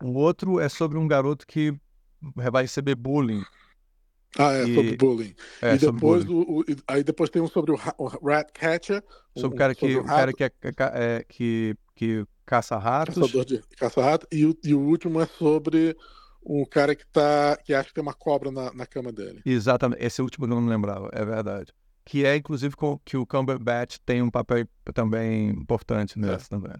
O 0.00 0.12
outro 0.12 0.60
é 0.60 0.68
sobre 0.68 0.96
um 0.96 1.08
garoto 1.08 1.44
que 1.44 1.74
vai 2.34 2.62
receber 2.62 2.94
bullying. 2.94 3.42
Ah, 4.38 4.52
é, 4.52 4.68
e... 4.68 4.74
sobre 4.74 4.96
bullying. 4.96 5.34
É, 5.60 5.74
e 5.74 5.78
depois, 5.78 6.24
bullying. 6.24 6.44
O, 6.48 6.60
o, 6.60 6.64
aí 6.86 7.02
depois 7.02 7.28
tem 7.28 7.42
um 7.42 7.48
sobre 7.48 7.72
o, 7.72 7.78
o 7.98 8.06
Rat 8.06 8.52
Catcher. 8.52 9.02
Sobre 9.36 9.56
o 9.56 9.58
cara 9.58 9.74
que, 9.74 9.96
o, 9.96 10.04
cara 10.04 10.32
que, 10.32 10.44
é, 10.44 10.52
é, 10.76 11.24
que, 11.28 11.76
que 11.96 12.24
caça 12.46 12.78
ratos. 12.78 13.16
Caçador 13.16 13.44
de 13.44 13.60
caça-rato. 13.76 14.28
E, 14.30 14.46
o, 14.46 14.56
e 14.62 14.74
o 14.74 14.80
último 14.80 15.20
é 15.20 15.26
sobre 15.26 15.96
um 16.46 16.64
cara 16.64 16.94
que 16.94 17.06
tá 17.08 17.58
que 17.64 17.74
acha 17.74 17.88
que 17.88 17.94
tem 17.94 18.02
uma 18.02 18.14
cobra 18.14 18.52
na, 18.52 18.72
na 18.72 18.86
cama 18.86 19.10
dele. 19.10 19.42
Exatamente. 19.44 20.04
Esse 20.04 20.22
último 20.22 20.46
eu 20.46 20.48
não 20.48 20.64
lembrava, 20.64 21.10
é 21.12 21.24
verdade. 21.24 21.72
Que 22.04 22.24
é, 22.24 22.36
inclusive, 22.36 22.74
com, 22.74 22.98
que 23.04 23.16
o 23.16 23.26
Cumberbatch 23.26 23.98
tem 24.04 24.22
um 24.22 24.30
papel 24.30 24.66
também 24.94 25.50
importante 25.50 26.18
nessa 26.18 26.46
é. 26.46 26.48
também. 26.48 26.76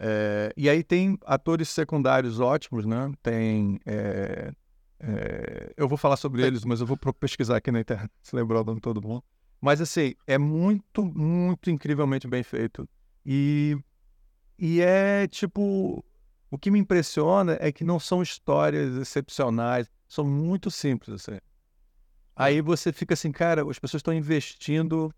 É, 0.00 0.52
e 0.56 0.68
aí 0.68 0.84
tem 0.84 1.18
atores 1.26 1.68
secundários 1.68 2.38
ótimos, 2.38 2.86
né? 2.86 3.10
Tem. 3.22 3.80
É, 3.84 4.52
é, 5.00 5.72
eu 5.76 5.88
vou 5.88 5.98
falar 5.98 6.16
sobre 6.16 6.46
eles, 6.46 6.64
mas 6.64 6.80
eu 6.80 6.86
vou 6.86 6.96
pesquisar 6.96 7.56
aqui 7.56 7.70
na 7.70 7.80
internet, 7.80 8.10
se 8.22 8.34
lembrar 8.34 8.60
o 8.60 8.64
nome 8.64 8.76
de 8.76 8.82
todo 8.82 9.02
mundo. 9.02 9.24
Mas 9.60 9.80
assim, 9.80 10.14
é 10.26 10.38
muito, 10.38 11.04
muito 11.04 11.68
incrivelmente 11.70 12.28
bem 12.28 12.42
feito. 12.42 12.88
E, 13.26 13.76
e 14.58 14.80
é 14.80 15.26
tipo. 15.26 16.04
O 16.50 16.56
que 16.56 16.70
me 16.70 16.78
impressiona 16.78 17.58
é 17.60 17.70
que 17.70 17.84
não 17.84 18.00
são 18.00 18.22
histórias 18.22 18.96
excepcionais, 18.96 19.86
são 20.08 20.24
muito 20.24 20.70
simples, 20.70 21.10
assim. 21.28 21.38
Aí 22.38 22.60
você 22.60 22.92
fica 22.92 23.14
assim, 23.14 23.32
cara, 23.32 23.68
as 23.68 23.80
pessoas 23.80 23.98
estão 23.98 24.14
investindo 24.14 25.12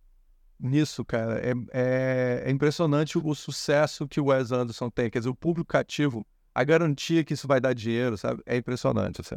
nisso, 0.59 1.04
cara. 1.04 1.38
É, 1.38 1.52
é, 1.70 2.42
é, 2.46 2.50
impressionante 2.50 3.18
o 3.18 3.35
sucesso 3.35 4.09
que 4.09 4.18
o 4.18 4.26
Wes 4.26 4.50
Anderson 4.50 4.88
tem. 4.88 5.11
Quer 5.11 5.18
dizer, 5.18 5.28
o 5.28 5.35
público 5.35 5.68
cativo, 5.68 6.26
a 6.54 6.64
garantia 6.64 7.22
que 7.22 7.35
isso 7.35 7.46
vai 7.46 7.61
dar 7.61 7.74
dinheiro, 7.74 8.16
sabe? 8.16 8.42
É 8.46 8.56
impressionante, 8.56 9.20
assim. 9.20 9.37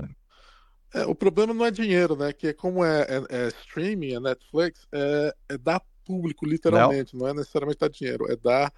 É, 0.94 1.06
o 1.06 1.14
problema 1.14 1.54
não 1.54 1.66
é 1.66 1.72
dinheiro, 1.72 2.16
né? 2.16 2.32
Que 2.32 2.54
como 2.54 2.86
é, 2.86 3.02
é, 3.02 3.26
é 3.30 3.48
streaming, 3.50 4.14
é 4.14 4.20
Netflix, 4.22 4.88
é, 4.90 5.36
é 5.50 5.58
dar 5.58 5.82
público, 6.06 6.46
literalmente. 6.46 7.14
Não. 7.14 7.24
não 7.24 7.28
é 7.28 7.34
necessariamente 7.34 7.80
dar 7.80 7.90
dinheiro, 7.90 8.32
é 8.32 8.38
dar 8.38 8.72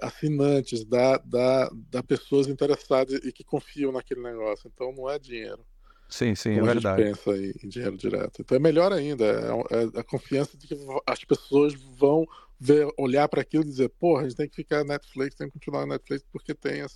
assinantes, 0.00 0.84
dar, 0.84 1.18
dar, 1.24 1.68
dar 1.90 2.02
pessoas 2.04 2.46
interessadas 2.46 3.14
e 3.24 3.32
que 3.32 3.42
confiam 3.42 3.90
naquele 3.90 4.22
negócio. 4.22 4.70
Então 4.72 4.92
não 4.92 5.10
é 5.10 5.18
dinheiro. 5.18 5.66
Sim, 6.08 6.34
sim, 6.34 6.58
é 6.58 6.62
verdade. 6.62 7.02
A 7.02 7.06
gente 7.06 7.18
pensa 7.18 7.36
em 7.36 7.68
dinheiro 7.68 7.96
direto. 7.96 8.40
Então 8.40 8.56
é 8.56 8.60
melhor 8.60 8.92
ainda, 8.92 9.24
é, 9.24 9.96
é 9.96 10.00
a 10.00 10.04
confiança 10.04 10.56
de 10.56 10.66
que 10.66 10.76
as 11.06 11.24
pessoas 11.24 11.74
vão 11.74 12.24
ver, 12.58 12.88
olhar 12.96 13.28
para 13.28 13.40
aquilo 13.40 13.64
e 13.64 13.66
dizer, 13.66 13.88
porra, 13.98 14.22
a 14.22 14.24
gente 14.24 14.36
tem 14.36 14.48
que 14.48 14.56
ficar 14.56 14.78
na 14.78 14.94
Netflix, 14.94 15.34
tem 15.34 15.48
que 15.48 15.54
continuar 15.54 15.80
na 15.80 15.94
Netflix 15.94 16.24
porque 16.32 16.54
tem 16.54 16.84
o 16.84 16.88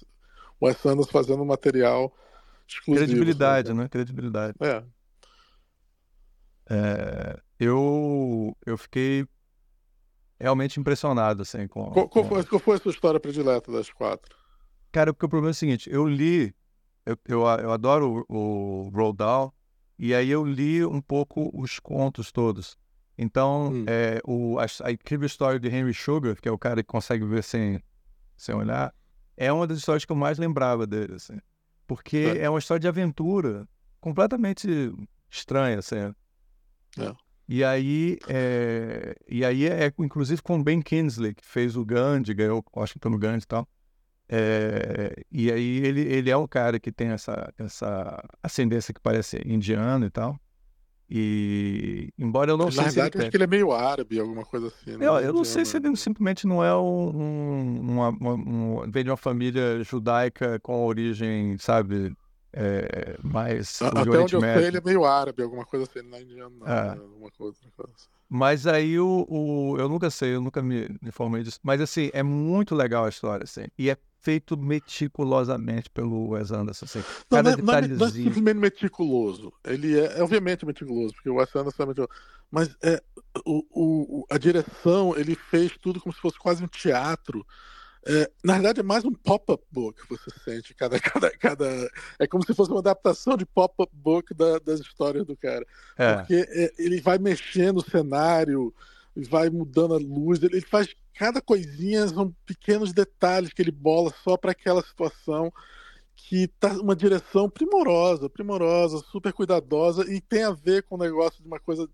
Wes 0.62 0.84
Anderson 0.86 1.10
fazendo 1.10 1.44
material 1.44 2.14
exclusivo. 2.68 3.06
Credibilidade, 3.06 3.68
sabe? 3.68 3.80
né? 3.80 3.88
Credibilidade. 3.88 4.54
É. 4.60 4.84
é. 6.70 7.40
eu, 7.58 8.56
eu 8.64 8.78
fiquei 8.78 9.26
realmente 10.38 10.78
impressionado, 10.78 11.42
assim, 11.42 11.66
com... 11.66 11.90
Qual, 11.90 12.08
qual, 12.08 12.24
Foi, 12.24 12.44
qual 12.44 12.60
foi 12.60 12.76
a 12.76 12.80
sua 12.80 12.92
história 12.92 13.20
predileta 13.20 13.70
das 13.70 13.90
quatro? 13.90 14.34
Cara, 14.92 15.12
porque 15.12 15.26
o 15.26 15.28
problema 15.28 15.50
é 15.50 15.52
o 15.52 15.54
seguinte, 15.54 15.90
eu 15.92 16.06
li 16.08 16.54
eu, 17.06 17.16
eu, 17.26 17.40
eu 17.40 17.72
adoro 17.72 18.24
o, 18.28 18.84
o 18.84 18.88
Roald 18.90 19.16
Dahl, 19.16 19.54
e 19.98 20.14
aí 20.14 20.30
eu 20.30 20.44
li 20.44 20.84
um 20.84 21.00
pouco 21.00 21.50
os 21.52 21.78
contos 21.78 22.32
todos. 22.32 22.76
Então, 23.18 23.70
hum. 23.70 23.84
é, 23.86 24.20
o, 24.24 24.58
a, 24.58 24.64
a, 24.84 24.92
incrível 24.92 25.26
história 25.26 25.60
de 25.60 25.68
Henry 25.68 25.92
Sugar, 25.92 26.36
que 26.40 26.48
é 26.48 26.52
o 26.52 26.58
cara 26.58 26.82
que 26.82 26.88
consegue 26.88 27.24
ver 27.24 27.42
sem, 27.42 27.82
sem 28.36 28.54
olhar, 28.54 28.94
é 29.36 29.52
uma 29.52 29.66
das 29.66 29.78
histórias 29.78 30.04
que 30.04 30.12
eu 30.12 30.16
mais 30.16 30.38
lembrava 30.38 30.86
dele, 30.86 31.14
assim. 31.14 31.38
Porque 31.86 32.16
é, 32.16 32.44
é 32.44 32.50
uma 32.50 32.58
história 32.58 32.80
de 32.80 32.88
aventura 32.88 33.68
completamente 34.00 34.68
estranha, 35.30 35.78
assim. 35.78 35.96
É. 35.96 37.14
E 37.46 37.64
aí, 37.64 38.16
é, 38.28 39.16
e 39.28 39.44
aí 39.44 39.66
é, 39.66 39.92
inclusive 39.98 40.40
com 40.40 40.62
Ben 40.62 40.80
Kingsley, 40.80 41.34
que 41.34 41.44
fez 41.44 41.76
o 41.76 41.84
Gandhi, 41.84 42.32
ganhou 42.32 42.64
Washington 42.74 43.18
Gandhi 43.18 43.42
e 43.42 43.46
tal. 43.46 43.68
É, 44.32 45.24
e 45.32 45.50
aí 45.50 45.78
ele, 45.78 46.02
ele 46.02 46.30
é 46.30 46.36
um 46.36 46.46
cara 46.46 46.78
que 46.78 46.92
tem 46.92 47.08
essa, 47.08 47.52
essa 47.58 48.22
ascendência 48.40 48.94
que 48.94 49.00
parece 49.00 49.42
indiano 49.44 50.06
e 50.06 50.10
tal. 50.10 50.38
E 51.12 52.12
embora 52.16 52.52
eu 52.52 52.56
não 52.56 52.70
sei 52.70 52.88
se 52.88 53.00
ele 53.00 53.08
acho 53.08 53.30
que 53.30 53.36
ele 53.36 53.42
é 53.42 53.46
meio 53.48 53.72
árabe, 53.72 54.20
alguma 54.20 54.44
coisa 54.44 54.68
assim. 54.68 54.96
Né? 54.96 55.04
Eu, 55.04 55.14
eu 55.18 55.32
não 55.32 55.42
sei 55.42 55.64
se 55.64 55.76
ele 55.76 55.96
simplesmente 55.96 56.46
não 56.46 56.64
é 56.64 56.72
um, 56.76 57.80
uma, 57.80 58.10
uma, 58.10 58.34
um, 58.34 58.88
vem 58.88 59.02
de 59.02 59.10
uma 59.10 59.16
família 59.16 59.82
judaica 59.82 60.60
com 60.60 60.86
origem, 60.86 61.58
sabe, 61.58 62.14
é, 62.52 63.16
mais 63.22 63.80
Até 63.80 64.00
onde 64.18 64.34
eu 64.34 64.40
sei, 64.40 64.66
ele 64.66 64.78
é 64.78 64.80
meio 64.80 65.04
árabe, 65.04 65.42
alguma 65.42 65.64
coisa 65.64 65.84
assim, 65.84 66.06
não 66.06 66.18
é 66.18 66.22
indiano, 66.22 66.56
não, 66.58 66.66
é. 66.66 66.84
Né? 66.84 66.90
alguma 67.00 67.30
coisa, 67.30 67.56
coisa 67.76 67.92
assim. 67.94 68.08
Mas 68.28 68.66
aí 68.66 68.98
o, 68.98 69.26
o, 69.28 69.76
eu 69.78 69.88
nunca 69.88 70.08
sei, 70.08 70.34
eu 70.36 70.40
nunca 70.40 70.62
me 70.62 70.88
informei 71.02 71.42
disso. 71.42 71.58
Mas 71.62 71.80
assim, 71.80 72.10
é 72.12 72.22
muito 72.22 72.76
legal 72.76 73.04
a 73.04 73.08
história, 73.08 73.42
assim. 73.42 73.66
E 73.76 73.90
é 73.90 73.96
feito 74.20 74.56
meticulosamente 74.56 75.90
pelo 75.90 76.28
Wes 76.28 76.52
Anderson. 76.52 76.84
Assim. 76.84 77.02
Cada 77.28 77.56
não, 77.56 77.64
não, 77.64 77.74
é, 77.74 77.88
não, 77.88 78.06
é, 78.06 78.10
simplesmente 78.10 78.58
meticuloso. 78.58 79.52
Ele 79.64 79.98
é, 79.98 80.18
é, 80.18 80.22
obviamente 80.22 80.64
meticuloso, 80.64 81.14
porque 81.14 81.28
o 81.30 81.36
Wes 81.36 81.54
Anderson 81.56 81.82
é 81.82 81.86
meticuloso. 81.86 82.20
Mas 82.50 82.76
é, 82.82 83.02
o, 83.44 83.64
o, 83.70 84.26
a 84.30 84.38
direção, 84.38 85.16
ele 85.16 85.34
fez 85.34 85.76
tudo 85.80 86.00
como 86.00 86.14
se 86.14 86.20
fosse 86.20 86.38
quase 86.38 86.62
um 86.62 86.68
teatro. 86.68 87.44
É, 88.06 88.30
na 88.42 88.54
verdade, 88.54 88.80
é 88.80 88.82
mais 88.82 89.04
um 89.04 89.12
pop-up 89.12 89.62
book, 89.70 90.00
você 90.08 90.30
sente. 90.42 90.74
Cada, 90.74 90.98
cada, 90.98 91.30
cada, 91.30 91.90
é 92.18 92.26
como 92.26 92.44
se 92.44 92.54
fosse 92.54 92.70
uma 92.70 92.80
adaptação 92.80 93.36
de 93.36 93.44
pop-up 93.44 93.92
book 93.94 94.32
da, 94.34 94.58
das 94.58 94.80
histórias 94.80 95.26
do 95.26 95.36
cara. 95.36 95.66
É. 95.98 96.16
Porque 96.16 96.46
é, 96.48 96.72
ele 96.78 97.00
vai 97.00 97.18
mexendo 97.18 97.78
o 97.78 97.90
cenário, 97.90 98.74
vai 99.28 99.50
mudando 99.50 99.94
a 99.94 99.98
luz, 99.98 100.42
ele 100.42 100.60
faz 100.60 100.94
cada 101.14 101.40
coisinha, 101.42 102.08
são 102.08 102.34
pequenos 102.46 102.92
detalhes 102.92 103.52
que 103.52 103.60
ele 103.60 103.70
bola 103.70 104.12
só 104.24 104.36
para 104.36 104.52
aquela 104.52 104.82
situação 104.82 105.52
que 106.14 106.48
tá 106.58 106.72
uma 106.74 106.94
direção 106.94 107.48
primorosa, 107.50 108.28
primorosa, 108.30 108.98
super 109.10 109.32
cuidadosa 109.32 110.10
e 110.10 110.20
tem 110.20 110.44
a 110.44 110.52
ver 110.52 110.82
com 110.84 110.94
o 110.94 110.98
negócio 110.98 111.42
de 111.42 111.48
uma 111.48 111.58
coisa 111.58 111.88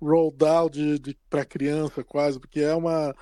roll 0.00 0.32
down 0.32 0.68
de, 0.68 0.98
de 0.98 1.16
para 1.28 1.44
criança 1.44 2.02
quase, 2.02 2.40
porque 2.40 2.60
é 2.60 2.74
uma 2.74 3.14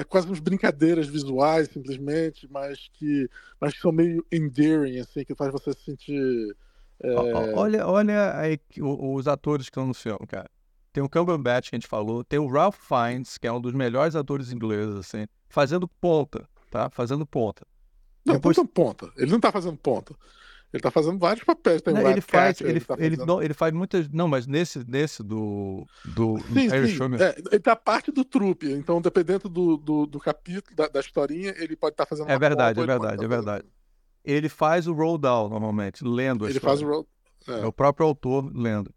é 0.00 0.04
quase 0.04 0.26
umas 0.26 0.40
brincadeiras 0.40 1.06
visuais 1.06 1.68
simplesmente, 1.68 2.48
mas 2.50 2.88
que 2.94 3.28
mas 3.60 3.74
que 3.74 3.80
são 3.80 3.92
meio 3.92 4.24
endearing 4.30 4.98
assim, 4.98 5.24
que 5.24 5.34
faz 5.34 5.52
você 5.52 5.72
se 5.72 5.84
sentir 5.84 6.56
é... 7.00 7.14
Olha, 7.54 7.86
olha 7.86 8.36
aí 8.36 8.58
os 8.80 9.28
atores 9.28 9.66
que 9.66 9.70
estão 9.70 9.86
no 9.86 9.94
filme, 9.94 10.26
cara 10.26 10.50
tem 10.98 11.02
o 11.02 11.08
Cumberbatch 11.08 11.70
que 11.70 11.76
a 11.76 11.78
gente 11.78 11.86
falou, 11.86 12.24
tem 12.24 12.38
o 12.40 12.48
Ralph 12.48 12.76
Fiennes, 12.76 13.38
que 13.38 13.46
é 13.46 13.52
um 13.52 13.60
dos 13.60 13.72
melhores 13.72 14.16
atores 14.16 14.50
ingleses, 14.50 14.96
assim, 14.96 15.26
fazendo 15.48 15.86
ponta, 15.86 16.48
tá? 16.70 16.90
Fazendo 16.90 17.24
ponta. 17.24 17.64
Não, 18.24 18.34
Depois... 18.34 18.56
não 18.56 18.66
ponta. 18.66 19.08
Ele 19.16 19.30
não 19.30 19.38
tá 19.38 19.52
fazendo 19.52 19.76
ponta. 19.76 20.14
Ele 20.72 20.82
tá 20.82 20.90
fazendo 20.90 21.18
vários 21.18 21.44
papéis. 21.44 21.80
Tem 21.80 21.94
não, 21.94 22.10
ele 22.10 22.20
faz, 22.20 22.60
ele, 22.60 22.70
ele, 22.70 22.80
tá 22.80 22.96
ele, 22.98 23.16
não, 23.16 23.42
ele 23.42 23.54
faz 23.54 23.72
muitas. 23.72 24.08
Não, 24.10 24.28
mas 24.28 24.46
nesse, 24.46 24.84
nesse 24.86 25.22
do. 25.22 25.86
do 26.04 26.38
sim, 26.52 26.68
Harry 26.68 26.94
sim. 26.94 27.04
É, 27.18 27.36
ele 27.50 27.60
tá 27.60 27.74
parte 27.74 28.12
do 28.12 28.22
trupe. 28.22 28.70
Então, 28.70 29.00
dependendo 29.00 29.48
do, 29.48 29.78
do, 29.78 30.06
do 30.06 30.20
capítulo, 30.20 30.76
da, 30.76 30.86
da, 30.88 31.00
historinha, 31.00 31.54
ele 31.56 31.74
pode 31.74 31.94
estar 31.94 32.04
tá 32.04 32.08
fazendo. 32.08 32.30
É 32.30 32.38
verdade, 32.38 32.80
é 32.80 32.86
verdade, 32.86 33.16
tá 33.16 33.24
é 33.24 33.28
verdade. 33.28 33.64
Ele 34.22 34.48
faz 34.50 34.86
o 34.86 34.92
roll 34.92 35.16
down 35.16 35.48
normalmente, 35.48 36.04
lendo 36.04 36.44
Ele 36.44 36.52
história. 36.52 36.76
faz 36.76 36.82
o 36.82 36.86
roll. 36.86 37.08
É. 37.48 37.60
é 37.60 37.66
o 37.66 37.72
próprio 37.72 38.06
autor 38.06 38.50
lendo. 38.54 38.92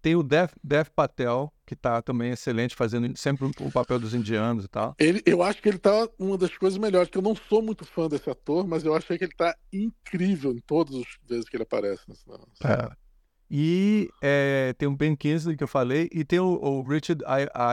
Tem 0.00 0.14
o 0.14 0.22
Dev, 0.22 0.50
Dev 0.62 0.88
Patel, 0.94 1.52
que 1.66 1.74
tá 1.74 2.00
também 2.00 2.30
excelente, 2.30 2.74
fazendo 2.74 3.16
sempre 3.16 3.50
o 3.60 3.70
papel 3.70 3.98
dos 3.98 4.14
indianos 4.14 4.64
e 4.64 4.68
tal. 4.68 4.94
Ele, 4.98 5.22
eu 5.26 5.42
acho 5.42 5.60
que 5.60 5.68
ele 5.68 5.78
tá 5.78 6.08
uma 6.18 6.38
das 6.38 6.56
coisas 6.56 6.78
melhores, 6.78 7.10
que 7.10 7.18
eu 7.18 7.22
não 7.22 7.34
sou 7.34 7.60
muito 7.60 7.84
fã 7.84 8.08
desse 8.08 8.30
ator, 8.30 8.66
mas 8.66 8.84
eu 8.84 8.94
achei 8.94 9.18
que 9.18 9.24
ele 9.24 9.34
tá 9.36 9.56
incrível 9.72 10.52
em 10.52 10.60
todas 10.60 10.94
as 10.94 11.06
vezes 11.28 11.48
que 11.48 11.56
ele 11.56 11.64
aparece 11.64 12.02
nesse 12.08 12.24
é. 12.64 12.90
E 13.50 14.10
é, 14.22 14.74
tem 14.78 14.88
o 14.88 14.96
Ben 14.96 15.16
Kingsley, 15.16 15.56
que 15.56 15.64
eu 15.64 15.68
falei, 15.68 16.08
e 16.12 16.24
tem 16.24 16.38
o, 16.38 16.46
o 16.46 16.82
Richard 16.82 17.22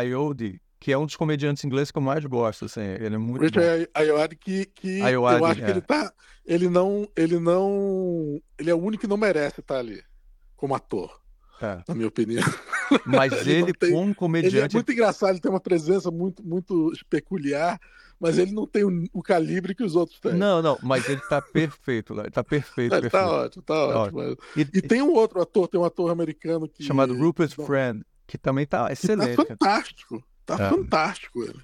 Iode, 0.09 0.61
que 0.79 0.91
é 0.91 0.97
um 0.97 1.05
dos 1.05 1.15
comediantes 1.15 1.63
ingleses 1.63 1.91
que 1.91 1.97
eu 1.97 2.01
mais 2.01 2.23
gosto, 2.25 2.65
assim, 2.65 2.81
ele 2.81 3.15
é 3.15 3.17
muito 3.17 3.41
Richard 3.41 3.89
Ayoade 3.93 4.35
que, 4.35 4.65
que 4.65 5.01
Ayoade, 5.01 5.39
eu 5.39 5.45
acho 5.45 5.61
é. 5.61 5.65
que 5.65 5.71
ele 5.71 5.81
tá, 5.81 6.13
ele 6.45 6.69
não, 6.69 7.09
ele 7.15 7.39
não, 7.39 8.41
ele 8.57 8.69
é 8.69 8.73
o 8.73 8.81
único 8.81 9.01
que 9.01 9.07
não 9.07 9.17
merece 9.17 9.59
estar 9.59 9.77
ali 9.77 10.01
como 10.55 10.75
ator. 10.75 11.24
É. 11.61 11.83
Na 11.87 11.95
minha 11.95 12.07
opinião. 12.07 12.43
Mas 13.05 13.33
ele, 13.33 13.53
ele 13.53 13.73
tem, 13.73 13.91
como 13.91 14.13
comediante. 14.13 14.57
Ele 14.57 14.65
é 14.65 14.69
muito 14.73 14.91
engraçado, 14.91 15.31
ele 15.31 15.39
tem 15.39 15.49
uma 15.51 15.59
presença 15.59 16.11
muito, 16.11 16.45
muito 16.45 16.91
peculiar, 17.09 17.79
mas 18.19 18.37
ele 18.37 18.51
não 18.51 18.67
tem 18.67 18.83
o, 18.83 19.03
o, 19.11 19.23
calibre 19.23 19.73
que 19.73 19.83
os 19.83 19.95
outros 19.95 20.19
têm. 20.19 20.33
Não, 20.33 20.61
não, 20.61 20.77
mas 20.83 21.09
ele 21.09 21.21
tá 21.21 21.41
perfeito 21.41 22.13
lá. 22.13 22.29
Tá 22.29 22.43
perfeito. 22.43 22.91
Tá 22.91 23.01
perfeito. 23.01 23.11
tá 23.11 23.31
ótimo, 23.31 23.63
tá 23.63 23.73
ótimo. 23.73 24.19
ótimo. 24.21 24.37
E, 24.55 24.61
e, 24.61 24.81
tem 24.81 25.01
um 25.01 25.13
outro 25.13 25.41
ator, 25.41 25.67
tem 25.67 25.79
um 25.79 25.83
ator 25.83 26.11
americano 26.11 26.67
que. 26.67 26.83
Chamado 26.83 27.17
Rupert 27.17 27.53
não, 27.57 27.65
Friend, 27.65 28.05
que 28.27 28.37
também 28.37 28.65
tá 28.65 28.91
excelente. 28.91 29.35
tá 29.35 29.45
fantástico. 29.45 30.23
Tá 30.45 30.55
é. 30.55 30.69
fantástico 30.69 31.43
ele. 31.43 31.61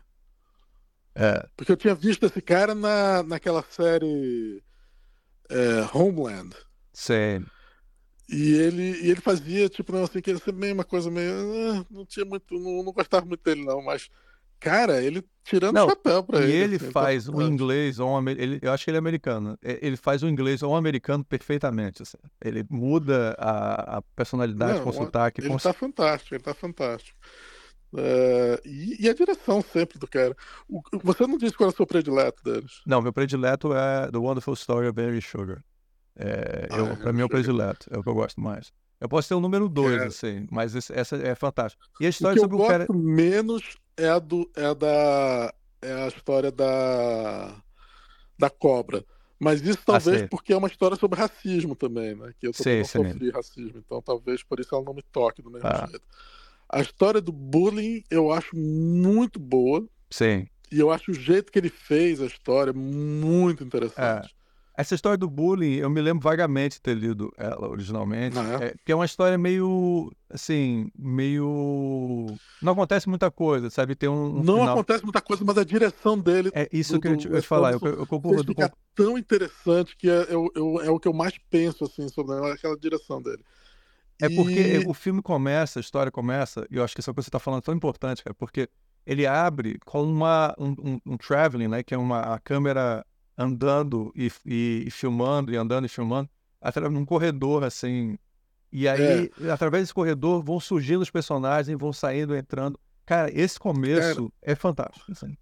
É. 1.14 1.46
Porque 1.56 1.72
eu 1.72 1.78
tinha 1.78 1.94
visto 1.94 2.26
esse 2.26 2.42
cara 2.42 2.74
na, 2.74 3.22
naquela 3.24 3.64
série 3.70 4.64
é, 5.50 5.88
Homeland. 5.94 6.56
Sim. 6.94 7.46
E 8.32 8.54
ele, 8.54 8.98
e 9.02 9.12
ele 9.12 9.20
fazia, 9.20 9.68
tipo, 9.68 9.92
não, 9.92 10.04
assim, 10.04 10.22
que 10.22 10.30
ele 10.30 10.40
sempre 10.40 10.62
meio 10.62 10.74
uma 10.74 10.86
coisa 10.86 11.12
meio. 11.12 11.32
Ah, 11.32 11.86
não 11.92 12.06
tinha 12.06 12.26
muito. 12.26 12.58
Não, 12.58 12.82
não, 12.82 12.94
gostava 12.94 13.26
muito 13.26 13.44
dele, 13.44 13.66
não, 13.66 13.82
mas. 13.84 14.10
Cara, 14.58 15.02
ele 15.02 15.24
tirando 15.44 15.76
o 15.76 15.90
chapéu 15.90 16.24
pra 16.24 16.40
ele. 16.40 16.52
E 16.52 16.56
ele 16.56 16.76
assim, 16.76 16.92
tá 16.92 17.02
faz 17.02 17.28
o 17.28 17.42
inglês 17.42 18.00
ou 18.00 18.08
um, 18.08 18.30
ele, 18.30 18.60
Eu 18.62 18.72
acho 18.72 18.86
que 18.86 18.92
ele 18.92 18.98
é 18.98 19.00
americano. 19.00 19.58
Ele 19.62 19.98
faz 19.98 20.22
o 20.22 20.30
inglês 20.30 20.62
ou 20.62 20.72
um 20.72 20.76
americano 20.76 21.26
perfeitamente. 21.26 22.04
Assim. 22.04 22.18
Ele 22.40 22.64
muda 22.70 23.36
a, 23.40 23.98
a 23.98 24.02
personalidade 24.16 24.78
não, 24.78 24.84
com 24.84 24.94
sotaque. 24.94 25.42
Ele 25.42 25.50
com... 25.50 25.58
tá 25.58 25.74
fantástico, 25.74 26.36
ele 26.36 26.44
tá 26.44 26.54
fantástico. 26.54 27.18
Uh, 27.92 28.56
e, 28.64 29.04
e, 29.04 29.10
a 29.10 29.14
direção 29.14 29.62
sempre 29.62 30.00
do 30.00 30.08
cara. 30.08 30.38
O, 30.70 30.82
você 31.04 31.28
não 31.28 31.38
disse 31.38 31.58
qual 31.58 31.70
é 31.70 31.74
o 31.74 31.76
seu 31.76 31.86
predileto 31.86 32.42
deles? 32.44 32.82
Não, 32.86 33.02
meu 33.02 33.12
predileto 33.12 33.74
é 33.74 34.10
The 34.12 34.18
Wonderful 34.18 34.54
Story 34.54 34.88
of 34.88 35.02
Mary 35.02 35.22
Sugar. 35.22 35.62
É, 36.16 36.68
ah, 36.70 36.78
eu, 36.78 36.98
pra 36.98 37.14
mim 37.14 37.22
é 37.22 37.26
o 37.26 37.30
predileto, 37.30 37.90
é 37.92 37.98
o 37.98 38.04
que 38.04 38.10
eu 38.10 38.14
gosto 38.14 38.40
mais. 38.40 38.72
Eu 39.00 39.10
posso 39.10 39.28
ter 39.28 39.34
o 39.34 39.40
número 39.40 39.68
2, 39.68 40.02
é. 40.02 40.06
assim, 40.06 40.48
mas 40.52 40.76
esse, 40.76 40.94
essa 40.94 41.16
é 41.16 41.34
fantástica. 41.34 41.84
E 42.00 42.06
a 42.06 42.10
história 42.10 42.34
o 42.34 42.36
que 42.36 42.42
sobre 42.42 42.58
eu 42.58 42.64
o 42.64 42.68
gosto 42.68 42.94
menos 42.94 43.78
é 43.98 44.10
a, 44.10 44.20
do, 44.20 44.50
é 44.56 44.66
a 44.66 44.74
da. 44.74 45.54
É 45.82 45.94
a 46.04 46.08
história 46.08 46.52
da. 46.52 47.56
Da 48.38 48.50
cobra. 48.50 49.04
Mas 49.40 49.60
isso 49.62 49.80
ah, 49.82 49.94
talvez 49.94 50.22
ah, 50.22 50.28
porque 50.30 50.54
é 50.54 50.58
uma 50.58 50.68
história 50.68 50.96
sobre 50.96 51.20
racismo 51.20 51.76
também, 51.76 52.14
né? 52.14 52.32
Que 52.40 52.48
eu 52.48 52.52
também 52.52 52.78
não 52.78 52.86
sofri 52.86 53.32
racismo, 53.32 53.84
então 53.84 54.00
talvez 54.00 54.44
por 54.44 54.60
isso 54.60 54.76
ela 54.76 54.84
não 54.84 54.94
me 54.94 55.02
toque 55.02 55.42
do 55.42 55.50
mesmo 55.50 55.68
ah. 55.68 55.88
jeito. 55.90 56.06
A 56.70 56.80
história 56.80 57.20
do 57.20 57.32
bullying 57.32 58.04
eu 58.12 58.32
acho 58.32 58.56
muito 58.56 59.40
boa. 59.40 59.84
Sim. 60.12 60.46
E 60.72 60.80
eu 60.80 60.92
acho 60.92 61.10
o 61.10 61.14
jeito 61.14 61.52
que 61.52 61.58
ele 61.58 61.70
fez 61.70 62.22
a 62.22 62.28
história 62.28 62.72
muito 62.72 63.64
interessante. 63.64 64.28
É. 64.28 64.41
Essa 64.76 64.96
história 64.96 65.18
do 65.18 65.30
bullying, 65.30 65.76
eu 65.76 65.90
me 65.90 66.02
lembro 66.02 66.24
vagamente 66.24 66.76
de 66.76 66.82
ter 66.82 66.96
lido 66.96 67.32
ela 67.38 67.68
originalmente. 67.70 68.38
Ah, 68.40 68.60
é? 68.62 68.66
É, 68.68 68.76
que 68.86 68.92
é 68.92 68.96
uma 68.96 69.06
história 69.06 69.38
meio. 69.38 70.12
Assim, 70.30 70.90
meio. 70.98 72.28
Não 72.62 72.72
acontece 72.72 73.10
muita 73.10 73.30
coisa, 73.30 73.70
sabe? 73.70 73.96
Tem 73.96 74.08
um. 74.08 74.40
um 74.40 74.44
não 74.44 74.60
final... 74.60 74.74
acontece 74.74 75.04
muita 75.04 75.22
coisa, 75.22 75.44
mas 75.44 75.58
a 75.58 75.66
direção 75.66 76.18
dele. 76.18 76.52
É 76.54 76.70
isso 76.72 76.94
do, 76.94 77.02
que 77.02 77.08
eu 77.10 77.12
ia 77.12 77.42
te 77.42 77.48
falar. 77.48 77.74
Eu, 77.74 77.80
eu 77.82 78.08
concordo. 78.08 78.46
Fica 78.46 78.72
tão 78.96 79.18
interessante 79.18 79.96
que 79.98 80.10
é, 80.10 80.28
eu, 80.30 80.50
eu, 80.56 80.82
é 80.82 80.90
o 80.90 81.00
que 81.00 81.08
eu 81.08 81.14
mais 81.14 81.38
penso, 81.50 81.84
assim, 81.84 82.08
sobre 82.08 82.34
aquela 82.52 82.78
direção 82.78 83.22
dele. 83.22 83.44
É 84.22 84.30
porque 84.30 84.84
o 84.88 84.94
filme 84.94 85.22
começa, 85.22 85.80
a 85.80 85.82
história 85.82 86.12
começa, 86.12 86.66
e 86.70 86.78
eu 86.78 86.84
acho 86.84 86.94
que 86.94 87.02
essa 87.02 87.12
coisa 87.12 87.26
que 87.26 87.26
você 87.26 87.30
está 87.30 87.40
falando 87.40 87.60
é 87.60 87.64
tão 87.64 87.74
importante, 87.74 88.24
cara, 88.24 88.36
porque 88.36 88.70
ele 89.06 89.26
abre 89.26 89.80
com 89.84 90.04
uma, 90.04 90.56
um, 90.60 90.76
um, 90.80 91.02
um 91.06 91.18
traveling, 91.18 91.68
né? 91.68 91.84
Que 91.84 91.96
é 91.96 91.98
uma 91.98 92.36
a 92.36 92.40
câmera 92.40 93.04
andando 93.42 94.12
e, 94.16 94.32
e, 94.46 94.84
e, 94.88 94.92
filmando, 94.92 95.52
e 95.52 95.58
andando 95.58 95.86
e 95.86 95.90
filmando, 95.90 96.30
através 96.60 96.94
num 96.94 97.06
corredor, 97.06 97.64
assim. 97.64 98.18
E 98.72 98.88
aí, 98.88 99.30
é. 99.44 99.52
através 99.52 99.84
desse 99.84 99.94
corredor, 99.94 100.44
vão 100.44 100.60
surgindo 100.60 101.02
os 101.02 101.10
personagens, 101.10 101.78
vão 101.78 101.92
saindo, 101.92 102.36
entrando. 102.36 102.80
Cara, 103.06 103.30
esse 103.34 103.60
começo 103.60 104.30
Cara, 104.30 104.54
é 104.54 104.56
fantástico. 104.56 105.12
Assim. 105.12 105.38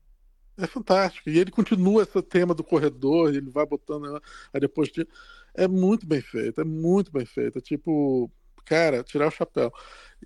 É 0.57 0.65
fantástico. 0.65 1.29
E 1.29 1.37
ele 1.37 1.51
continua 1.51 2.03
esse 2.03 2.21
tema 2.21 2.53
do 2.53 2.63
corredor, 2.63 3.29
ele 3.29 3.49
vai 3.49 3.65
botando. 3.65 4.11
Né, 4.11 4.19
aí 4.53 4.59
depois. 4.59 4.89
De... 4.89 5.07
É 5.53 5.67
muito 5.67 6.07
bem 6.07 6.21
feito, 6.21 6.61
é 6.61 6.63
muito 6.63 7.11
bem 7.11 7.25
feito. 7.25 7.57
É 7.57 7.61
tipo, 7.61 8.31
cara, 8.65 9.03
tirar 9.03 9.27
o 9.27 9.31
chapéu. 9.31 9.71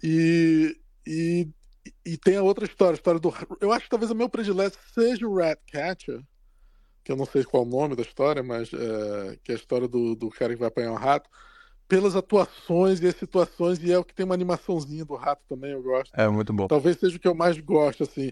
E, 0.02 0.78
e, 1.06 1.50
e 2.06 2.18
tem 2.18 2.38
a 2.38 2.44
outra 2.44 2.66
história, 2.66 2.94
a 2.94 2.96
história 2.96 3.20
do. 3.20 3.34
Eu 3.60 3.72
acho 3.72 3.86
que 3.86 3.90
talvez 3.90 4.12
o 4.12 4.16
meu 4.16 4.30
predileto 4.30 4.78
seja 4.94 5.28
o 5.28 5.36
Ratcatcher 5.36 6.24
que 7.04 7.12
eu 7.12 7.16
não 7.16 7.26
sei 7.26 7.44
qual 7.44 7.64
é 7.64 7.66
o 7.66 7.70
nome 7.70 7.96
da 7.96 8.02
história, 8.02 8.42
mas 8.42 8.72
é, 8.74 9.38
que 9.44 9.52
é 9.52 9.56
a 9.56 9.58
história 9.58 9.88
do, 9.88 10.16
do 10.16 10.30
cara 10.30 10.54
que 10.54 10.60
vai 10.60 10.70
apanhar 10.70 10.92
um 10.92 10.96
rato, 10.96 11.30
pelas 11.88 12.16
atuações 12.16 13.02
e 13.02 13.08
as 13.08 13.16
situações, 13.16 13.84
e 13.84 13.92
é 13.92 13.98
o 13.98 14.04
que 14.04 14.16
tem 14.16 14.26
uma 14.26 14.34
animaçãozinha 14.34 15.04
do 15.06 15.16
rato 15.16 15.44
também, 15.48 15.72
eu 15.72 15.84
gosto. 15.84 16.12
É, 16.16 16.28
muito 16.28 16.54
bom. 16.54 16.68
Talvez 16.68 16.98
seja 16.98 17.18
o 17.18 17.20
que 17.20 17.28
eu 17.28 17.36
mais 17.36 17.60
gosto, 17.60 18.04
assim. 18.04 18.32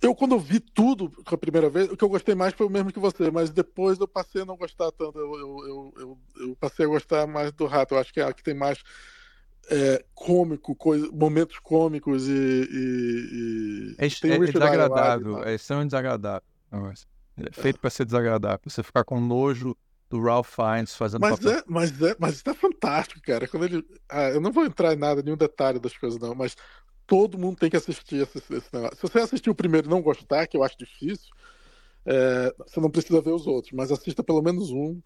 Eu, 0.00 0.14
quando 0.14 0.38
vi 0.38 0.60
tudo 0.60 1.10
a 1.24 1.36
primeira 1.38 1.70
vez, 1.70 1.90
o 1.90 1.96
que 1.96 2.04
eu 2.04 2.08
gostei 2.08 2.34
mais 2.34 2.52
foi 2.52 2.66
o 2.66 2.70
mesmo 2.70 2.92
que 2.92 2.98
você, 2.98 3.30
mas 3.30 3.50
depois 3.50 3.98
eu 3.98 4.06
passei 4.06 4.42
a 4.42 4.44
não 4.44 4.56
gostar 4.56 4.92
tanto. 4.92 5.18
Eu, 5.18 5.34
eu, 5.38 5.94
eu, 5.96 6.18
eu, 6.36 6.56
passei 6.60 6.84
a 6.84 6.88
gostar 6.88 7.26
mais 7.26 7.50
do 7.52 7.64
rato. 7.64 7.94
Eu 7.94 7.98
acho 7.98 8.12
que 8.12 8.20
é 8.20 8.24
a 8.24 8.32
que 8.32 8.42
tem 8.42 8.54
mais 8.54 8.78
é, 9.70 10.04
cômico, 10.14 10.74
coisa, 10.74 11.08
momentos 11.10 11.58
cômicos 11.58 12.28
e. 12.28 12.30
e, 12.30 13.94
e... 13.94 13.94
É, 13.98 14.06
é, 14.06 14.38
desagradável, 14.38 15.42
é 15.44 15.54
extremamente 15.54 15.90
desagradável. 15.90 16.46
Ele 17.36 17.48
é 17.48 17.52
feito 17.52 17.78
para 17.78 17.90
ser 17.90 18.04
desagradável, 18.04 18.58
pra 18.58 18.70
você 18.70 18.82
ficar 18.82 19.04
com 19.04 19.20
nojo 19.20 19.76
do 20.08 20.22
Ralph 20.22 20.54
Fiennes 20.54 20.94
fazendo 20.94 21.20
mas 21.20 21.38
papel. 21.38 21.58
É, 21.58 21.62
mas 21.66 22.00
é, 22.00 22.16
mas 22.18 22.34
está 22.36 22.54
fantástico, 22.54 23.20
cara. 23.20 23.46
Quando 23.46 23.64
ele, 23.64 23.84
ah, 24.08 24.30
eu 24.30 24.40
não 24.40 24.52
vou 24.52 24.64
entrar 24.64 24.94
em 24.94 24.96
nada, 24.96 25.22
nenhum 25.22 25.36
detalhe 25.36 25.78
das 25.78 25.96
coisas 25.96 26.18
não, 26.18 26.34
mas 26.34 26.56
todo 27.06 27.38
mundo 27.38 27.56
tem 27.56 27.70
que 27.70 27.76
assistir 27.76 28.22
esse, 28.22 28.38
esse 28.38 28.68
negócio. 28.72 28.96
Se 28.96 29.02
você 29.02 29.18
assistir 29.18 29.50
o 29.50 29.54
primeiro 29.54 29.86
e 29.86 29.90
não 29.90 30.02
gostar, 30.02 30.46
que 30.46 30.56
eu 30.56 30.62
acho 30.62 30.78
difícil, 30.78 31.28
é, 32.04 32.54
você 32.58 32.80
não 32.80 32.90
precisa 32.90 33.20
ver 33.20 33.32
os 33.32 33.46
outros, 33.46 33.72
mas 33.72 33.90
assista 33.90 34.22
pelo 34.22 34.42
menos 34.42 34.70
um. 34.70 35.00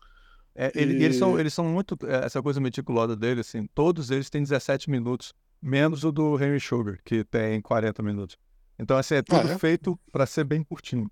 É, 0.55 0.71
ele, 0.75 0.99
e... 0.99 1.05
eles, 1.05 1.17
são, 1.17 1.39
eles 1.39 1.55
são 1.55 1.65
muito. 1.65 1.97
É, 2.07 2.27
essa 2.27 2.43
coisa 2.43 2.61
meticulosa 2.61 3.17
dele, 3.17 3.41
assim, 3.41 3.67
todos 3.75 4.11
eles 4.11 4.29
têm 4.29 4.43
17 4.43 4.91
minutos, 4.91 5.33
menos 5.63 6.05
o 6.05 6.13
do 6.13 6.43
Henry 6.43 6.61
Sugar, 6.61 6.99
que 7.05 7.25
tem 7.25 7.61
40 7.61 8.03
minutos. 8.03 8.37
Então, 8.79 8.97
assim, 8.97 9.15
é 9.15 9.23
tudo 9.23 9.49
ah, 9.49 9.53
é? 9.53 9.59
feito 9.59 9.99
para 10.13 10.27
ser 10.27 10.45
bem 10.45 10.63
curtinho. 10.63 11.11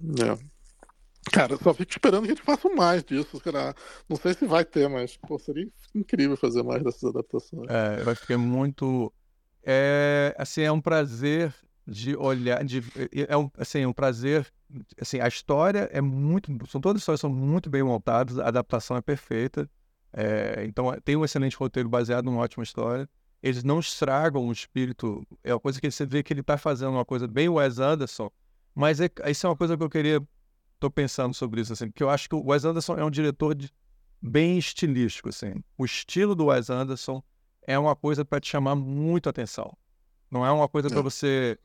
É. 0.00 0.58
Cara, 1.30 1.56
só 1.58 1.74
fico 1.74 1.90
esperando 1.90 2.24
que 2.24 2.32
a 2.32 2.34
gente 2.34 2.44
faça 2.44 2.68
mais 2.70 3.02
disso. 3.04 3.40
Cara. 3.40 3.74
Não 4.08 4.16
sei 4.16 4.34
se 4.34 4.46
vai 4.46 4.64
ter, 4.64 4.88
mas 4.88 5.16
pô, 5.16 5.38
seria 5.38 5.68
incrível 5.94 6.36
fazer 6.36 6.62
mais 6.62 6.82
dessas 6.82 7.04
adaptações. 7.04 7.68
É, 7.68 8.02
eu 8.02 8.10
acho 8.10 8.26
que 8.26 8.32
é 8.32 8.36
muito. 8.36 9.12
É, 9.62 10.34
assim, 10.38 10.62
é 10.62 10.72
um 10.72 10.80
prazer 10.80 11.54
de 11.86 12.16
olhar. 12.16 12.64
De, 12.64 12.82
é 13.28 13.36
um, 13.36 13.50
assim, 13.58 13.80
é 13.80 13.88
um 13.88 13.92
prazer. 13.92 14.46
Assim, 15.00 15.20
a 15.20 15.28
história 15.28 15.88
é 15.92 16.00
muito. 16.00 16.50
São 16.68 16.80
todas 16.80 17.00
as 17.00 17.02
histórias 17.02 17.20
são 17.20 17.30
muito 17.30 17.68
bem 17.68 17.82
montadas, 17.82 18.38
a 18.38 18.48
adaptação 18.48 18.96
é 18.96 19.00
perfeita. 19.00 19.68
É, 20.12 20.64
então, 20.66 20.94
tem 21.04 21.16
um 21.16 21.24
excelente 21.24 21.56
roteiro 21.56 21.88
baseado 21.88 22.24
numa 22.24 22.40
ótima 22.40 22.62
história. 22.62 23.08
Eles 23.42 23.62
não 23.62 23.78
estragam 23.78 24.48
o 24.48 24.52
espírito. 24.52 25.26
É 25.44 25.52
uma 25.52 25.60
coisa 25.60 25.80
que 25.80 25.90
você 25.90 26.06
vê 26.06 26.22
que 26.22 26.32
ele 26.32 26.40
está 26.40 26.56
fazendo 26.56 26.92
uma 26.92 27.04
coisa 27.04 27.28
bem 27.28 27.48
Wes 27.48 27.78
Anderson 27.78 28.30
mas 28.78 29.00
é, 29.00 29.10
isso 29.26 29.44
é 29.44 29.50
uma 29.50 29.56
coisa 29.56 29.76
que 29.76 29.82
eu 29.82 29.90
queria. 29.90 30.22
Tô 30.78 30.88
pensando 30.88 31.34
sobre 31.34 31.60
isso, 31.60 31.72
assim, 31.72 31.88
porque 31.88 32.04
eu 32.04 32.08
acho 32.08 32.28
que 32.28 32.36
o 32.36 32.46
Wes 32.46 32.64
Anderson 32.64 32.94
é 32.94 33.04
um 33.04 33.10
diretor 33.10 33.52
de, 33.52 33.68
bem 34.22 34.56
estilístico, 34.56 35.30
assim. 35.30 35.52
O 35.76 35.84
estilo 35.84 36.32
do 36.36 36.46
Wes 36.46 36.70
Anderson 36.70 37.20
é 37.66 37.76
uma 37.76 37.96
coisa 37.96 38.24
para 38.24 38.38
te 38.38 38.48
chamar 38.48 38.76
muito 38.76 39.28
atenção. 39.28 39.76
Não 40.30 40.46
é 40.46 40.52
uma 40.52 40.68
coisa 40.68 40.88
para 40.88 41.00
você 41.00 41.58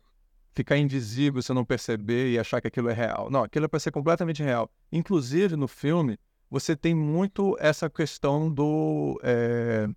ficar 0.53 0.75
invisível, 0.79 1.39
você 1.39 1.53
não 1.53 1.63
perceber 1.63 2.31
e 2.31 2.39
achar 2.39 2.59
que 2.59 2.67
aquilo 2.67 2.89
é 2.89 2.93
real. 2.93 3.29
Não, 3.29 3.43
aquilo 3.43 3.65
é 3.65 3.67
para 3.67 3.79
ser 3.79 3.91
completamente 3.91 4.41
real. 4.41 4.67
Inclusive, 4.91 5.55
no 5.55 5.67
filme, 5.67 6.17
você 6.49 6.75
tem 6.75 6.95
muito 6.95 7.55
essa 7.59 7.91
questão 7.91 8.51
do, 8.51 9.19
é, 9.21 9.87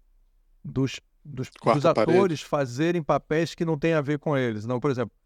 dos, 0.62 1.00
dos, 1.24 1.50
dos 1.64 1.86
atores 1.86 2.42
fazerem 2.42 3.02
papéis 3.02 3.54
que 3.54 3.64
não 3.64 3.78
têm 3.78 3.94
a 3.94 4.02
ver 4.02 4.18
com 4.18 4.36
eles. 4.36 4.66
Não, 4.66 4.78
por 4.78 4.90
exemplo, 4.90 5.16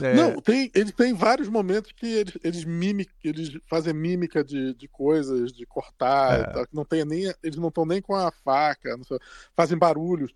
é... 0.00 0.14
Não, 0.14 0.40
tem, 0.40 0.70
ele 0.74 0.92
tem 0.92 1.12
vários 1.14 1.48
momentos 1.48 1.92
que 1.92 2.06
eles, 2.06 2.38
eles, 2.42 2.64
mimic, 2.64 3.10
eles 3.24 3.56
fazem 3.68 3.94
mímica 3.94 4.44
de, 4.44 4.74
de 4.74 4.88
coisas, 4.88 5.52
de 5.52 5.64
cortar, 5.66 6.40
é. 6.40 6.44
tal, 6.44 6.66
que 6.66 6.74
não 6.74 6.84
tem 6.84 7.04
nem, 7.04 7.32
eles 7.42 7.56
não 7.56 7.68
estão 7.68 7.84
nem 7.84 8.00
com 8.00 8.14
a 8.14 8.30
faca, 8.30 8.96
sei, 9.06 9.18
fazem 9.54 9.78
barulho. 9.78 10.28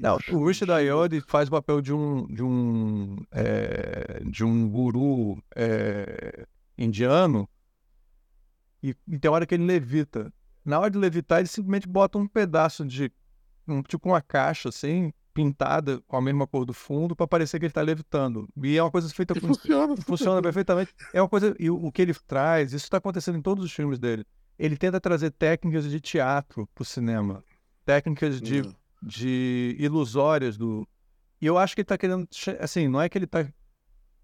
Não, 0.00 0.18
o 0.32 0.46
Richard 0.46 0.72
Ayoade 0.72 1.20
faz 1.26 1.48
o 1.48 1.52
papel 1.52 1.80
de 1.80 1.92
um 1.92 2.26
de 2.26 2.42
um 2.42 3.16
é, 3.30 4.22
de 4.24 4.44
um 4.44 4.68
guru 4.68 5.42
é, 5.54 6.46
indiano 6.76 7.48
e, 8.82 8.96
e 9.06 9.18
tem 9.18 9.30
hora 9.30 9.46
que 9.46 9.54
ele 9.54 9.64
levita. 9.64 10.32
Na 10.64 10.78
hora 10.78 10.90
de 10.90 10.98
levitar, 10.98 11.38
ele 11.38 11.48
simplesmente 11.48 11.88
bota 11.88 12.18
um 12.18 12.26
pedaço 12.26 12.84
de 12.84 13.12
um, 13.66 13.82
tipo 13.82 14.08
uma 14.08 14.20
caixa 14.20 14.68
assim 14.68 15.12
pintada 15.32 16.00
com 16.06 16.16
a 16.16 16.20
mesma 16.20 16.46
cor 16.46 16.64
do 16.64 16.72
fundo 16.72 17.16
para 17.16 17.26
parecer 17.26 17.58
que 17.58 17.64
ele 17.64 17.70
está 17.70 17.82
levitando. 17.82 18.48
E 18.62 18.76
é 18.76 18.82
uma 18.82 18.90
coisa 18.90 19.08
feita 19.08 19.34
com... 19.34 19.48
funciona, 19.48 19.96
funciona 19.96 20.42
perfeitamente. 20.42 20.94
É 21.12 21.20
uma 21.20 21.28
coisa 21.28 21.54
e 21.58 21.70
o, 21.70 21.86
o 21.86 21.92
que 21.92 22.02
ele 22.02 22.14
traz, 22.26 22.72
isso 22.72 22.84
está 22.84 22.98
acontecendo 22.98 23.38
em 23.38 23.42
todos 23.42 23.64
os 23.64 23.72
filmes 23.72 23.98
dele. 23.98 24.24
Ele 24.58 24.76
tenta 24.76 25.00
trazer 25.00 25.30
técnicas 25.30 25.90
de 25.90 26.00
teatro 26.00 26.68
para 26.74 26.82
o 26.82 26.84
cinema, 26.84 27.42
técnicas 27.84 28.40
de, 28.40 28.60
uhum. 28.60 28.74
de 29.02 29.76
ilusórias 29.78 30.56
do. 30.56 30.86
E 31.40 31.46
eu 31.46 31.58
acho 31.58 31.74
que 31.74 31.80
ele 31.80 31.86
está 31.86 31.98
querendo, 31.98 32.28
assim, 32.60 32.86
não 32.86 33.00
é 33.00 33.08
que 33.08 33.18
ele 33.18 33.24
está 33.24 33.44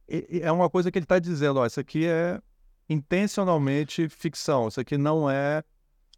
é 0.09 0.51
uma 0.51 0.71
coisa 0.71 0.91
que 0.91 0.99
ele 0.99 1.05
está 1.05 1.19
dizendo, 1.19 1.61
ó, 1.61 1.67
isso 1.67 1.79
aqui 1.79 2.07
é 2.07 2.41
intencionalmente 2.89 4.09
ficção, 4.09 4.69
isso 4.69 4.81
aqui 4.81 4.97
não 4.97 5.31
é 5.31 5.63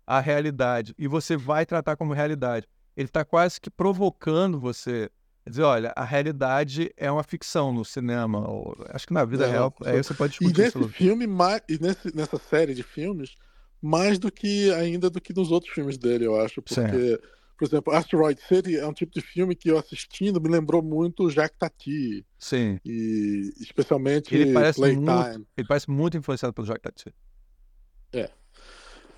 a 0.07 0.21
realidade. 0.21 0.95
E 0.97 1.09
você 1.09 1.37
vai 1.37 1.67
tratar 1.67 1.97
como 1.97 2.13
realidade. 2.13 2.69
Ele 3.01 3.09
está 3.09 3.25
quase 3.25 3.59
que 3.59 3.71
provocando 3.71 4.61
você. 4.61 5.11
Quer 5.43 5.51
dizer, 5.51 5.63
olha, 5.63 5.91
a 5.97 6.05
realidade 6.05 6.93
é 6.99 7.11
uma 7.11 7.23
ficção 7.23 7.73
no 7.73 7.83
cinema. 7.83 8.47
Ou, 8.47 8.77
acho 8.91 9.07
que 9.07 9.15
na 9.15 9.25
vida 9.25 9.47
é, 9.47 9.51
real, 9.51 9.75
aí 9.87 9.97
você 9.97 10.13
pode 10.13 10.33
discutir 10.33 10.61
E 10.61 10.63
nesse 10.65 10.89
filme, 10.91 11.27
mais, 11.27 11.63
e 11.67 11.79
nesse, 11.81 12.15
nessa 12.15 12.37
série 12.37 12.75
de 12.75 12.83
filmes, 12.83 13.37
mais 13.81 14.19
do 14.19 14.31
que 14.31 14.71
ainda 14.73 15.09
do 15.09 15.19
que 15.19 15.35
nos 15.35 15.51
outros 15.51 15.73
filmes 15.73 15.97
dele, 15.97 16.27
eu 16.27 16.39
acho. 16.39 16.61
Porque, 16.61 17.19
por 17.59 17.65
exemplo, 17.65 17.91
Asteroid 17.95 18.39
City 18.47 18.77
é 18.77 18.87
um 18.87 18.93
tipo 18.93 19.15
de 19.15 19.23
filme 19.23 19.57
que 19.57 19.71
eu 19.71 19.79
assistindo 19.79 20.39
me 20.39 20.51
lembrou 20.51 20.83
muito 20.83 21.31
Jacques 21.31 21.57
Tati. 21.59 22.27
Sim. 22.39 22.79
E 22.85 23.51
especialmente 23.59 24.35
ele 24.35 24.53
parece 24.53 24.79
Playtime. 24.79 25.07
Muito, 25.07 25.49
ele 25.57 25.67
parece 25.67 25.91
muito 25.91 26.19
influenciado 26.19 26.53
pelo 26.53 26.67
Jacques 26.67 26.83
Tati. 26.83 27.15
É. 28.13 28.31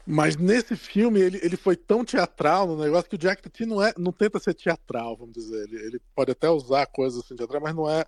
Mas 0.07 0.37
nesse 0.37 0.75
filme 0.75 1.21
ele, 1.21 1.39
ele 1.43 1.57
foi 1.57 1.77
tão 1.77 2.05
teatral 2.05 2.67
no 2.67 2.83
negócio 2.83 3.09
que 3.09 3.15
o 3.15 3.19
Jack 3.19 3.41
Tati 3.43 3.65
não, 3.65 3.81
é, 3.83 3.95
não 3.97 4.11
tenta 4.11 4.41
ser 4.41 4.55
teatral, 4.55 5.17
vamos 5.17 5.35
dizer. 5.35 5.63
Ele, 5.69 5.77
ele 5.77 6.01
pode 6.15 6.33
até 6.33 6.51
usar 6.51 6.87
coisas 6.87 7.23
assim 7.25 7.37
teatrais, 7.37 7.63
mas 7.63 7.75
não 7.75 7.89
é. 7.89 8.05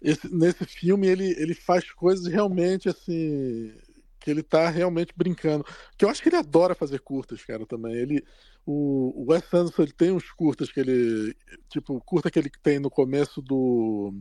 Esse, 0.00 0.34
nesse 0.34 0.64
filme 0.64 1.06
ele, 1.06 1.34
ele 1.38 1.54
faz 1.54 1.90
coisas 1.92 2.26
realmente 2.26 2.88
assim 2.88 3.74
que 4.24 4.30
ele 4.30 4.42
tá 4.42 4.70
realmente 4.70 5.12
brincando. 5.14 5.66
Que 5.98 6.04
eu 6.06 6.08
acho 6.08 6.22
que 6.22 6.30
ele 6.30 6.36
adora 6.36 6.74
fazer 6.74 6.98
curtas, 7.00 7.44
cara, 7.44 7.66
também. 7.66 7.94
Ele, 7.94 8.24
o, 8.64 9.12
o 9.14 9.30
Wes 9.30 9.44
Anderson 9.52 9.82
ele 9.82 9.92
tem 9.92 10.10
uns 10.12 10.30
curtas 10.30 10.72
que 10.72 10.80
ele. 10.80 11.36
Tipo, 11.68 12.00
curta 12.00 12.30
que 12.30 12.38
ele 12.38 12.50
tem 12.62 12.78
no 12.78 12.88
começo 12.88 13.42
do. 13.42 14.14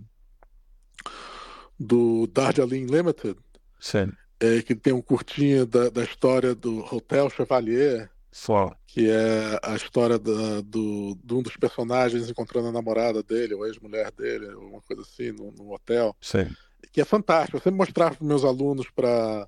Do 1.80 2.28
Darjeeling 2.28 2.86
Limited. 2.86 3.38
Sim. 3.80 4.12
É, 4.44 4.62
que 4.62 4.76
tem 4.76 4.92
um 4.92 5.02
curtinho 5.02 5.66
da, 5.66 5.90
da 5.90 6.04
história 6.04 6.54
do 6.54 6.80
Hotel 6.94 7.30
Chevalier. 7.30 8.12
Só. 8.30 8.76
Que 8.86 9.10
é 9.10 9.60
a 9.64 9.74
história 9.74 10.20
da, 10.20 10.60
do, 10.60 11.18
de 11.24 11.34
um 11.34 11.42
dos 11.42 11.56
personagens 11.56 12.30
encontrando 12.30 12.68
a 12.68 12.72
namorada 12.72 13.24
dele, 13.24 13.54
ou 13.54 13.64
a 13.64 13.68
ex-mulher 13.68 14.12
dele, 14.12 14.48
uma 14.56 14.82
coisa 14.82 15.02
assim, 15.02 15.32
no, 15.32 15.50
no 15.52 15.74
hotel. 15.74 16.14
Sim. 16.20 16.54
Que 16.92 17.00
é 17.00 17.06
fantástico. 17.06 17.56
Eu 17.56 17.62
sempre 17.62 17.78
mostrava 17.78 18.16
para 18.16 18.28
meus 18.28 18.44
alunos 18.44 18.90
para 18.90 19.48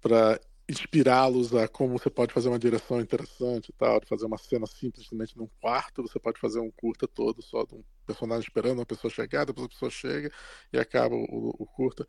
para 0.00 0.38
inspirá-los 0.68 1.54
a 1.54 1.66
como 1.66 1.98
você 1.98 2.10
pode 2.10 2.32
fazer 2.32 2.48
uma 2.48 2.58
direção 2.58 3.00
interessante 3.00 3.70
e 3.70 3.72
tal, 3.72 3.98
de 3.98 4.06
fazer 4.06 4.26
uma 4.26 4.36
cena 4.36 4.66
simplesmente 4.66 5.36
num 5.36 5.48
quarto, 5.60 6.02
você 6.02 6.20
pode 6.20 6.38
fazer 6.38 6.60
um 6.60 6.70
curta 6.70 7.08
todo 7.08 7.40
só 7.40 7.64
de 7.64 7.74
um 7.74 7.82
personagem 8.06 8.46
esperando 8.46 8.78
uma 8.78 8.86
pessoa 8.86 9.10
chegar, 9.10 9.46
depois 9.46 9.64
a 9.64 9.70
pessoa 9.70 9.90
chega 9.90 10.30
e 10.70 10.78
acaba 10.78 11.14
o, 11.14 11.56
o 11.58 11.66
curta. 11.66 12.06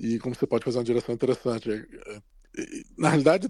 E 0.00 0.18
como 0.18 0.34
você 0.34 0.46
pode 0.46 0.64
fazer 0.64 0.78
uma 0.78 0.84
direção 0.84 1.14
interessante. 1.14 1.70
É, 1.70 2.16
é, 2.16 2.22
na 2.96 3.10
realidade, 3.10 3.46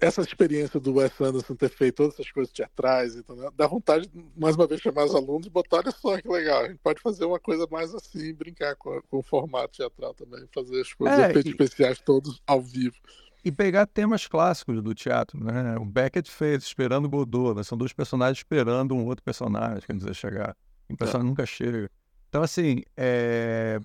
essa 0.00 0.22
experiência 0.22 0.78
do 0.78 0.94
Wes 0.94 1.20
Anderson 1.20 1.56
ter 1.56 1.68
feito 1.68 1.96
todas 1.96 2.14
essas 2.14 2.30
coisas 2.30 2.52
teatrais, 2.52 3.16
então, 3.16 3.34
né, 3.34 3.50
dá 3.56 3.66
vontade, 3.66 4.08
mais 4.36 4.54
uma 4.54 4.66
vez, 4.66 4.80
chamar 4.80 5.04
os 5.04 5.14
alunos 5.14 5.48
e 5.48 5.50
botar, 5.50 5.78
olha 5.78 5.90
só 5.90 6.18
que 6.20 6.28
legal, 6.28 6.62
a 6.62 6.68
gente 6.68 6.78
pode 6.78 7.02
fazer 7.02 7.24
uma 7.24 7.40
coisa 7.40 7.66
mais 7.70 7.92
assim, 7.94 8.32
brincar 8.32 8.76
com, 8.76 9.02
com 9.10 9.18
o 9.18 9.22
formato 9.22 9.76
teatral 9.76 10.14
também, 10.14 10.48
fazer 10.54 10.80
as 10.80 10.92
coisas, 10.94 11.18
é, 11.18 11.30
efeitos 11.30 11.46
e, 11.46 11.50
especiais 11.50 12.00
todos 12.00 12.40
ao 12.46 12.62
vivo. 12.62 12.96
E 13.44 13.50
pegar 13.50 13.86
temas 13.86 14.26
clássicos 14.26 14.82
do 14.82 14.94
teatro, 14.94 15.42
né? 15.42 15.76
O 15.78 15.84
Beckett 15.84 16.30
fez 16.30 16.62
Esperando 16.62 17.08
Godot, 17.08 17.56
né? 17.56 17.62
são 17.62 17.76
dois 17.76 17.92
personagens 17.92 18.38
esperando 18.38 18.94
um 18.94 19.04
outro 19.06 19.24
personagem, 19.24 19.82
quer 19.82 19.96
dizer, 19.96 20.14
chegar. 20.14 20.56
O 20.88 20.96
personagem 20.96 21.26
é. 21.26 21.30
nunca 21.30 21.46
chega. 21.46 21.90
Então, 22.28 22.42
assim, 22.42 22.82
é 22.96 23.78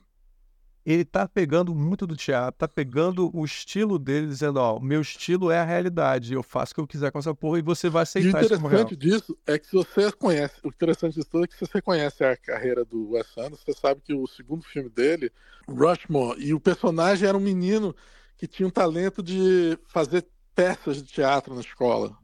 ele 0.86 1.06
tá 1.06 1.28
pegando 1.28 1.74
muito 1.74 2.06
do 2.06 2.16
teatro, 2.16 2.58
tá 2.58 2.68
pegando 2.68 3.32
o 3.34 3.46
estilo 3.46 3.98
dele, 3.98 4.28
dizendo, 4.28 4.58
ó, 4.58 4.80
meu 4.80 5.02
estilo 5.02 5.50
é 5.50 5.60
a 5.60 5.64
realidade, 5.64 6.34
eu 6.34 6.44
faço 6.44 6.74
o 6.74 6.76
que 6.76 6.82
eu 6.82 6.88
quiser 6.88 7.12
com 7.12 7.20
essa 7.20 7.34
porra 7.34 7.60
e 7.60 7.62
você 7.62 7.90
vai 7.90 8.04
aceitar 8.04 8.44
isso. 8.44 8.54
O 8.54 8.58
interessante 8.58 8.96
disso 8.96 9.38
é 9.48 9.58
que 9.58 9.68
se 9.68 9.74
você 9.74 10.12
conhece, 10.12 10.56
o 10.64 10.68
interessante 10.68 11.16
disso 11.16 11.30
tudo 11.30 11.46
é 11.46 11.48
que 11.48 11.56
se 11.56 11.66
você 11.66 11.82
conhece 11.82 12.24
a 12.24 12.36
carreira 12.36 12.84
do 12.84 13.12
Wes 13.12 13.28
Anderson, 13.38 13.64
você 13.66 13.74
sabe 13.74 14.02
que 14.02 14.14
o 14.14 14.28
segundo 14.28 14.64
filme 14.64 14.90
dele, 14.90 15.32
Rushmore, 15.68 16.44
e 16.44 16.54
o 16.54 16.60
personagem 16.60 17.28
era 17.28 17.38
um 17.38 17.42
menino 17.42 17.96
que 18.36 18.46
tinha 18.46 18.68
um 18.68 18.72
talento 18.72 19.24
de 19.24 19.78
fazer 19.88 20.28
peças 20.54 20.98
de 20.98 21.04
teatro 21.04 21.56
na 21.56 21.62
escola. 21.62 22.18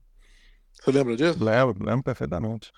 Você 0.73 0.91
lembra 0.91 1.15
disso? 1.15 1.43
Lembro, 1.43 1.83
lembro 1.83 2.03
perfeitamente. 2.03 2.71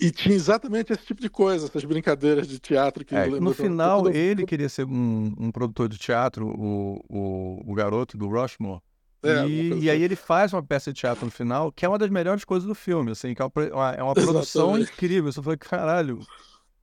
E 0.00 0.10
tinha 0.10 0.34
exatamente 0.34 0.92
esse 0.92 1.04
tipo 1.06 1.20
de 1.20 1.30
coisa, 1.30 1.66
essas 1.66 1.84
brincadeiras 1.84 2.48
de 2.48 2.58
teatro 2.58 3.04
que 3.04 3.14
é, 3.14 3.26
No 3.26 3.54
final, 3.54 4.02
tudo... 4.02 4.16
ele 4.16 4.44
queria 4.44 4.68
ser 4.68 4.84
um, 4.84 5.32
um, 5.38 5.52
produtor 5.52 5.88
de 5.88 5.96
teatro, 5.98 6.48
o, 6.48 7.00
o, 7.08 7.62
o 7.64 7.74
garoto 7.74 8.18
do 8.18 8.28
Rushmore. 8.28 8.80
É, 9.22 9.46
e, 9.46 9.84
e, 9.84 9.90
aí 9.90 9.96
assim. 9.96 10.04
ele 10.04 10.16
faz 10.16 10.52
uma 10.52 10.62
peça 10.62 10.92
de 10.92 11.00
teatro 11.00 11.24
no 11.24 11.30
final, 11.30 11.72
que 11.72 11.84
é 11.86 11.88
uma 11.88 11.96
das 11.96 12.10
melhores 12.10 12.44
coisas 12.44 12.68
do 12.68 12.74
filme, 12.74 13.12
assim, 13.12 13.34
que 13.34 13.40
é 13.40 13.44
uma, 13.44 13.92
é 13.92 14.02
uma 14.02 14.14
produção 14.14 14.78
incrível. 14.78 15.30
Eu 15.34 15.42
falei, 15.42 15.56
caralho, 15.56 16.18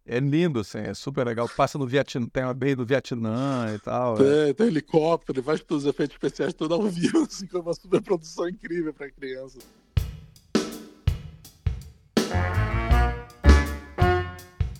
é 0.05 0.20
lindo, 0.20 0.59
assim, 0.59 0.80
é 0.80 0.93
super 0.93 1.26
legal. 1.26 1.47
Passa 1.49 1.78
no 1.78 1.86
Vietnã, 1.86 2.26
tem 2.28 2.43
uma 2.43 2.53
beira 2.53 2.78
do 2.78 2.86
Vietnã 2.86 3.74
e 3.76 3.80
tal. 3.80 4.16
Tem, 4.16 4.49
é. 4.49 4.53
tem 4.53 4.68
helicóptero, 4.68 5.43
faz 5.43 5.62
todos 5.62 5.84
os 5.84 5.89
efeitos 5.89 6.16
especiais 6.16 6.53
tudo 6.53 6.74
ao 6.74 6.84
vivo, 6.84 7.20
assim, 7.30 7.45
com 7.45 7.59
uma 7.59 7.74
super 7.74 8.01
produção 8.01 8.49
incrível 8.49 8.93
para 8.93 9.12
criança. 9.12 9.59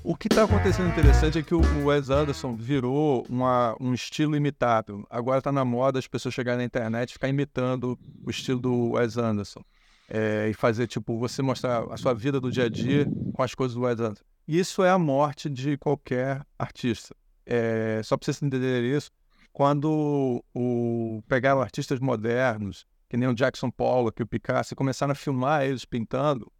O 0.04 0.16
que 0.16 0.28
está 0.28 0.46
acontecendo 0.46 0.90
interessante 0.90 1.38
é 1.38 1.44
que 1.44 1.54
o 1.54 1.62
Wes 1.86 2.10
Anderson 2.10 2.56
virou 2.56 3.24
uma, 3.30 3.76
um 3.80 3.94
estilo 3.94 4.36
imitável. 4.36 5.06
Agora 5.08 5.38
está 5.38 5.52
na 5.52 5.64
moda 5.64 6.00
as 6.00 6.08
pessoas 6.08 6.34
chegarem 6.34 6.58
na 6.58 6.64
internet 6.64 7.12
e 7.12 7.14
ficar 7.14 7.30
imitando 7.30 8.00
o 8.26 8.32
estilo 8.32 8.60
do 8.60 8.92
Wes 8.94 9.16
Anderson. 9.18 9.64
É, 10.10 10.50
e 10.50 10.54
fazer, 10.56 10.88
tipo, 10.88 11.20
você 11.20 11.44
mostrar 11.44 11.84
a 11.92 11.98
sua 11.98 12.16
vida 12.16 12.42
do 12.42 12.52
dia 12.52 12.66
a 12.66 12.70
dia 12.70 13.08
com 13.32 13.44
as 13.44 13.54
coisas 13.54 13.76
do 13.76 13.82
Wes 13.82 14.00
Anderson. 14.00 14.24
Isso 14.48 14.84
é 14.84 14.90
a 14.90 14.98
morte 14.98 15.48
de 15.48 15.78
qualquer 15.78 16.44
artista. 16.58 17.16
É, 17.46 18.02
só 18.04 18.18
para 18.18 18.26
vocês 18.26 18.42
entenderem 18.42 18.92
isso, 18.92 19.12
quando 19.54 20.44
o, 20.54 21.22
pegaram 21.28 21.62
artistas 21.62 22.00
modernos, 22.00 22.88
que 23.08 23.18
nem 23.18 23.30
o 23.30 23.36
Jackson 23.36 23.70
Pollock 23.70 24.22
o 24.22 24.28
Picasso, 24.28 24.74
e 24.74 24.76
começaram 24.76 25.12
a 25.12 25.16
filmar 25.16 25.64
eles 25.64 25.86
pintando, 25.86 26.52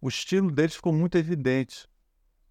o 0.00 0.08
estilo 0.08 0.50
deles 0.50 0.74
ficou 0.74 0.92
muito 0.92 1.18
evidente. 1.18 1.86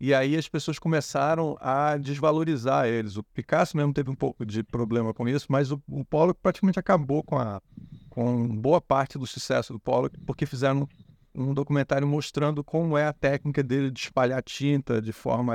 E 0.04 0.16
aí 0.16 0.36
as 0.36 0.49
pessoas 0.49 0.80
começaram 0.80 1.56
a 1.62 1.95
desvalorizar 1.95 2.88
eles. 2.88 3.18
O 3.18 3.24
Picasso 3.24 3.78
mesmo 3.78 3.93
teve 3.93 4.10
um 4.10 4.16
pouco 4.16 4.43
de 4.43 4.64
problema 4.64 5.14
com 5.14 5.30
isso, 5.30 5.45
mas 5.47 5.72
o, 5.72 5.80
o 5.88 6.04
Pollock 6.04 6.39
praticamente 6.41 6.80
acabou 6.80 7.22
com, 7.22 7.38
a, 7.38 7.62
com 8.10 8.47
boa 8.47 8.82
parte 8.82 9.20
do 9.20 9.28
sucesso 9.28 9.74
do 9.74 9.80
Pollock, 9.80 10.20
porque 10.26 10.47
fizeram 10.47 10.89
um 11.36 11.54
documentário 11.54 12.08
mostrando 12.08 12.64
como 12.64 12.97
é 12.97 13.06
a 13.06 13.14
técnica 13.14 13.62
dele 13.62 13.91
de 13.91 13.99
espalhar 13.99 14.41
tinta 14.41 14.99
de 14.99 15.12
forma 15.12 15.54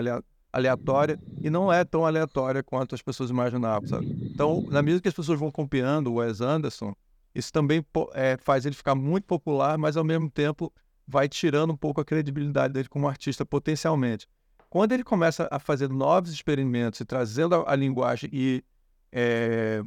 aleatória 0.53 1.19
e 1.43 1.51
não 1.51 1.73
é 1.73 1.85
tão 1.85 2.07
aleatória 2.07 2.63
quanto 2.63 2.95
as 2.95 3.03
pessoas 3.03 3.31
imaginavam, 3.31 3.89
sabe? 3.89 4.07
Então, 4.33 4.65
na 4.71 4.81
medida 4.81 5.03
que 5.03 5.09
as 5.09 5.15
pessoas 5.15 5.41
vão 5.41 5.51
copiando 5.51 6.07
o 6.07 6.15
Wes 6.15 6.41
Anderson, 6.41 6.95
isso 7.35 7.53
também 7.53 7.85
é, 8.15 8.37
faz 8.37 8.65
ele 8.65 8.77
ficar 8.77 8.95
muito 8.95 9.25
popular, 9.25 9.77
mas 9.77 9.97
ao 9.97 10.05
mesmo 10.05 10.31
tempo 10.31 10.73
vai 11.05 11.29
tirando 11.29 11.73
um 11.73 11.77
pouco 11.77 12.01
a 12.01 12.05
credibilidade 12.05 12.73
dele 12.73 12.89
como 12.89 13.09
artista 13.09 13.45
potencialmente. 13.45 14.29
Quando 14.69 14.93
ele 14.93 15.05
começa 15.05 15.49
a 15.51 15.59
fazer 15.59 15.89
novos 15.89 16.33
experimentos 16.33 17.01
e 17.01 17.05
trazendo 17.05 17.55
a, 17.55 17.73
a 17.73 17.77
linguagem 17.77 18.29
e, 18.33 18.65
é, 19.13 19.83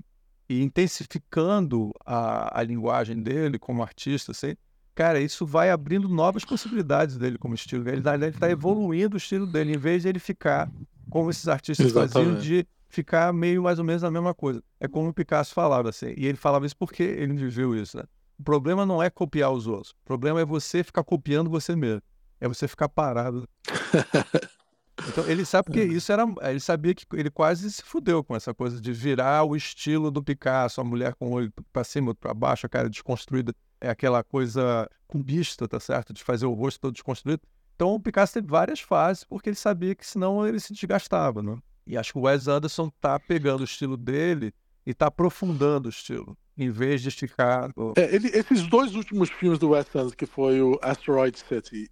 e 0.47 0.61
intensificando 0.63 1.91
a, 2.05 2.59
a, 2.59 2.63
linguagem 2.63 3.21
dele 3.21 3.59
como 3.59 3.84
artista, 3.84 4.32
assim, 4.32 4.55
cara, 4.95 5.19
isso 5.19 5.45
vai 5.45 5.69
abrindo 5.69 6.07
novas 6.07 6.45
possibilidades 6.45 7.17
dele 7.17 7.38
como 7.38 7.53
estilo. 7.53 7.88
Ele 7.88 8.01
está 8.27 8.49
evoluindo 8.49 9.15
o 9.15 9.17
estilo 9.17 9.45
dele, 9.45 9.73
em 9.75 9.77
vez 9.77 10.03
de 10.03 10.09
ele 10.09 10.19
ficar 10.19 10.69
como 11.09 11.30
esses 11.30 11.47
artistas 11.47 11.88
Exatamente. 11.88 12.13
faziam 12.13 12.39
de 12.39 12.67
ficar 12.88 13.32
meio 13.34 13.63
mais 13.63 13.80
ou 13.80 13.86
menos 13.86 14.03
a 14.03 14.11
mesma 14.11 14.34
coisa. 14.34 14.63
É 14.80 14.88
como 14.88 15.09
o 15.09 15.13
Picasso 15.13 15.53
falava 15.53 15.89
assim, 15.89 16.13
e 16.17 16.25
ele 16.25 16.38
falava 16.38 16.65
isso 16.65 16.75
porque 16.75 17.03
ele 17.03 17.34
viveu 17.34 17.75
isso, 17.75 17.97
né? 17.97 18.03
O 18.38 18.43
problema 18.43 18.86
não 18.86 19.03
é 19.03 19.09
copiar 19.09 19.51
os 19.51 19.67
outros, 19.67 19.91
o 19.91 20.05
problema 20.05 20.39
é 20.39 20.45
você 20.45 20.84
ficar 20.84 21.03
copiando 21.03 21.49
você 21.49 21.75
mesmo. 21.75 22.01
É 22.41 22.47
você 22.47 22.69
ficar 22.69 22.88
parado. 22.88 23.47
Então 25.08 25.26
ele 25.26 25.45
sabe 25.45 25.72
que 25.72 25.82
isso 25.82 26.12
era. 26.12 26.26
Ele 26.43 26.60
sabia 26.60 26.93
que 26.93 27.06
ele 27.14 27.30
quase 27.30 27.72
se 27.72 27.84
fudeu 27.84 28.24
com 28.24 28.36
essa 28.36 28.54
coisa 28.54 28.80
de 28.80 28.91
virar 28.91 29.43
o 29.43 29.56
estilo 29.56 30.12
do 30.12 30.24
Picasso, 30.24 30.82
a 30.82 30.84
mulher 30.84 31.16
com 31.16 31.30
o 31.30 31.34
olho 31.34 31.54
para 31.72 31.84
cima, 31.84 32.14
para 32.14 32.34
baixo, 32.34 32.66
a 32.66 32.70
cara 32.70 32.89
desconstruída. 32.89 33.54
É 33.82 33.89
aquela 33.89 34.24
coisa 34.24 34.89
cubista, 35.08 35.68
tá 35.68 35.80
certo? 35.80 36.14
De 36.14 36.24
fazer 36.24 36.45
o 36.45 36.54
rosto 36.54 36.82
todo 36.82 36.93
desconstruído. 36.93 37.41
Então 37.76 37.95
o 37.95 38.00
Picasso 38.00 38.34
teve 38.34 38.47
várias 38.47 38.82
fases, 38.82 39.24
porque 39.24 39.50
ele 39.50 39.56
sabia 39.56 39.95
que 39.95 40.06
senão 40.06 40.45
ele 40.45 40.60
se 40.60 40.74
desgastava, 40.74 41.41
né? 41.41 41.58
E 41.88 41.97
acho 41.97 42.12
que 42.12 42.20
o 42.20 42.24
Wes 42.24 42.47
Anderson 42.47 42.91
tá 43.02 43.18
pegando 43.20 43.62
o 43.62 43.64
estilo 43.64 43.95
dele 43.95 44.54
e 44.86 44.93
tá 44.93 45.08
aprofundando 45.08 45.88
o 45.88 45.89
estilo, 45.89 46.38
em 46.58 46.70
vez 46.70 47.02
de 47.02 47.08
esticar. 47.08 47.72
É, 47.95 48.14
ele, 48.14 48.28
esses 48.28 48.68
dois 48.68 48.95
últimos 48.95 49.30
filmes 49.30 49.58
do 49.58 49.70
Wes 49.70 49.88
Anderson, 49.95 50.16
que 50.16 50.26
foi 50.26 50.62
o 50.62 50.78
Asteroid 50.82 51.39
City, 51.39 51.89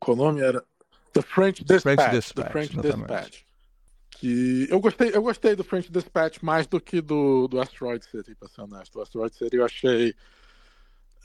qual 0.00 0.16
nome 0.16 0.40
era? 0.40 0.62
The 1.18 1.22
French 1.22 1.64
Dispatch. 1.64 1.96
French 1.96 2.10
Dispatch, 2.12 2.46
The 2.46 2.52
French 2.52 2.76
Dispatch. 2.76 3.44
que 4.10 4.68
eu 4.70 4.80
gostei, 4.80 5.10
eu 5.12 5.22
gostei 5.22 5.56
do 5.56 5.64
French 5.64 5.90
Dispatch 5.90 6.38
mais 6.42 6.66
do 6.66 6.80
que 6.80 7.00
do, 7.00 7.48
do 7.48 7.60
Asteroid 7.60 8.04
City, 8.04 8.34
pra 8.34 8.48
ser 8.48 8.62
honesto. 8.62 8.98
O 8.98 9.02
Asteroid 9.02 9.34
City 9.34 9.56
eu 9.56 9.64
achei. 9.64 10.10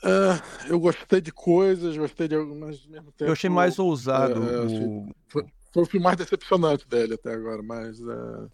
Uh, 0.04 0.42
eu 0.68 0.80
gostei 0.80 1.22
de 1.22 1.32
coisas, 1.32 1.96
gostei 1.96 2.28
de 2.28 2.36
algumas. 2.36 2.82
Eu 3.20 3.32
achei 3.32 3.50
mais 3.50 3.78
ousado. 3.78 4.42
Uh, 4.42 5.08
o... 5.08 5.16
foi, 5.28 5.46
foi, 5.72 5.84
o 5.84 5.86
filme 5.86 6.04
mais 6.04 6.18
decepcionante 6.18 6.88
dele 6.88 7.14
até 7.14 7.34
agora, 7.34 7.62
mas. 7.62 8.00
Uh... 8.00 8.50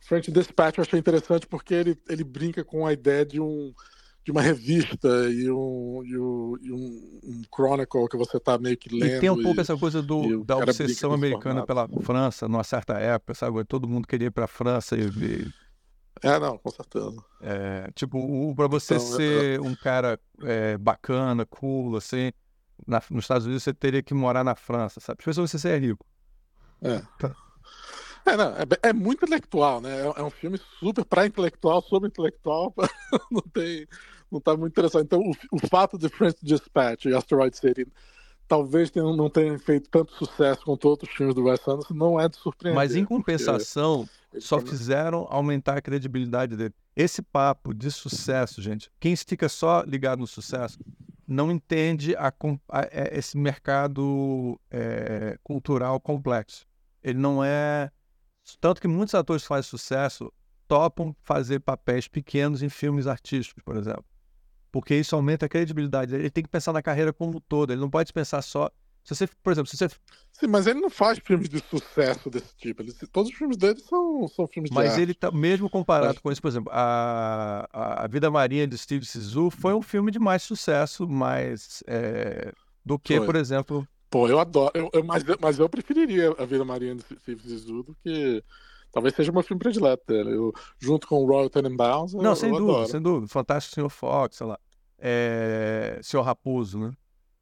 French 0.00 0.30
Dispatch 0.30 0.78
eu 0.78 0.82
achei 0.82 0.98
interessante 0.98 1.46
porque 1.46 1.74
ele, 1.74 1.98
ele 2.08 2.24
brinca 2.24 2.64
com 2.64 2.86
a 2.86 2.92
ideia 2.92 3.26
de 3.26 3.40
um 3.40 3.74
de 4.28 4.32
uma 4.32 4.42
revista 4.42 5.08
e 5.30 5.50
um, 5.50 6.02
e 6.04 6.18
um, 6.18 6.58
e 6.60 6.70
um, 6.70 7.42
chronicle 7.50 8.06
que 8.10 8.16
você 8.18 8.36
está 8.36 8.58
meio 8.58 8.76
que 8.76 8.90
lendo. 8.94 9.16
E 9.16 9.20
tem 9.20 9.30
um 9.30 9.42
pouco 9.42 9.58
e, 9.58 9.62
essa 9.62 9.74
coisa 9.74 10.02
do, 10.02 10.44
da 10.44 10.58
obsessão 10.58 11.14
americana 11.14 11.64
pela 11.64 11.88
França, 12.02 12.46
numa 12.46 12.62
certa 12.62 12.98
época, 12.98 13.32
sabe? 13.32 13.64
Todo 13.64 13.88
mundo 13.88 14.06
queria 14.06 14.26
ir 14.26 14.30
para 14.30 14.44
a 14.44 14.48
França 14.48 14.98
e 14.98 15.08
ver. 15.08 15.50
É, 16.22 16.38
não, 16.38 16.58
com 16.58 16.70
certeza. 16.70 17.16
É, 17.40 17.90
tipo, 17.94 18.54
para 18.54 18.66
você 18.66 18.96
então, 18.96 19.06
ser 19.06 19.56
eu... 19.56 19.64
um 19.64 19.74
cara 19.74 20.20
é, 20.42 20.76
bacana, 20.76 21.46
cool, 21.46 21.96
assim, 21.96 22.30
na, 22.86 23.00
nos 23.10 23.24
Estados 23.24 23.46
Unidos 23.46 23.62
você 23.62 23.72
teria 23.72 24.02
que 24.02 24.12
morar 24.12 24.44
na 24.44 24.54
França, 24.54 25.00
sabe? 25.00 25.20
Especialmente 25.20 25.52
se 25.52 25.58
você 25.58 25.70
é 25.70 25.78
rico. 25.78 26.04
É. 26.82 27.00
Tá. 27.18 27.34
É, 28.26 28.36
não, 28.36 28.50
é, 28.50 28.90
é, 28.90 28.92
muito 28.92 29.24
intelectual, 29.24 29.80
né? 29.80 30.02
É, 30.02 30.20
é 30.20 30.22
um 30.22 30.28
filme 30.28 30.60
super 30.78 31.02
para 31.02 31.26
intelectual, 31.26 31.80
sobre 31.80 32.08
intelectual, 32.08 32.74
não 33.30 33.40
tem, 33.40 33.86
não 34.30 34.40
tá 34.40 34.56
muito 34.56 34.72
interessante. 34.72 35.04
Então, 35.04 35.20
o, 35.20 35.32
o 35.52 35.68
fato 35.68 35.98
de 35.98 36.08
French 36.08 36.38
Dispatch 36.42 37.06
e 37.06 37.14
Asteroid 37.14 37.56
City 37.56 37.86
talvez 38.48 38.90
tenham, 38.90 39.14
não 39.14 39.28
tenham 39.28 39.58
feito 39.58 39.88
tanto 39.90 40.14
sucesso 40.14 40.64
quanto 40.64 40.88
outros 40.88 41.14
filmes 41.14 41.34
do 41.34 41.44
Wes 41.44 41.60
Anderson, 41.68 41.94
não 41.94 42.18
é 42.18 42.28
de 42.28 42.36
surpreender. 42.36 42.74
Mas 42.74 42.96
em 42.96 43.04
compensação, 43.04 44.08
só 44.38 44.58
fizeram 44.58 45.26
aumentar 45.30 45.76
a 45.76 45.82
credibilidade 45.82 46.56
dele. 46.56 46.74
Esse 46.96 47.22
papo 47.22 47.74
de 47.74 47.90
sucesso, 47.90 48.60
gente, 48.60 48.90
quem 48.98 49.14
fica 49.14 49.48
só 49.48 49.82
ligado 49.82 50.20
no 50.20 50.26
sucesso 50.26 50.78
não 51.26 51.52
entende 51.52 52.16
a, 52.16 52.32
a, 52.70 52.82
é, 52.90 53.18
esse 53.18 53.36
mercado 53.36 54.58
é, 54.70 55.38
cultural 55.44 56.00
complexo. 56.00 56.66
Ele 57.04 57.18
não 57.18 57.44
é. 57.44 57.90
Tanto 58.60 58.80
que 58.80 58.88
muitos 58.88 59.14
atores 59.14 59.42
que 59.42 59.48
fazem 59.48 59.68
sucesso 59.68 60.32
topam 60.66 61.14
fazer 61.22 61.60
papéis 61.60 62.08
pequenos 62.08 62.62
em 62.62 62.70
filmes 62.70 63.06
artísticos, 63.06 63.62
por 63.62 63.76
exemplo 63.76 64.04
porque 64.70 64.94
isso 64.94 65.14
aumenta 65.14 65.46
a 65.46 65.48
credibilidade. 65.48 66.14
Ele 66.14 66.30
tem 66.30 66.42
que 66.42 66.50
pensar 66.50 66.72
na 66.72 66.82
carreira 66.82 67.12
como 67.12 67.36
um 67.36 67.40
todo, 67.40 67.72
ele 67.72 67.80
não 67.80 67.90
pode 67.90 68.12
pensar 68.12 68.42
só. 68.42 68.70
Se 69.08 69.14
você, 69.14 69.26
por 69.42 69.52
exemplo, 69.52 69.70
se 69.70 69.76
você. 69.76 69.88
Sim, 70.32 70.48
mas 70.48 70.66
ele 70.66 70.80
não 70.80 70.90
faz 70.90 71.18
filmes 71.18 71.48
de 71.48 71.60
sucesso 71.60 72.28
desse 72.28 72.54
tipo. 72.56 72.82
Ele, 72.82 72.92
todos 73.10 73.30
os 73.30 73.36
filmes 73.36 73.56
dele 73.56 73.80
são, 73.80 74.28
são 74.28 74.46
filmes 74.46 74.70
mas 74.70 74.84
de 74.84 74.90
Mas 74.90 74.98
ele 74.98 75.14
tá, 75.14 75.30
mesmo 75.30 75.70
comparado 75.70 76.14
mas... 76.14 76.18
com 76.18 76.30
isso, 76.30 76.42
por 76.42 76.48
exemplo, 76.48 76.70
a, 76.74 78.04
a 78.04 78.06
Vida 78.06 78.30
Marinha 78.30 78.66
de 78.66 78.76
Steve 78.76 79.06
Sisu 79.06 79.50
foi 79.50 79.72
um 79.72 79.80
filme 79.80 80.10
de 80.10 80.18
mais 80.18 80.42
sucesso, 80.42 81.08
mais. 81.08 81.82
É, 81.86 82.52
do 82.84 82.98
que, 82.98 83.16
foi. 83.16 83.24
por 83.24 83.36
exemplo. 83.36 83.88
Pô, 84.10 84.28
eu 84.28 84.38
adoro. 84.38 84.72
Eu, 84.74 84.90
eu, 84.92 85.02
mas, 85.02 85.24
mas 85.40 85.58
eu 85.58 85.68
preferiria 85.70 86.34
a 86.38 86.44
Vida 86.44 86.64
Marinha 86.64 86.94
de 86.94 87.02
Steve 87.02 87.42
Sisu 87.42 87.82
do 87.82 87.96
que 88.02 88.44
Talvez 88.92 89.14
seja 89.14 89.30
o 89.30 89.34
meu 89.34 89.42
filme 89.42 89.60
predileto 89.60 90.02
dele. 90.06 90.34
Eu, 90.34 90.52
junto 90.78 91.06
com 91.06 91.22
o 91.22 91.26
Royal 91.26 91.50
Tenenbaums. 91.50 92.14
Não, 92.14 92.30
eu, 92.30 92.36
sem 92.36 92.50
eu 92.50 92.56
dúvida, 92.56 92.72
adoro. 92.72 92.90
sem 92.90 93.00
dúvida. 93.00 93.28
Fantástico 93.28 93.74
Senhor 93.74 93.90
Fox, 93.90 94.36
sei 94.36 94.46
lá. 94.46 94.58
É... 94.98 96.00
Senhor 96.02 96.22
Raposo, 96.22 96.78
né? 96.78 96.92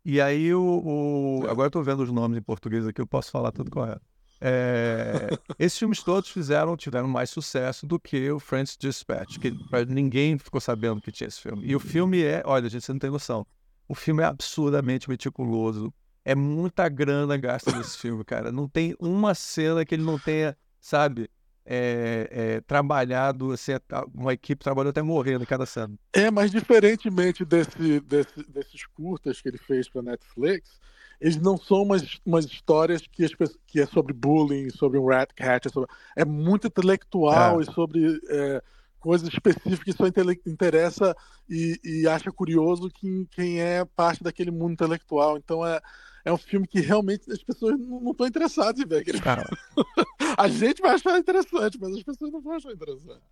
E 0.04 0.20
aí 0.20 0.54
o. 0.54 0.60
o... 0.62 1.46
É. 1.46 1.50
Agora 1.50 1.66
eu 1.66 1.70
tô 1.70 1.82
vendo 1.82 2.02
os 2.02 2.12
nomes 2.12 2.38
em 2.38 2.42
português 2.42 2.86
aqui, 2.86 3.00
eu 3.00 3.06
posso 3.06 3.30
falar 3.30 3.50
tudo 3.52 3.70
correto. 3.70 4.02
É... 4.40 5.30
Esses 5.58 5.78
filmes 5.78 6.02
todos 6.02 6.28
fizeram, 6.30 6.76
tiveram 6.76 7.08
mais 7.08 7.30
sucesso 7.30 7.86
do 7.86 7.98
que 7.98 8.30
o 8.30 8.38
French 8.38 8.76
Dispatch, 8.78 9.38
que 9.38 9.52
ninguém 9.88 10.38
ficou 10.38 10.60
sabendo 10.60 11.00
que 11.00 11.10
tinha 11.10 11.28
esse 11.28 11.40
filme. 11.40 11.66
E 11.66 11.74
o 11.74 11.80
filme 11.80 12.22
é, 12.22 12.42
olha, 12.44 12.68
gente, 12.68 12.84
você 12.84 12.92
não 12.92 12.98
tem 12.98 13.10
noção. 13.10 13.46
O 13.88 13.94
filme 13.94 14.22
é 14.22 14.26
absurdamente 14.26 15.08
meticuloso. 15.08 15.92
É 16.24 16.34
muita 16.34 16.88
grana 16.88 17.36
gasta 17.36 17.70
nesse 17.76 17.96
filme, 17.98 18.24
cara. 18.24 18.50
Não 18.50 18.68
tem 18.68 18.94
uma 18.98 19.34
cena 19.34 19.84
que 19.84 19.94
ele 19.94 20.02
não 20.02 20.18
tenha, 20.18 20.56
sabe, 20.80 21.30
é, 21.66 22.28
é, 22.30 22.60
trabalhado, 22.60 23.50
assim, 23.52 23.72
uma 24.14 24.32
equipe 24.32 24.62
trabalhou 24.62 24.90
até 24.90 25.02
morrendo 25.02 25.42
em 25.42 25.46
cada 25.46 25.66
cena. 25.66 25.92
É, 26.12 26.30
mas 26.30 26.52
diferentemente 26.52 27.44
desse, 27.44 28.00
desse, 28.00 28.42
desses 28.48 28.86
curtas 28.86 29.40
que 29.40 29.48
ele 29.48 29.58
fez 29.58 29.88
para 29.88 30.02
Netflix, 30.02 30.78
eles 31.20 31.36
não 31.36 31.56
são 31.56 31.82
umas, 31.82 32.20
umas 32.24 32.44
histórias 32.44 33.02
que, 33.06 33.24
as, 33.24 33.32
que 33.66 33.80
é 33.80 33.86
sobre 33.86 34.12
bullying, 34.12 34.70
sobre 34.70 34.98
um 34.98 35.06
rat 35.06 35.32
cat, 35.34 35.66
é, 35.66 35.70
sobre, 35.70 35.90
é 36.14 36.24
muito 36.24 36.68
intelectual 36.68 37.60
é. 37.60 37.64
e 37.64 37.66
sobre 37.66 38.20
é, 38.28 38.62
coisas 39.00 39.28
específicas 39.28 39.82
que 39.82 39.92
só 39.92 40.04
interessa 40.46 41.16
e, 41.50 41.80
e 41.82 42.06
acha 42.06 42.30
curioso 42.30 42.88
quem, 42.90 43.26
quem 43.32 43.60
é 43.60 43.84
parte 43.84 44.22
daquele 44.22 44.52
mundo 44.52 44.72
intelectual. 44.72 45.36
Então 45.36 45.66
é 45.66 45.80
é 46.26 46.32
um 46.32 46.36
filme 46.36 46.66
que 46.66 46.80
realmente 46.80 47.30
as 47.30 47.40
pessoas 47.40 47.78
não 47.78 48.10
estão 48.10 48.26
interessadas 48.26 48.80
em 48.80 48.84
ver 48.84 48.98
aquele 48.98 49.20
Cara. 49.20 49.48
a 50.36 50.48
gente 50.48 50.80
vai 50.82 50.92
achar 50.92 51.18
interessante, 51.18 51.78
mas 51.80 51.94
as 51.94 52.02
pessoas 52.02 52.32
não 52.32 52.40
vão 52.40 52.52
achar 52.54 52.72
interessante. 52.72 53.22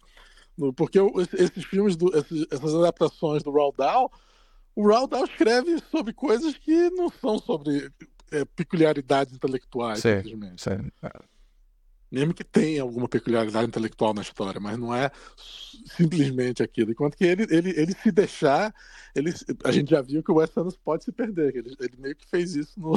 Porque 0.77 0.99
esses 1.39 1.65
filmes, 1.65 1.97
do, 1.97 2.11
essas 2.17 2.75
adaptações 2.75 3.43
do 3.43 3.51
Roald 3.51 3.77
Dahl, 3.77 4.11
o 4.75 4.87
Roald 4.87 5.11
Dahl 5.11 5.25
escreve 5.25 5.79
sobre 5.91 6.13
coisas 6.13 6.57
que 6.57 6.91
não 6.91 7.11
são 7.11 7.39
sobre 7.39 7.91
é, 8.31 8.45
peculiaridades 8.45 9.35
intelectuais, 9.35 10.01
sim, 10.01 10.17
simplesmente. 10.17 10.63
Sim. 10.63 10.91
Mesmo 12.11 12.33
que 12.33 12.45
tenha 12.45 12.83
alguma 12.83 13.09
peculiaridade 13.09 13.67
intelectual 13.67 14.15
na 14.15 14.23
história, 14.23 14.61
mas 14.61 14.79
não 14.79 14.95
é 14.95 15.11
simplesmente 15.97 16.63
aquilo. 16.63 16.93
Enquanto 16.93 17.17
que 17.17 17.25
ele, 17.25 17.47
ele, 17.51 17.71
ele 17.71 17.93
se 17.93 18.13
deixar, 18.13 18.73
ele, 19.15 19.33
a 19.65 19.73
gente 19.73 19.91
já 19.91 20.01
viu 20.01 20.23
que 20.23 20.31
o 20.31 20.37
Wes 20.37 20.57
Anderson 20.57 20.79
pode 20.85 21.05
se 21.05 21.13
perder. 21.13 21.57
Ele, 21.57 21.75
ele 21.81 21.97
meio 21.99 22.15
que 22.15 22.29
fez 22.29 22.55
isso 22.55 22.79
no, 22.79 22.95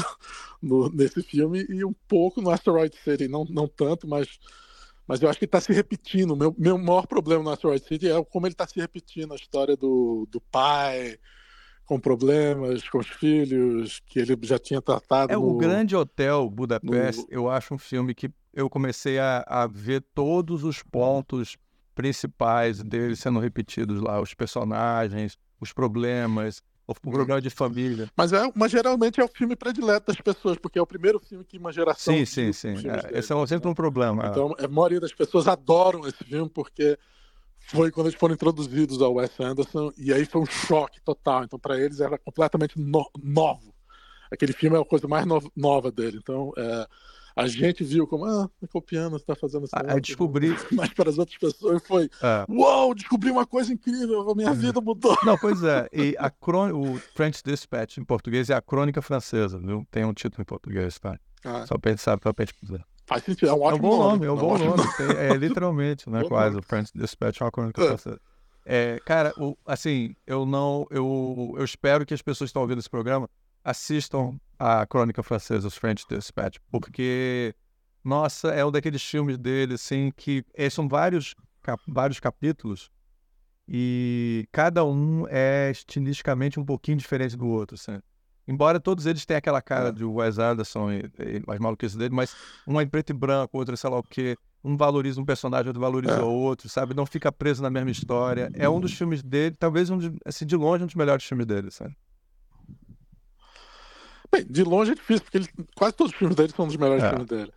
no, 0.62 0.90
nesse 0.90 1.22
filme 1.24 1.66
e 1.70 1.84
um 1.84 1.94
pouco 2.08 2.42
no 2.42 2.52
Asteroid 2.52 2.96
City, 2.96 3.28
não, 3.28 3.46
não 3.46 3.68
tanto, 3.68 4.08
mas, 4.08 4.40
mas 5.08 5.22
eu 5.22 5.30
acho 5.30 5.40
que 5.40 5.46
está 5.46 5.60
se 5.60 5.74
repetindo. 5.74 6.36
Meu, 6.36 6.54
meu 6.58 6.78
maior 6.78 7.08
problema 7.08 7.44
no 7.44 7.50
Asteroid 7.50 7.84
City 7.84 8.10
é 8.10 8.24
como 8.24 8.46
ele 8.46 8.54
está 8.54 8.68
se 8.68 8.80
repetindo 8.80 9.34
a 9.34 9.38
história 9.38 9.76
do, 9.76 10.28
do 10.30 10.40
pai 10.42 11.18
com 11.88 11.98
problemas 11.98 12.88
com 12.90 13.00
os 13.00 13.08
filhos 13.08 14.02
que 14.06 14.20
ele 14.20 14.38
já 14.42 14.60
tinha 14.60 14.82
tratado. 14.82 15.32
É 15.32 15.36
no, 15.36 15.48
o 15.48 15.58
Grande 15.58 15.96
Hotel 15.96 16.48
Budapeste. 16.50 17.22
No... 17.22 17.28
Eu 17.32 17.50
acho 17.50 17.74
um 17.74 17.78
filme 17.78 18.14
que 18.14 18.30
eu 18.58 18.68
comecei 18.68 19.20
a, 19.20 19.46
a 19.48 19.68
ver 19.68 20.04
todos 20.16 20.64
os 20.64 20.82
pontos 20.82 21.58
principais 21.94 22.82
dele 22.82 23.16
sendo 23.16 23.40
repetidos 23.40 24.02
lá, 24.02 24.20
os 24.20 24.34
personagens, 24.34 25.38
os 25.62 25.72
problemas, 25.72 26.64
o 26.88 26.94
uhum. 26.94 27.12
problema 27.12 27.40
de 27.40 27.52
família. 27.52 28.10
Mas, 28.18 28.34
é, 28.34 28.52
mas 28.56 28.72
geralmente 28.72 29.22
é 29.22 29.24
o 29.24 29.28
filme 29.28 29.56
predileto 29.56 30.08
das 30.08 30.20
pessoas, 30.20 30.58
porque 30.58 30.80
é 30.80 30.82
o 30.82 30.88
primeiro 30.88 31.20
filme 31.20 31.46
que 31.46 31.60
uma 31.60 31.72
geração. 31.72 32.16
Sim, 32.16 32.26
sim, 32.26 32.52
sim. 32.52 32.74
É, 32.90 33.20
esse 33.20 33.32
é 33.32 33.48
sempre 33.48 33.70
um 33.70 33.76
problema. 33.76 34.26
Então, 34.26 34.56
a 34.58 34.68
maioria 34.68 35.00
das 35.00 35.14
pessoas 35.14 35.48
adoram 35.48 36.08
esse 36.08 36.24
filme 36.24 36.50
porque 36.50 36.98
foi 37.60 37.92
quando 37.92 38.08
eles 38.08 38.20
foram 38.20 38.34
introduzidos 38.34 39.04
ao 39.04 39.14
Wes 39.14 39.40
Anderson 39.40 39.92
e 40.00 40.12
aí 40.12 40.26
foi 40.26 40.42
um 40.42 40.48
choque 40.48 41.00
total. 41.02 41.44
Então, 41.44 41.60
para 41.60 41.80
eles 41.80 42.00
era 42.00 42.18
completamente 42.18 42.80
no 42.80 43.08
novo. 43.22 43.72
Aquele 44.32 44.52
filme 44.52 44.78
é 44.78 44.82
a 44.82 44.86
coisa 44.86 45.08
mais 45.08 45.28
no 45.28 45.40
nova 45.56 45.92
dele. 45.92 46.18
Então, 46.18 46.52
é, 46.58 46.88
a 47.38 47.48
gente 47.48 47.84
viu 47.84 48.08
como, 48.08 48.26
ah, 48.26 48.50
tá 48.60 48.68
copiando, 48.68 49.16
está 49.16 49.36
fazendo 49.36 49.66
assim. 49.66 49.76
Aí 49.88 50.02
descobri. 50.02 50.56
Mas 50.72 50.92
para 50.94 51.10
as 51.10 51.18
outras 51.18 51.38
pessoas 51.38 51.82
foi, 51.86 52.10
é. 52.22 52.46
uau, 52.50 52.96
descobri 52.96 53.30
uma 53.30 53.46
coisa 53.46 53.72
incrível, 53.72 54.30
a 54.30 54.36
minha 54.36 54.54
vida 54.54 54.82
mudou. 54.82 55.16
Não, 55.24 55.38
pois 55.38 55.64
é. 55.64 55.88
E 55.94 56.16
a 56.18 56.30
crôn... 56.30 56.72
o 56.74 56.98
French 57.16 57.44
Dispatch 57.44 57.98
em 57.98 58.04
português 58.04 58.50
é 58.50 58.56
a 58.56 58.62
crônica 58.62 59.02
francesa, 59.02 59.60
viu? 59.60 59.86
Tem 59.92 60.04
um 60.04 60.14
título 60.14 60.42
em 60.42 60.46
português, 60.46 60.98
tá? 60.98 61.18
Ah. 61.44 61.66
Só 61.68 61.78
pensar 61.78 62.18
para 62.18 62.34
pesquisar. 62.34 62.84
Faz 63.06 63.24
sentido, 63.24 63.50
é 63.50 63.54
um 63.54 63.62
ótimo 63.62 63.88
é 63.88 63.90
um 63.90 63.92
bom 63.92 64.04
nome. 64.04 64.26
É 64.26 64.32
um 64.32 64.36
bom 64.36 64.58
nome. 64.58 64.84
É 65.18 65.34
literalmente, 65.36 66.10
né? 66.10 66.24
quase. 66.28 66.56
Nome. 66.56 66.60
O 66.60 66.68
French 66.68 66.92
Dispatch 66.94 67.40
é 67.40 67.46
uma 67.46 67.52
crônica 67.52 67.82
é. 67.82 67.88
francesa. 67.88 68.20
É, 68.66 69.00
cara, 69.06 69.34
o, 69.38 69.58
assim, 69.66 70.14
eu 70.26 70.46
não. 70.46 70.86
Eu, 70.90 71.56
eu 71.58 71.64
espero 71.64 72.06
que 72.06 72.14
as 72.14 72.22
pessoas 72.22 72.48
que 72.48 72.50
estão 72.50 72.62
ouvindo 72.64 72.80
esse 72.80 72.90
programa 72.90 73.30
assistam 73.64 74.38
a 74.60 74.86
Crônica 74.86 75.22
Francesa, 75.24 75.68
os 75.68 75.76
French 75.76 76.06
Dispatch, 76.10 76.58
porque, 76.72 77.54
nossa, 78.04 78.50
é 78.50 78.66
um 78.66 78.72
daqueles 78.72 79.04
filmes 79.04 79.38
dele, 79.38 79.76
assim, 79.76 80.12
que 80.16 80.44
é, 80.54 80.70
são 80.70 80.88
vários, 80.88 81.36
cap 81.62 81.82
vários 81.88 82.20
capítulos 82.20 82.90
e 83.68 84.48
cada 84.52 84.86
um 84.86 85.28
é 85.30 85.70
estilisticamente 85.72 86.60
um 86.60 86.66
pouquinho 86.66 86.98
diferente 86.98 87.36
do 87.36 87.48
outro, 87.48 87.76
assim. 87.76 88.00
Embora 88.48 88.80
todos 88.80 89.06
eles 89.06 89.26
tenham 89.26 89.40
aquela 89.40 89.62
cara 89.62 89.90
é. 89.90 89.92
de 89.92 90.06
Wes 90.06 90.40
Anderson 90.40 90.90
e, 90.92 91.00
e 91.20 91.44
as 91.46 91.60
maluquices 91.60 91.98
dele, 91.98 92.16
mas 92.16 92.34
um 92.66 92.80
é 92.80 92.84
em 92.84 92.88
preto 92.88 93.10
e 93.10 93.14
branco, 93.14 93.58
outro 93.58 93.74
é 93.74 93.78
sei 93.78 93.90
lá 93.90 94.00
o 94.00 94.04
quê. 94.04 94.38
Um 94.64 94.78
valoriza 94.78 95.20
um 95.20 95.26
personagem, 95.26 95.68
outro 95.68 95.82
valoriza 95.82 96.14
é. 96.14 96.22
o 96.24 96.32
outro, 96.32 96.70
sabe? 96.70 96.94
Não 96.94 97.06
fica 97.06 97.32
preso 97.32 97.62
na 97.62 97.70
mesma 97.70 97.92
história. 97.92 98.50
É 98.54 98.68
um 98.70 98.80
dos 98.80 98.94
filmes 98.94 99.22
dele, 99.22 99.56
talvez 99.58 99.90
um 99.90 99.98
de, 99.98 100.14
assim, 100.26 100.46
de 100.46 100.56
longe 100.56 100.84
um 100.84 100.88
dos 100.88 100.96
melhores 100.96 101.26
filmes 101.26 101.46
dele, 101.46 101.70
sabe? 101.72 101.96
Bem, 104.38 104.48
de 104.50 104.64
longe 104.64 104.92
é 104.92 104.96
difícil, 104.96 105.24
porque 105.24 105.38
ele, 105.38 105.48
quase 105.76 105.96
todos 105.96 106.14
os 106.14 106.18
filmes 106.18 106.36
dele 106.36 106.54
são 106.56 106.66
um 106.66 106.68
dos 106.68 106.78
melhores 106.78 107.04
é. 107.04 107.10
filmes 107.10 107.28
dele. 107.28 107.52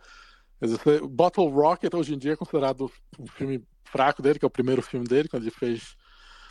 Dizer, 0.61 1.01
Bottle 1.07 1.49
Rocket 1.49 1.93
hoje 1.93 2.13
em 2.13 2.17
dia 2.17 2.33
é 2.33 2.35
considerado 2.35 2.91
um 3.19 3.25
filme 3.25 3.63
fraco 3.85 4.21
dele, 4.21 4.37
que 4.37 4.45
é 4.45 4.47
o 4.47 4.51
primeiro 4.51 4.81
filme 4.81 5.07
dele, 5.07 5.27
quando 5.27 5.43
ele 5.43 5.51
fez. 5.51 5.95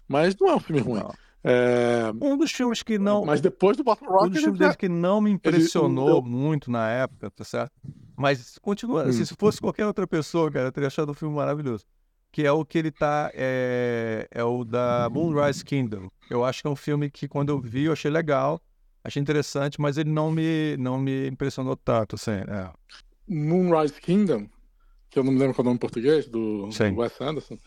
Mas 0.08 0.34
não 0.38 0.48
é 0.48 0.56
um 0.56 0.60
filme 0.60 0.80
ruim. 0.80 1.02
É... 1.42 2.12
Um 2.20 2.36
dos 2.36 2.50
filmes 2.50 2.82
que 2.82 2.98
não. 2.98 3.24
Mas 3.24 3.40
depois 3.40 3.76
do 3.76 3.84
Bottle 3.84 4.10
Rocket. 4.10 4.26
Um 4.26 4.30
dos 4.30 4.40
filmes 4.42 4.58
já... 4.58 4.66
dele 4.66 4.76
que 4.76 4.88
não 4.88 5.20
me 5.20 5.30
impressionou 5.30 6.18
ele... 6.18 6.28
muito 6.28 6.70
na 6.70 6.90
época, 6.90 7.30
tá 7.30 7.44
certo? 7.44 7.72
Mas 8.16 8.58
continua. 8.58 9.06
Hum. 9.06 9.12
se 9.12 9.34
fosse 9.38 9.60
qualquer 9.60 9.86
outra 9.86 10.06
pessoa, 10.06 10.50
cara, 10.50 10.66
eu 10.66 10.72
teria 10.72 10.88
achado 10.88 11.10
o 11.10 11.14
filme 11.14 11.34
maravilhoso. 11.34 11.84
Que 12.32 12.44
é 12.44 12.52
o 12.52 12.64
que 12.64 12.78
ele 12.78 12.90
tá. 12.90 13.30
É, 13.32 14.28
é 14.30 14.44
o 14.44 14.64
da 14.64 15.08
Moonrise 15.10 15.64
Kingdom. 15.64 16.08
Eu 16.28 16.44
acho 16.44 16.62
que 16.62 16.68
é 16.68 16.70
um 16.70 16.76
filme 16.76 17.10
que, 17.10 17.26
quando 17.26 17.48
eu 17.48 17.60
vi, 17.60 17.84
eu 17.84 17.92
achei 17.92 18.10
legal, 18.10 18.60
achei 19.02 19.20
interessante, 19.20 19.80
mas 19.80 19.96
ele 19.96 20.10
não 20.10 20.30
me, 20.30 20.76
não 20.78 20.98
me 20.98 21.28
impressionou 21.28 21.76
tanto, 21.76 22.16
assim. 22.16 22.32
É. 22.32 22.70
Moonrise 23.28 24.00
Kingdom, 24.00 24.48
que 25.08 25.18
eu 25.18 25.24
não 25.24 25.32
me 25.32 25.38
lembro 25.38 25.54
qual 25.54 25.64
é 25.64 25.66
o 25.66 25.70
nome 25.70 25.76
em 25.76 25.80
português, 25.80 26.26
do, 26.26 26.68
do 26.68 26.96
Wes 26.96 27.20
Anderson, 27.20 27.58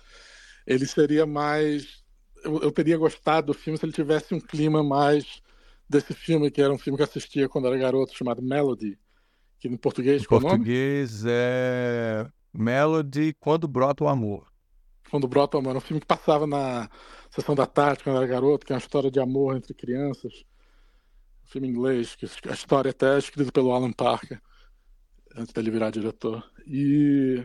ele 0.66 0.86
seria 0.86 1.26
mais. 1.26 2.04
Eu, 2.44 2.62
eu, 2.62 2.72
teria 2.72 2.98
gostado 2.98 3.48
do 3.48 3.54
filme 3.54 3.78
se 3.78 3.86
ele 3.86 3.94
tivesse 3.94 4.34
um 4.34 4.40
clima 4.40 4.84
mais 4.84 5.42
desse 5.90 6.14
filme, 6.14 6.52
que 6.52 6.62
era 6.62 6.74
um 6.74 6.78
filme 6.78 6.98
que 6.98 7.04
eu 7.04 7.08
assistia 7.08 7.48
quando 7.48 7.68
era 7.68 7.78
garoto, 7.78 8.16
chamado 8.16 8.42
Melody 8.42 8.98
que 9.64 9.70
em 9.70 9.78
português, 9.78 10.22
em 10.22 10.26
português 10.26 11.24
é 11.26 12.28
Melody 12.54 13.34
Quando 13.40 13.66
Brota 13.66 14.04
o 14.04 14.10
Amor. 14.10 14.46
Quando 15.10 15.26
Brota 15.26 15.56
o 15.56 15.60
Amor. 15.62 15.76
É 15.76 15.78
um 15.78 15.82
filme 15.82 16.02
que 16.02 16.06
passava 16.06 16.46
na 16.46 16.90
sessão 17.32 17.56
da 17.56 17.66
tarde, 17.66 18.04
quando 18.04 18.18
era 18.18 18.28
garoto, 18.28 18.66
que 18.66 18.74
é 18.74 18.76
uma 18.76 18.82
história 18.82 19.10
de 19.10 19.22
amor 19.22 19.56
entre 19.56 19.74
crianças. 19.74 20.44
Filme 21.54 21.68
inglês, 21.68 22.16
que 22.16 22.26
a 22.49 22.54
história 22.54 22.91
até 22.91 23.16
é 23.16 23.20
escrita 23.20 23.51
pelo 23.51 23.72
Alan 23.72 23.93
Parker, 23.93 24.41
antes 25.36 25.54
dele 25.54 25.72
virar 25.72 25.91
diretor. 25.91 26.43
E, 26.68 27.41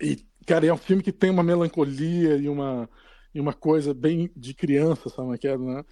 e 0.00 0.24
cara, 0.46 0.66
é 0.66 0.72
um 0.72 0.78
filme 0.78 1.02
que 1.02 1.12
tem 1.12 1.28
uma 1.28 1.42
melancolia 1.42 2.36
e 2.36 2.48
uma, 2.48 2.88
e 3.34 3.40
uma 3.40 3.52
coisa 3.52 3.92
bem 3.92 4.30
de 4.34 4.54
criança, 4.54 5.10
sabe 5.10 5.36
que 5.36 5.48
é, 5.48 5.58
né? 5.58 5.84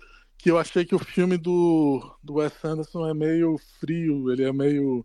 que 0.42 0.50
eu 0.50 0.58
achei 0.58 0.84
que 0.84 0.94
o 0.94 0.98
filme 0.98 1.36
do, 1.36 2.00
do 2.22 2.34
Wes 2.34 2.52
Anderson 2.64 3.06
é 3.08 3.14
meio 3.14 3.56
frio, 3.78 4.30
ele 4.32 4.44
é 4.44 4.52
meio. 4.52 5.04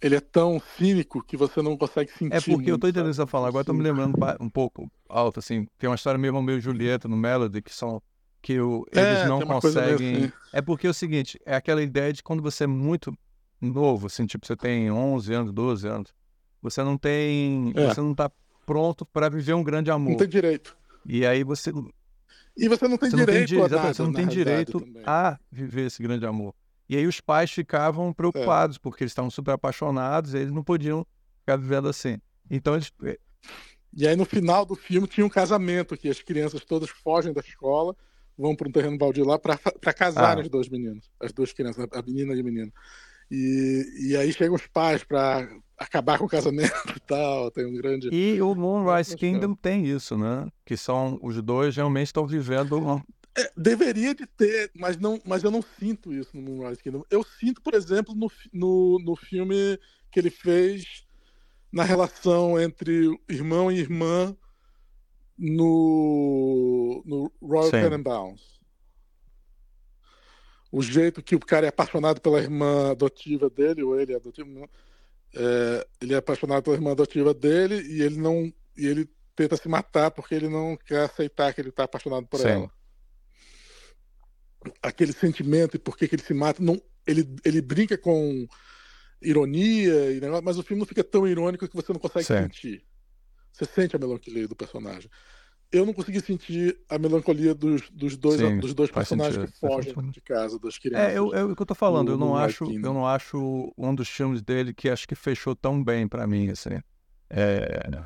Ele 0.00 0.16
é 0.16 0.20
tão 0.20 0.60
cínico 0.76 1.24
que 1.24 1.36
você 1.36 1.62
não 1.62 1.76
consegue 1.76 2.10
sentir. 2.12 2.34
É 2.34 2.40
porque 2.40 2.52
muito, 2.52 2.68
eu 2.68 2.78
tô 2.78 2.88
entendendo 2.88 3.12
você 3.12 3.26
falar, 3.26 3.48
agora 3.48 3.64
tô 3.64 3.72
me 3.72 3.82
lembrando 3.82 4.16
um 4.38 4.50
pouco 4.50 4.90
alto, 5.08 5.40
assim. 5.40 5.66
Tem 5.78 5.88
uma 5.88 5.96
história 5.96 6.18
mesmo 6.18 6.42
meio 6.42 6.60
Julieta 6.60 7.08
no 7.08 7.16
Melody, 7.16 7.62
que 7.62 7.74
são. 7.74 8.02
Que 8.44 8.60
o, 8.60 8.86
eles 8.92 9.20
é, 9.20 9.26
não 9.26 9.40
conseguem. 9.40 10.16
Assim. 10.16 10.32
É 10.52 10.60
porque 10.60 10.86
é 10.86 10.90
o 10.90 10.94
seguinte, 10.94 11.40
é 11.46 11.56
aquela 11.56 11.82
ideia 11.82 12.12
de 12.12 12.22
quando 12.22 12.42
você 12.42 12.64
é 12.64 12.66
muito 12.66 13.16
novo, 13.58 14.08
assim, 14.08 14.26
tipo, 14.26 14.46
você 14.46 14.54
tem 14.54 14.90
11 14.90 15.32
anos, 15.32 15.52
12 15.52 15.88
anos, 15.88 16.14
você 16.60 16.84
não 16.84 16.98
tem. 16.98 17.72
É. 17.74 17.88
Você 17.88 18.02
não 18.02 18.14
tá 18.14 18.30
pronto 18.66 19.06
para 19.06 19.30
viver 19.30 19.54
um 19.54 19.64
grande 19.64 19.90
amor. 19.90 20.10
Não 20.10 20.18
tem 20.18 20.28
direito. 20.28 20.76
E 21.06 21.24
aí 21.24 21.42
você 21.42 21.72
e 22.54 22.68
você 22.68 22.86
não 22.86 22.98
tem 22.98 23.10
você 23.10 23.16
direito, 23.16 23.54
não 23.54 23.68
tem, 23.68 23.78
a, 23.78 23.82
nada, 23.82 23.94
você 23.94 24.02
não 24.02 24.12
tem 24.12 24.26
direito 24.26 24.86
a 25.06 25.38
viver 25.50 25.86
esse 25.86 26.02
grande 26.02 26.26
amor. 26.26 26.54
E 26.86 26.98
aí 26.98 27.06
os 27.06 27.22
pais 27.22 27.50
ficavam 27.50 28.12
preocupados, 28.12 28.76
é. 28.76 28.78
porque 28.78 29.04
eles 29.04 29.12
estavam 29.12 29.30
super 29.30 29.52
apaixonados 29.52 30.34
e 30.34 30.38
eles 30.38 30.52
não 30.52 30.62
podiam 30.62 31.06
ficar 31.40 31.56
vivendo 31.56 31.88
assim. 31.88 32.18
Então 32.50 32.74
eles. 32.74 32.92
Eh, 33.04 33.18
e 33.96 34.06
aí 34.06 34.14
no 34.14 34.26
final 34.26 34.66
do 34.66 34.74
filme 34.74 35.08
tinha 35.08 35.24
um 35.24 35.30
casamento, 35.30 35.96
que 35.96 36.10
as 36.10 36.20
crianças 36.20 36.62
todas 36.62 36.90
fogem 36.90 37.32
da 37.32 37.40
escola, 37.40 37.96
vão 38.36 38.54
para 38.54 38.68
um 38.68 38.72
terreno 38.72 38.98
baldio 38.98 39.24
lá 39.24 39.38
para 39.38 39.92
casar 39.92 40.38
ah. 40.38 40.40
as 40.40 40.48
duas 40.48 40.68
meninas, 40.68 41.10
as 41.20 41.32
duas 41.32 41.52
crianças, 41.52 41.86
a 41.92 42.02
menina 42.02 42.34
e 42.34 42.40
o 42.40 42.44
menino. 42.44 42.72
E, 43.30 44.08
e 44.08 44.16
aí 44.16 44.32
chegam 44.32 44.54
os 44.54 44.66
pais 44.66 45.02
para 45.02 45.48
acabar 45.78 46.18
com 46.18 46.26
o 46.26 46.28
casamento 46.28 46.72
e 46.94 47.00
tal, 47.00 47.50
tem 47.50 47.66
um 47.66 47.74
grande... 47.74 48.08
E 48.12 48.40
o 48.40 48.54
Moonrise 48.54 49.16
Kingdom 49.16 49.54
tem 49.54 49.86
isso, 49.86 50.16
né? 50.16 50.48
Que 50.64 50.76
são, 50.76 51.18
os 51.22 51.40
dois 51.42 51.74
realmente 51.74 52.08
estão 52.08 52.26
vivendo... 52.26 53.02
É, 53.36 53.50
deveria 53.56 54.14
de 54.14 54.26
ter, 54.26 54.70
mas, 54.76 54.96
não, 54.96 55.20
mas 55.24 55.42
eu 55.42 55.50
não 55.50 55.60
sinto 55.60 56.12
isso 56.12 56.36
no 56.36 56.42
Moonrise 56.42 56.80
Kingdom. 56.82 57.02
Eu 57.10 57.24
sinto, 57.24 57.60
por 57.60 57.74
exemplo, 57.74 58.14
no, 58.14 58.30
no, 58.52 58.98
no 59.00 59.16
filme 59.16 59.78
que 60.12 60.20
ele 60.20 60.30
fez 60.30 61.04
na 61.72 61.82
relação 61.82 62.60
entre 62.60 63.08
irmão 63.28 63.72
e 63.72 63.80
irmã 63.80 64.36
no 65.36 66.23
Royal 67.54 67.70
Sim. 67.70 67.80
Tenenbaums 67.80 68.54
o 70.74 70.82
jeito 70.82 71.22
que 71.22 71.36
o 71.36 71.40
cara 71.40 71.66
é 71.66 71.68
apaixonado 71.68 72.20
pela 72.20 72.40
irmã 72.40 72.90
adotiva 72.90 73.48
dele, 73.48 73.84
ou 73.84 73.98
ele 73.98 74.12
é 74.12 74.16
adotivo, 74.16 74.50
não, 74.50 74.68
é, 75.32 75.86
ele 76.00 76.14
é 76.14 76.16
apaixonado 76.16 76.64
pela 76.64 76.74
irmã 76.74 76.90
adotiva 76.90 77.32
dele 77.32 77.80
e 77.82 78.02
ele 78.02 78.16
não 78.16 78.52
e 78.76 78.84
ele 78.88 79.08
tenta 79.36 79.56
se 79.56 79.68
matar 79.68 80.10
porque 80.10 80.34
ele 80.34 80.48
não 80.48 80.76
quer 80.76 81.04
aceitar 81.04 81.54
que 81.54 81.60
ele 81.60 81.68
está 81.68 81.84
apaixonado 81.84 82.26
por 82.26 82.40
Sim. 82.40 82.48
ela. 82.48 82.70
Aquele 84.82 85.12
sentimento 85.12 85.76
e 85.76 85.78
por 85.78 85.96
que, 85.96 86.08
que 86.08 86.16
ele 86.16 86.24
se 86.24 86.34
mata, 86.34 86.60
não, 86.60 86.82
ele, 87.06 87.36
ele 87.44 87.62
brinca 87.62 87.96
com 87.96 88.44
ironia 89.22 90.10
e 90.10 90.20
negócio, 90.20 90.44
mas 90.44 90.58
o 90.58 90.62
filme 90.64 90.80
não 90.80 90.86
fica 90.86 91.04
tão 91.04 91.24
irônico 91.24 91.68
que 91.68 91.76
você 91.76 91.92
não 91.92 92.00
consegue 92.00 92.26
Sim. 92.26 92.34
sentir. 92.34 92.84
Você 93.52 93.64
sente 93.64 93.94
a 93.94 93.98
melancolia 93.98 94.48
do 94.48 94.56
personagem 94.56 95.08
eu 95.74 95.84
não 95.84 95.92
consegui 95.92 96.20
sentir 96.20 96.78
a 96.88 96.96
melancolia 96.96 97.52
dos, 97.52 97.90
dos 97.90 98.16
dois, 98.16 98.38
Sim, 98.38 98.58
dos 98.58 98.72
dois 98.72 98.92
personagens 98.92 99.34
sentido, 99.34 99.52
que 99.52 99.58
fogem 99.58 100.10
de 100.10 100.20
casa, 100.20 100.56
das 100.56 100.78
crianças. 100.78 101.12
É, 101.12 101.18
eu, 101.18 101.34
é 101.34 101.42
o 101.42 101.56
que 101.56 101.60
eu 101.60 101.66
tô 101.66 101.74
falando, 101.74 102.12
eu 102.12 102.16
não 102.16 102.36
acho, 102.36 102.64
eu 102.70 102.94
não 102.94 103.04
acho 103.04 103.72
um 103.76 103.92
dos 103.92 104.08
filmes 104.08 104.40
dele 104.40 104.72
que 104.72 104.88
acho 104.88 105.06
que 105.08 105.16
fechou 105.16 105.56
tão 105.56 105.82
bem 105.82 106.06
para 106.06 106.28
mim, 106.28 106.48
assim. 106.48 106.80
É... 107.28 108.04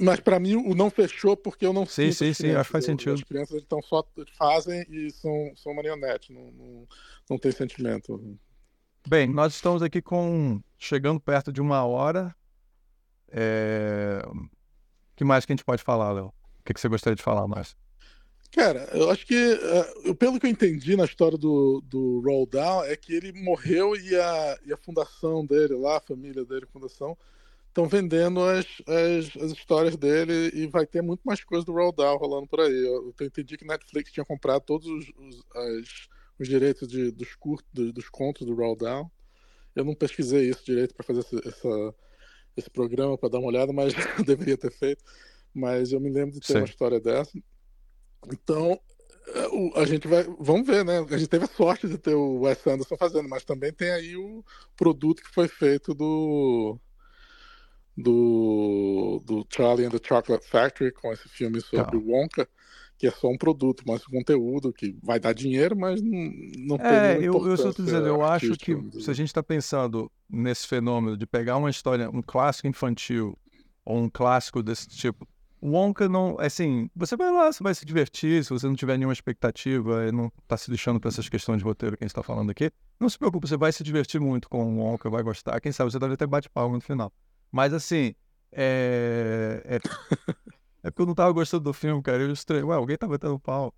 Mas 0.00 0.18
para 0.18 0.40
mim 0.40 0.56
o 0.56 0.74
não 0.74 0.90
fechou 0.90 1.36
porque 1.36 1.64
eu 1.64 1.72
não 1.72 1.86
sim, 1.86 2.10
Sim, 2.10 2.34
sim, 2.34 2.50
acho 2.50 2.64
que 2.64 2.72
faz 2.72 2.84
sentido. 2.84 3.14
As 3.14 3.22
crianças 3.22 3.62
então 3.62 3.80
só 3.80 4.04
fazem 4.36 4.84
e 4.90 5.10
são, 5.12 5.52
são 5.54 5.72
marionetes, 5.74 6.30
não, 6.30 6.50
não, 6.50 6.88
não 7.30 7.38
tem 7.38 7.52
sentimento. 7.52 8.36
Bem, 9.06 9.28
nós 9.28 9.54
estamos 9.54 9.82
aqui 9.82 10.02
com 10.02 10.60
chegando 10.76 11.20
perto 11.20 11.52
de 11.52 11.60
uma 11.60 11.84
hora. 11.84 12.34
É... 13.30 14.20
O 14.26 14.48
que 15.14 15.24
mais 15.24 15.46
que 15.46 15.52
a 15.52 15.54
gente 15.54 15.64
pode 15.64 15.82
falar, 15.82 16.10
Léo? 16.10 16.32
Que, 16.68 16.74
que 16.74 16.80
você 16.80 16.88
gostaria 16.88 17.16
de 17.16 17.22
falar 17.22 17.48
mais? 17.48 17.74
Cara, 18.52 18.88
eu 18.92 19.10
acho 19.10 19.26
que, 19.26 19.58
uh, 20.06 20.14
pelo 20.14 20.38
que 20.38 20.46
eu 20.46 20.50
entendi 20.50 20.96
na 20.96 21.04
história 21.04 21.36
do, 21.36 21.82
do 21.82 22.20
Roll 22.20 22.46
Down, 22.46 22.84
é 22.84 22.96
que 22.96 23.12
ele 23.12 23.32
morreu 23.32 23.94
e 23.94 24.16
a, 24.16 24.58
e 24.66 24.72
a 24.72 24.76
fundação 24.76 25.44
dele 25.44 25.74
lá, 25.74 25.98
a 25.98 26.00
família 26.00 26.44
dele, 26.44 26.64
a 26.64 26.72
fundação, 26.72 27.16
estão 27.68 27.86
vendendo 27.86 28.42
as, 28.42 28.66
as, 28.86 29.42
as, 29.42 29.52
histórias 29.52 29.96
dele 29.96 30.50
e 30.54 30.66
vai 30.66 30.86
ter 30.86 31.02
muito 31.02 31.20
mais 31.24 31.44
coisa 31.44 31.64
do 31.64 31.72
Roll 31.72 31.92
Down 31.92 32.16
rolando 32.16 32.46
por 32.46 32.60
aí. 32.60 32.86
Eu, 32.86 33.14
eu 33.18 33.26
entendi 33.26 33.56
que 33.56 33.66
Netflix 33.66 34.10
tinha 34.10 34.24
comprado 34.24 34.62
todos 34.62 34.86
os, 34.86 35.06
os, 35.16 35.44
as, 35.54 36.08
os 36.38 36.48
direitos 36.48 36.88
de, 36.88 37.10
dos, 37.10 37.34
curtos, 37.34 37.68
dos, 37.72 37.92
dos 37.92 38.08
contos 38.08 38.46
do 38.46 38.54
Roll 38.54 38.76
Down. 38.76 39.10
Eu 39.76 39.84
não 39.84 39.94
pesquisei 39.94 40.48
isso 40.48 40.64
direito 40.64 40.94
para 40.94 41.04
fazer 41.04 41.20
essa, 41.20 41.94
esse 42.56 42.70
programa, 42.70 43.16
para 43.16 43.28
dar 43.28 43.38
uma 43.38 43.48
olhada, 43.48 43.72
mas 43.72 43.92
deveria 44.24 44.56
ter 44.56 44.72
feito 44.72 45.04
mas 45.58 45.92
eu 45.92 46.00
me 46.00 46.10
lembro 46.10 46.32
de 46.32 46.40
ter 46.40 46.52
Sim. 46.52 46.58
uma 46.58 46.64
história 46.64 47.00
dessa. 47.00 47.38
Então, 48.32 48.78
é, 49.34 49.80
a 49.80 49.84
gente 49.84 50.08
vai. 50.08 50.24
Vamos 50.38 50.66
ver, 50.66 50.84
né? 50.84 50.98
A 50.98 51.18
gente 51.18 51.28
teve 51.28 51.44
a 51.44 51.48
sorte 51.48 51.86
de 51.86 51.98
ter 51.98 52.14
o 52.14 52.40
Wes 52.40 52.66
Anderson 52.66 52.96
fazendo, 52.96 53.28
mas 53.28 53.44
também 53.44 53.72
tem 53.72 53.90
aí 53.90 54.16
o 54.16 54.44
produto 54.76 55.22
que 55.22 55.30
foi 55.30 55.48
feito 55.48 55.94
do. 55.94 56.78
Do, 58.00 59.20
do 59.26 59.44
Charlie 59.50 59.84
and 59.84 59.90
the 59.90 59.98
Chocolate 60.00 60.46
Factory 60.46 60.92
com 60.92 61.12
esse 61.12 61.28
filme 61.28 61.60
sobre 61.60 61.96
o 61.96 62.10
Wonka, 62.12 62.48
que 62.96 63.08
é 63.08 63.10
só 63.10 63.26
um 63.26 63.36
produto, 63.36 63.82
mas 63.84 64.02
um 64.06 64.18
conteúdo 64.18 64.72
que 64.72 64.96
vai 65.02 65.18
dar 65.18 65.32
dinheiro, 65.32 65.76
mas 65.76 66.00
não, 66.00 66.30
não 66.58 66.76
é, 66.76 67.16
tem 67.16 67.24
eu, 67.24 67.44
eu 67.44 67.54
estou 67.54 67.72
dizendo, 67.72 68.06
eu 68.06 68.24
acho 68.24 68.52
que 68.52 68.76
se 69.00 69.10
a 69.10 69.12
gente 69.12 69.26
está 69.26 69.42
pensando 69.42 70.08
nesse 70.30 70.68
fenômeno 70.68 71.16
de 71.16 71.26
pegar 71.26 71.56
uma 71.56 71.70
história, 71.70 72.08
um 72.08 72.22
clássico 72.22 72.68
infantil 72.68 73.36
ou 73.84 73.98
um 73.98 74.08
clássico 74.08 74.62
desse 74.62 74.86
tipo 74.88 75.26
Wonka 75.62 76.08
não. 76.08 76.36
Assim, 76.38 76.90
você 76.94 77.16
vai 77.16 77.30
lá, 77.30 77.52
você 77.52 77.62
vai 77.62 77.74
se 77.74 77.84
divertir, 77.84 78.44
se 78.44 78.50
você 78.50 78.66
não 78.66 78.74
tiver 78.74 78.96
nenhuma 78.96 79.12
expectativa 79.12 80.06
e 80.06 80.12
não 80.12 80.30
tá 80.46 80.56
se 80.56 80.70
lixando 80.70 81.00
para 81.00 81.08
essas 81.08 81.28
questões 81.28 81.58
de 81.58 81.64
roteiro 81.64 81.96
que 81.96 82.04
a 82.04 82.06
gente 82.06 82.14
tá 82.14 82.22
falando 82.22 82.50
aqui, 82.50 82.70
não 82.98 83.08
se 83.08 83.18
preocupe, 83.18 83.48
você 83.48 83.56
vai 83.56 83.72
se 83.72 83.82
divertir 83.82 84.20
muito 84.20 84.48
com 84.48 84.64
o 84.64 84.78
Wonka, 84.78 85.10
vai 85.10 85.22
gostar. 85.22 85.60
Quem 85.60 85.72
sabe 85.72 85.90
você 85.90 85.98
deve 85.98 86.14
até 86.14 86.26
bate 86.26 86.48
palma 86.48 86.76
no 86.76 86.80
final. 86.80 87.12
Mas 87.50 87.72
assim, 87.72 88.14
é. 88.52 89.62
É, 89.64 89.76
é 90.84 90.90
porque 90.90 91.02
eu 91.02 91.06
não 91.06 91.14
tava 91.14 91.32
gostando 91.32 91.64
do 91.64 91.72
filme, 91.72 92.02
cara. 92.02 92.22
Eu 92.22 92.32
estranho. 92.32 92.68
Ué, 92.68 92.76
alguém 92.76 92.96
tá 92.96 93.06
batendo 93.06 93.38
pau. 93.38 93.74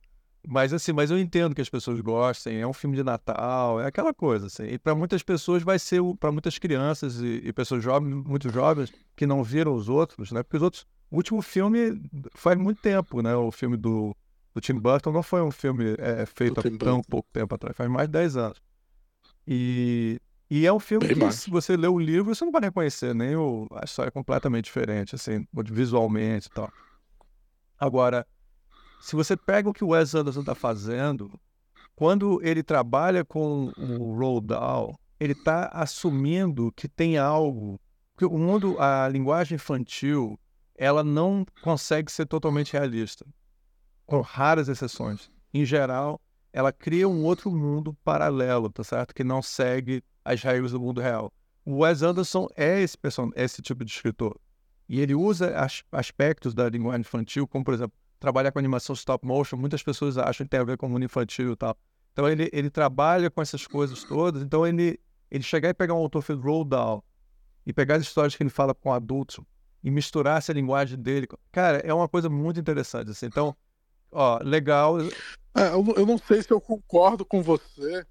Mas 0.46 0.72
assim, 0.72 0.92
mas 0.92 1.10
eu 1.10 1.18
entendo 1.18 1.54
que 1.54 1.60
as 1.60 1.68
pessoas 1.68 2.00
gostem, 2.00 2.60
é 2.60 2.66
um 2.66 2.72
filme 2.72 2.96
de 2.96 3.02
Natal, 3.02 3.78
é 3.78 3.86
aquela 3.86 4.14
coisa, 4.14 4.46
assim. 4.46 4.64
E 4.64 4.78
para 4.78 4.94
muitas 4.94 5.22
pessoas 5.22 5.62
vai 5.62 5.78
ser, 5.78 6.00
para 6.18 6.32
muitas 6.32 6.56
crianças 6.58 7.20
e, 7.20 7.42
e 7.44 7.52
pessoas 7.52 7.84
jovens, 7.84 8.14
muito 8.24 8.48
jovens, 8.48 8.90
que 9.14 9.26
não 9.26 9.44
viram 9.44 9.74
os 9.74 9.90
outros, 9.90 10.32
né? 10.32 10.42
Porque 10.42 10.56
os 10.56 10.62
outros 10.62 10.86
o 11.10 11.16
último 11.16 11.42
filme 11.42 12.00
faz 12.34 12.56
muito 12.56 12.80
tempo, 12.80 13.20
né? 13.20 13.34
O 13.34 13.50
filme 13.50 13.76
do, 13.76 14.16
do 14.54 14.60
Tim 14.60 14.74
Burton 14.74 15.12
não 15.12 15.22
foi 15.22 15.42
um 15.42 15.50
filme 15.50 15.94
é, 15.98 16.24
feito 16.26 16.60
há 16.60 16.78
tão 16.78 17.02
pouco 17.02 17.28
tempo 17.32 17.54
atrás, 17.54 17.76
faz 17.76 17.90
mais 17.90 18.08
de 18.08 18.12
10 18.12 18.36
anos. 18.36 18.62
E 19.46 20.20
E 20.48 20.66
é 20.66 20.72
um 20.72 20.80
filme 20.80 21.06
Bem 21.06 21.16
que, 21.16 21.24
mais. 21.24 21.36
se 21.36 21.50
você 21.50 21.76
ler 21.76 21.88
o 21.88 21.98
livro, 21.98 22.34
você 22.34 22.44
não 22.44 22.52
vai 22.52 22.62
reconhecer 22.62 23.14
nem 23.14 23.36
o... 23.36 23.66
a 23.72 23.84
história 23.84 24.08
é 24.08 24.12
completamente 24.12 24.64
diferente, 24.64 25.14
assim, 25.14 25.46
visualmente 25.66 26.48
e 26.48 26.50
tal. 26.50 26.72
Agora, 27.78 28.26
se 29.00 29.14
você 29.14 29.36
pega 29.36 29.68
o 29.68 29.72
que 29.72 29.84
o 29.84 29.88
Wes 29.88 30.14
Anderson 30.14 30.40
está 30.40 30.54
fazendo, 30.54 31.30
quando 31.94 32.40
ele 32.42 32.62
trabalha 32.62 33.24
com 33.24 33.72
o 33.76 34.14
Roald 34.16 34.46
Dahl, 34.46 34.98
ele 35.18 35.34
está 35.34 35.66
assumindo 35.66 36.72
que 36.72 36.88
tem 36.88 37.18
algo 37.18 37.78
que 38.16 38.24
o 38.24 38.38
mundo, 38.38 38.78
a 38.80 39.06
linguagem 39.08 39.56
infantil, 39.56 40.38
ela 40.80 41.04
não 41.04 41.44
consegue 41.60 42.10
ser 42.10 42.24
totalmente 42.24 42.72
realista, 42.72 43.26
com 44.06 44.22
raras 44.22 44.66
exceções. 44.66 45.30
Em 45.52 45.62
geral, 45.62 46.18
ela 46.54 46.72
cria 46.72 47.06
um 47.06 47.22
outro 47.22 47.50
mundo 47.50 47.92
paralelo, 48.02 48.70
tá 48.70 48.82
certo? 48.82 49.14
Que 49.14 49.22
não 49.22 49.42
segue 49.42 50.02
as 50.24 50.42
regras 50.42 50.72
do 50.72 50.80
mundo 50.80 50.98
real. 50.98 51.30
O 51.66 51.80
Wes 51.80 52.00
Anderson 52.00 52.48
é 52.56 52.80
esse, 52.80 52.96
person 52.96 53.30
esse 53.36 53.60
tipo 53.60 53.84
de 53.84 53.92
escritor. 53.92 54.40
E 54.88 55.00
ele 55.00 55.14
usa 55.14 55.54
as 55.54 55.84
aspectos 55.92 56.54
da 56.54 56.66
linguagem 56.70 57.02
infantil, 57.02 57.46
como, 57.46 57.62
por 57.62 57.74
exemplo, 57.74 57.92
trabalhar 58.18 58.50
com 58.50 58.58
animação 58.58 58.94
stop 58.94 59.26
motion. 59.26 59.58
Muitas 59.58 59.82
pessoas 59.82 60.16
acham 60.16 60.46
que 60.46 60.50
tem 60.50 60.60
a 60.60 60.64
ver 60.64 60.78
com 60.78 60.86
o 60.86 60.88
mundo 60.88 61.04
infantil 61.04 61.52
e 61.52 61.56
tal. 61.56 61.76
Então, 62.14 62.26
ele, 62.26 62.48
ele 62.54 62.70
trabalha 62.70 63.30
com 63.30 63.42
essas 63.42 63.66
coisas 63.66 64.02
todas. 64.02 64.42
Então, 64.42 64.66
ele, 64.66 64.98
ele 65.30 65.44
chegar 65.44 65.68
e 65.68 65.74
pegar 65.74 65.92
um 65.92 65.98
autor 65.98 66.22
feito 66.22 66.40
Roald 66.40 66.70
Dahl 66.70 67.04
e 67.66 67.72
pegar 67.72 67.96
as 67.96 68.02
histórias 68.02 68.34
que 68.34 68.42
ele 68.42 68.48
fala 68.48 68.74
com 68.74 68.90
adultos 68.90 69.44
e 69.82 69.90
misturar 69.90 70.38
essa 70.38 70.52
linguagem 70.52 70.98
dele. 70.98 71.26
Cara, 71.52 71.78
é 71.78 71.92
uma 71.92 72.08
coisa 72.08 72.28
muito 72.28 72.60
interessante. 72.60 73.10
Assim. 73.10 73.26
Então, 73.26 73.56
ó, 74.12 74.38
legal. 74.42 75.00
É, 75.00 75.68
eu, 75.72 75.84
eu 75.96 76.06
não 76.06 76.18
sei 76.18 76.42
se 76.42 76.50
eu 76.52 76.60
concordo 76.60 77.24
com 77.24 77.42
você 77.42 78.04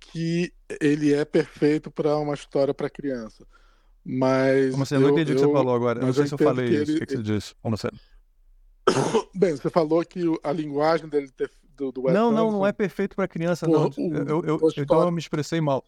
que 0.00 0.52
ele 0.80 1.12
é 1.12 1.24
perfeito 1.24 1.90
para 1.90 2.16
uma 2.16 2.34
história 2.34 2.72
para 2.74 2.88
criança. 2.90 3.46
Mas. 4.04 4.70
Como 4.72 4.82
assim? 4.82 4.94
Eu 4.96 5.00
não 5.00 5.10
entendi 5.10 5.32
o 5.32 5.36
que 5.36 5.40
você 5.42 5.52
falou 5.52 5.74
agora. 5.74 6.00
Eu 6.00 6.06
não 6.06 6.12
sei 6.12 6.26
se 6.26 6.34
eu 6.34 6.38
falei 6.38 6.68
que 6.68 6.74
isso. 6.74 6.92
O 6.92 6.94
ele- 6.96 7.00
que, 7.00 7.06
que 7.06 7.16
você 7.16 7.22
disse? 7.22 7.54
Como 7.62 7.76
você... 7.76 7.88
Bem, 9.34 9.52
você 9.56 9.70
falou 9.70 10.04
que 10.04 10.26
o- 10.26 10.38
a 10.42 10.50
linguagem 10.52 11.08
dele 11.08 11.30
ter- 11.30 11.50
do, 11.76 11.92
do 11.92 12.02
Wes 12.02 12.14
Não, 12.14 12.30
não, 12.32 12.38
Anderson- 12.48 12.58
não 12.58 12.66
é 12.66 12.72
perfeito 12.72 13.14
para 13.16 13.28
criança, 13.28 13.66
Porra, 13.66 13.90
não. 13.96 14.04
o- 14.04 14.14
Eu, 14.16 14.26
eu, 14.26 14.44
eu, 14.44 14.54
o 14.54 14.56
então 14.56 14.68
história- 14.82 15.06
eu 15.08 15.12
me 15.12 15.20
expressei 15.20 15.60
mal. 15.60 15.84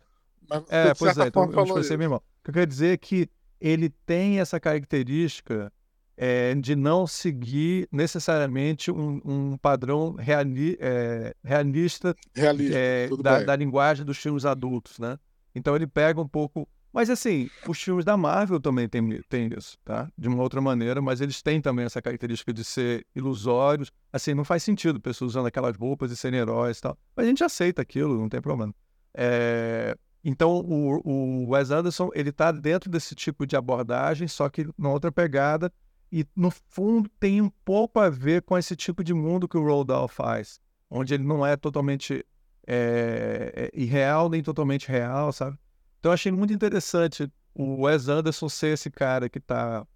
Mas 0.48 0.62
É, 0.68 0.94
pois 0.94 1.16
é, 1.18 1.26
então 1.26 1.42
eu 1.44 1.48
me 1.48 1.62
expressei 1.62 1.80
isso. 1.94 1.98
bem 1.98 2.08
mal. 2.08 2.18
O 2.18 2.44
que 2.44 2.50
eu 2.50 2.54
quero 2.54 2.66
dizer 2.66 2.88
é 2.92 2.96
que 2.96 3.28
ele 3.60 3.88
tem 4.06 4.40
essa 4.40 4.58
característica 4.60 5.72
é, 6.16 6.54
de 6.54 6.76
não 6.76 7.06
seguir 7.06 7.88
necessariamente 7.90 8.90
um, 8.90 9.20
um 9.24 9.56
padrão 9.56 10.14
reali- 10.14 10.76
é, 10.80 11.34
realista 11.42 12.14
Realista, 12.34 12.78
é, 12.78 13.08
da, 13.22 13.42
da 13.42 13.56
linguagem 13.56 14.04
dos 14.04 14.18
filmes 14.18 14.44
adultos, 14.44 14.98
né? 14.98 15.18
Então 15.54 15.74
ele 15.74 15.86
pega 15.86 16.20
um 16.20 16.28
pouco. 16.28 16.68
Mas 16.92 17.10
assim, 17.10 17.50
os 17.66 17.82
filmes 17.82 18.04
da 18.04 18.16
Marvel 18.16 18.60
também 18.60 18.88
têm 18.88 19.20
tem 19.28 19.50
isso, 19.58 19.76
tá? 19.84 20.08
De 20.16 20.28
uma 20.28 20.40
outra 20.40 20.60
maneira, 20.60 21.02
mas 21.02 21.20
eles 21.20 21.42
têm 21.42 21.60
também 21.60 21.84
essa 21.84 22.00
característica 22.00 22.52
de 22.52 22.62
ser 22.62 23.04
ilusórios. 23.16 23.90
Assim, 24.12 24.32
não 24.34 24.44
faz 24.44 24.62
sentido 24.62 25.00
pessoas 25.00 25.32
usando 25.32 25.46
aquelas 25.46 25.76
roupas 25.76 26.12
e 26.12 26.16
serem 26.16 26.38
heróis 26.38 26.78
e 26.78 26.82
tal. 26.82 26.96
Mas 27.16 27.26
a 27.26 27.28
gente 27.28 27.42
aceita 27.42 27.82
aquilo, 27.82 28.16
não 28.16 28.28
tem 28.28 28.40
problema. 28.40 28.72
É, 29.12 29.96
Então 30.24 30.60
o, 30.60 31.00
o 31.04 31.50
Wes 31.50 31.70
Anderson, 31.70 32.10
ele 32.14 32.32
tá 32.32 32.50
dentro 32.50 32.90
desse 32.90 33.14
tipo 33.14 33.46
de 33.46 33.56
abordagem, 33.56 34.26
só 34.26 34.48
que 34.48 34.66
numa 34.78 34.90
outra 34.90 35.12
pegada. 35.12 35.70
E 36.10 36.24
no 36.34 36.50
fundo 36.50 37.10
tem 37.20 37.42
um 37.42 37.50
pouco 37.64 37.98
a 37.98 38.08
ver 38.08 38.42
com 38.42 38.56
esse 38.56 38.74
tipo 38.74 39.02
de 39.02 39.12
mundo 39.12 39.48
que 39.48 39.58
o 39.58 39.62
Roald 39.62 39.88
Dahl 39.88 40.08
faz. 40.08 40.60
Onde 40.88 41.12
ele 41.12 41.24
não 41.24 41.44
é 41.44 41.56
totalmente 41.56 42.24
é, 42.66 43.70
irreal 43.74 44.30
nem 44.30 44.42
totalmente 44.42 44.88
real, 44.88 45.32
sabe? 45.32 45.58
Então 45.98 46.10
eu 46.10 46.14
achei 46.14 46.32
muito 46.32 46.54
interessante 46.54 47.30
o 47.54 47.82
Wes 47.82 48.08
Anderson 48.08 48.48
ser 48.48 48.74
esse 48.74 48.90
cara 48.90 49.28
que 49.28 49.40
tá. 49.40 49.86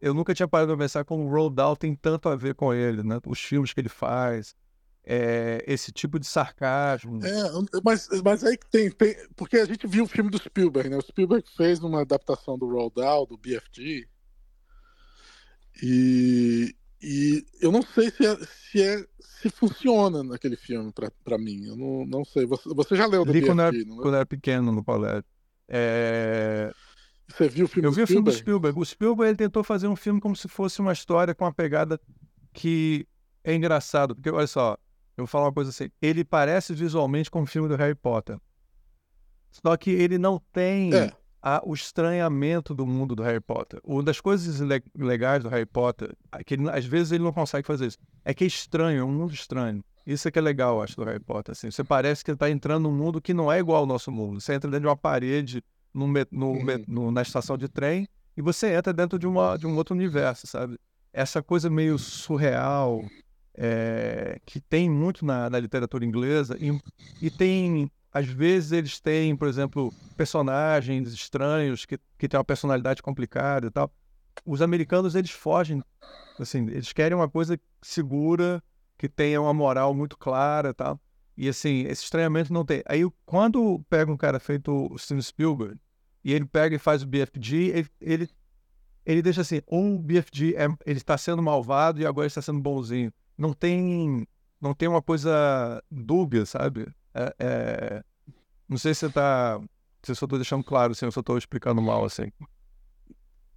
Eu 0.00 0.14
nunca 0.14 0.34
tinha 0.34 0.48
parado 0.48 0.76
pra 0.76 0.84
pensar 0.84 1.04
como 1.04 1.24
o 1.24 1.28
Roald 1.28 1.54
Dahl 1.54 1.76
tem 1.76 1.94
tanto 1.94 2.28
a 2.28 2.36
ver 2.36 2.54
com 2.54 2.72
ele, 2.72 3.02
né? 3.02 3.18
Os 3.26 3.40
filmes 3.40 3.72
que 3.72 3.80
ele 3.80 3.88
faz, 3.88 4.54
é, 5.10 5.64
esse 5.66 5.90
tipo 5.90 6.18
de 6.18 6.26
sarcasmo. 6.26 7.24
É, 7.24 7.80
mas, 7.82 8.06
mas 8.22 8.44
aí 8.44 8.58
que 8.58 8.68
tem, 8.68 8.90
tem. 8.90 9.16
Porque 9.34 9.56
a 9.56 9.64
gente 9.64 9.86
viu 9.86 10.04
o 10.04 10.06
filme 10.06 10.28
do 10.28 10.36
Spielberg, 10.36 10.90
né? 10.90 10.98
O 10.98 11.00
Spielberg 11.00 11.48
fez 11.56 11.82
uma 11.82 12.02
adaptação 12.02 12.58
do 12.58 12.68
Roald 12.68 12.94
Dahl, 12.94 13.26
do 13.26 13.38
BFG. 13.38 14.06
E, 15.82 16.76
e 17.00 17.46
eu 17.58 17.72
não 17.72 17.80
sei 17.80 18.10
se, 18.10 18.26
é, 18.26 18.36
se, 18.44 18.82
é, 18.82 19.02
se 19.18 19.48
funciona 19.48 20.22
naquele 20.22 20.56
filme 20.56 20.92
pra, 20.92 21.10
pra 21.24 21.38
mim. 21.38 21.64
Eu 21.64 21.76
não, 21.76 22.04
não 22.04 22.24
sei. 22.26 22.44
Você, 22.44 22.68
você 22.68 22.94
já 22.94 23.06
leu 23.06 23.24
do 23.24 23.32
Li 23.32 23.40
BFG, 23.40 23.46
quando 23.46 23.62
era, 23.62 23.84
quando 24.02 24.14
era 24.14 24.26
pequeno 24.26 24.70
no 24.70 24.84
colégio. 24.84 25.24
É, 25.66 26.70
Você 27.28 27.48
viu 27.48 27.64
o 27.64 27.68
filme 27.68 27.88
Eu 27.88 27.92
vi 27.92 28.02
o 28.02 28.06
filme 28.06 28.24
do 28.24 28.30
Spielberg? 28.30 28.74
Spielberg. 28.74 28.78
O 28.78 28.84
Spielberg 28.84 29.30
ele 29.30 29.38
tentou 29.38 29.64
fazer 29.64 29.88
um 29.88 29.96
filme 29.96 30.20
como 30.20 30.36
se 30.36 30.48
fosse 30.48 30.80
uma 30.82 30.92
história 30.92 31.34
com 31.34 31.46
uma 31.46 31.54
pegada 31.54 31.98
que 32.52 33.06
é 33.42 33.54
engraçado. 33.54 34.14
Porque, 34.14 34.30
olha 34.30 34.46
só, 34.46 34.76
eu 35.18 35.24
vou 35.24 35.26
falar 35.26 35.46
uma 35.46 35.52
coisa 35.52 35.70
assim. 35.70 35.90
Ele 36.00 36.24
parece 36.24 36.72
visualmente 36.74 37.30
com 37.30 37.42
o 37.42 37.46
filme 37.46 37.68
do 37.68 37.76
Harry 37.76 37.94
Potter. 37.94 38.38
Só 39.50 39.76
que 39.76 39.90
ele 39.90 40.18
não 40.18 40.40
tem 40.52 40.94
É. 40.94 41.12
a- 41.42 41.62
o 41.64 41.74
estranhamento 41.74 42.74
do 42.74 42.86
mundo 42.86 43.14
do 43.16 43.22
Harry 43.22 43.40
Potter. 43.40 43.80
Uma 43.82 44.02
das 44.02 44.20
coisas 44.20 44.60
le- 44.60 44.82
legais 44.96 45.42
do 45.42 45.48
Harry 45.48 45.66
Potter, 45.66 46.14
é 46.32 46.44
que 46.44 46.54
ele- 46.54 46.68
às 46.70 46.84
vezes 46.84 47.12
ele 47.12 47.24
não 47.24 47.32
consegue 47.32 47.66
fazer 47.66 47.86
isso, 47.86 47.98
é 48.24 48.32
que 48.34 48.44
é 48.44 48.46
estranho, 48.46 49.00
é 49.00 49.04
um 49.04 49.12
mundo 49.12 49.32
estranho. 49.32 49.82
Isso 50.06 50.26
é 50.26 50.30
que 50.30 50.38
é 50.38 50.42
legal, 50.42 50.76
eu 50.76 50.82
acho, 50.82 50.96
do 50.96 51.04
Harry 51.04 51.20
Potter. 51.20 51.52
Assim. 51.52 51.70
Você 51.70 51.84
parece 51.84 52.24
que 52.24 52.30
está 52.30 52.48
entrando 52.48 52.84
num 52.88 52.96
mundo 52.96 53.20
que 53.20 53.34
não 53.34 53.50
é 53.52 53.58
igual 53.58 53.80
ao 53.80 53.86
nosso 53.86 54.10
mundo. 54.10 54.40
Você 54.40 54.54
entra 54.54 54.70
dentro 54.70 54.82
de 54.82 54.86
uma 54.88 54.96
parede 54.96 55.62
no, 55.92 56.06
no 56.30 56.50
Uhum. 56.52 56.84
no- 56.86 57.10
na 57.10 57.22
estação 57.22 57.58
de 57.58 57.68
trem 57.68 58.06
e 58.36 58.40
você 58.42 58.72
entra 58.74 58.92
dentro 58.92 59.18
de, 59.18 59.26
uma, 59.26 59.56
de 59.56 59.66
um 59.66 59.76
outro 59.76 59.94
universo, 59.94 60.46
sabe? 60.46 60.78
Essa 61.12 61.42
coisa 61.42 61.68
meio 61.68 61.98
surreal 61.98 63.02
é, 63.60 64.40
que 64.46 64.60
tem 64.60 64.88
muito 64.88 65.26
na, 65.26 65.50
na 65.50 65.58
literatura 65.58 66.04
inglesa 66.04 66.56
e, 66.60 66.80
e 67.20 67.28
tem, 67.28 67.90
às 68.12 68.26
vezes 68.26 68.70
eles 68.70 69.00
têm, 69.00 69.34
por 69.34 69.48
exemplo, 69.48 69.92
personagens 70.16 71.12
estranhos 71.12 71.84
que, 71.84 71.98
que 72.16 72.28
têm 72.28 72.38
uma 72.38 72.44
personalidade 72.44 73.02
complicada 73.02 73.66
e 73.66 73.70
tal. 73.70 73.92
Os 74.46 74.62
americanos, 74.62 75.16
eles 75.16 75.32
fogem, 75.32 75.82
assim, 76.38 76.68
eles 76.68 76.92
querem 76.92 77.16
uma 77.16 77.28
coisa 77.28 77.58
segura, 77.82 78.62
que 78.96 79.08
tenha 79.08 79.40
uma 79.40 79.52
moral 79.52 79.92
muito 79.92 80.16
clara 80.16 80.70
e 80.70 80.74
tal. 80.74 81.00
E 81.36 81.48
assim, 81.48 81.82
esse 81.82 82.04
estranhamento 82.04 82.52
não 82.52 82.64
tem. 82.64 82.82
Aí 82.86 83.02
quando 83.26 83.84
pega 83.90 84.10
um 84.10 84.16
cara 84.16 84.38
feito 84.38 84.88
o 84.92 84.96
Steven 84.98 85.22
Spielberg 85.22 85.76
e 86.24 86.32
ele 86.32 86.44
pega 86.44 86.76
e 86.76 86.78
faz 86.78 87.02
o 87.02 87.06
BFG, 87.06 87.72
ele, 87.74 87.88
ele, 88.00 88.28
ele 89.04 89.22
deixa 89.22 89.40
assim, 89.40 89.62
ou 89.66 89.96
o 89.96 89.98
BFG 89.98 90.54
é, 90.56 90.66
ele 90.86 90.98
está 90.98 91.18
sendo 91.18 91.42
malvado 91.42 92.00
e 92.00 92.06
agora 92.06 92.28
está 92.28 92.40
sendo 92.40 92.60
bonzinho. 92.60 93.12
Não 93.38 93.52
tem, 93.52 94.26
não 94.60 94.74
tem 94.74 94.88
uma 94.88 95.00
coisa 95.00 95.82
dúbia, 95.90 96.44
sabe? 96.44 96.88
É, 97.14 97.34
é- 97.38 98.04
não 98.68 98.76
sei 98.76 98.92
se 98.92 99.00
você 99.00 99.10
tá, 99.10 99.60
se 100.02 100.10
eu 100.10 100.16
só 100.16 100.26
estou 100.26 100.38
deixando 100.38 100.64
claro, 100.64 100.92
assim, 100.92 101.06
eu 101.06 101.12
só 101.12 101.20
estou 101.20 101.38
explicando 101.38 101.80
mal, 101.80 102.04
assim. 102.04 102.32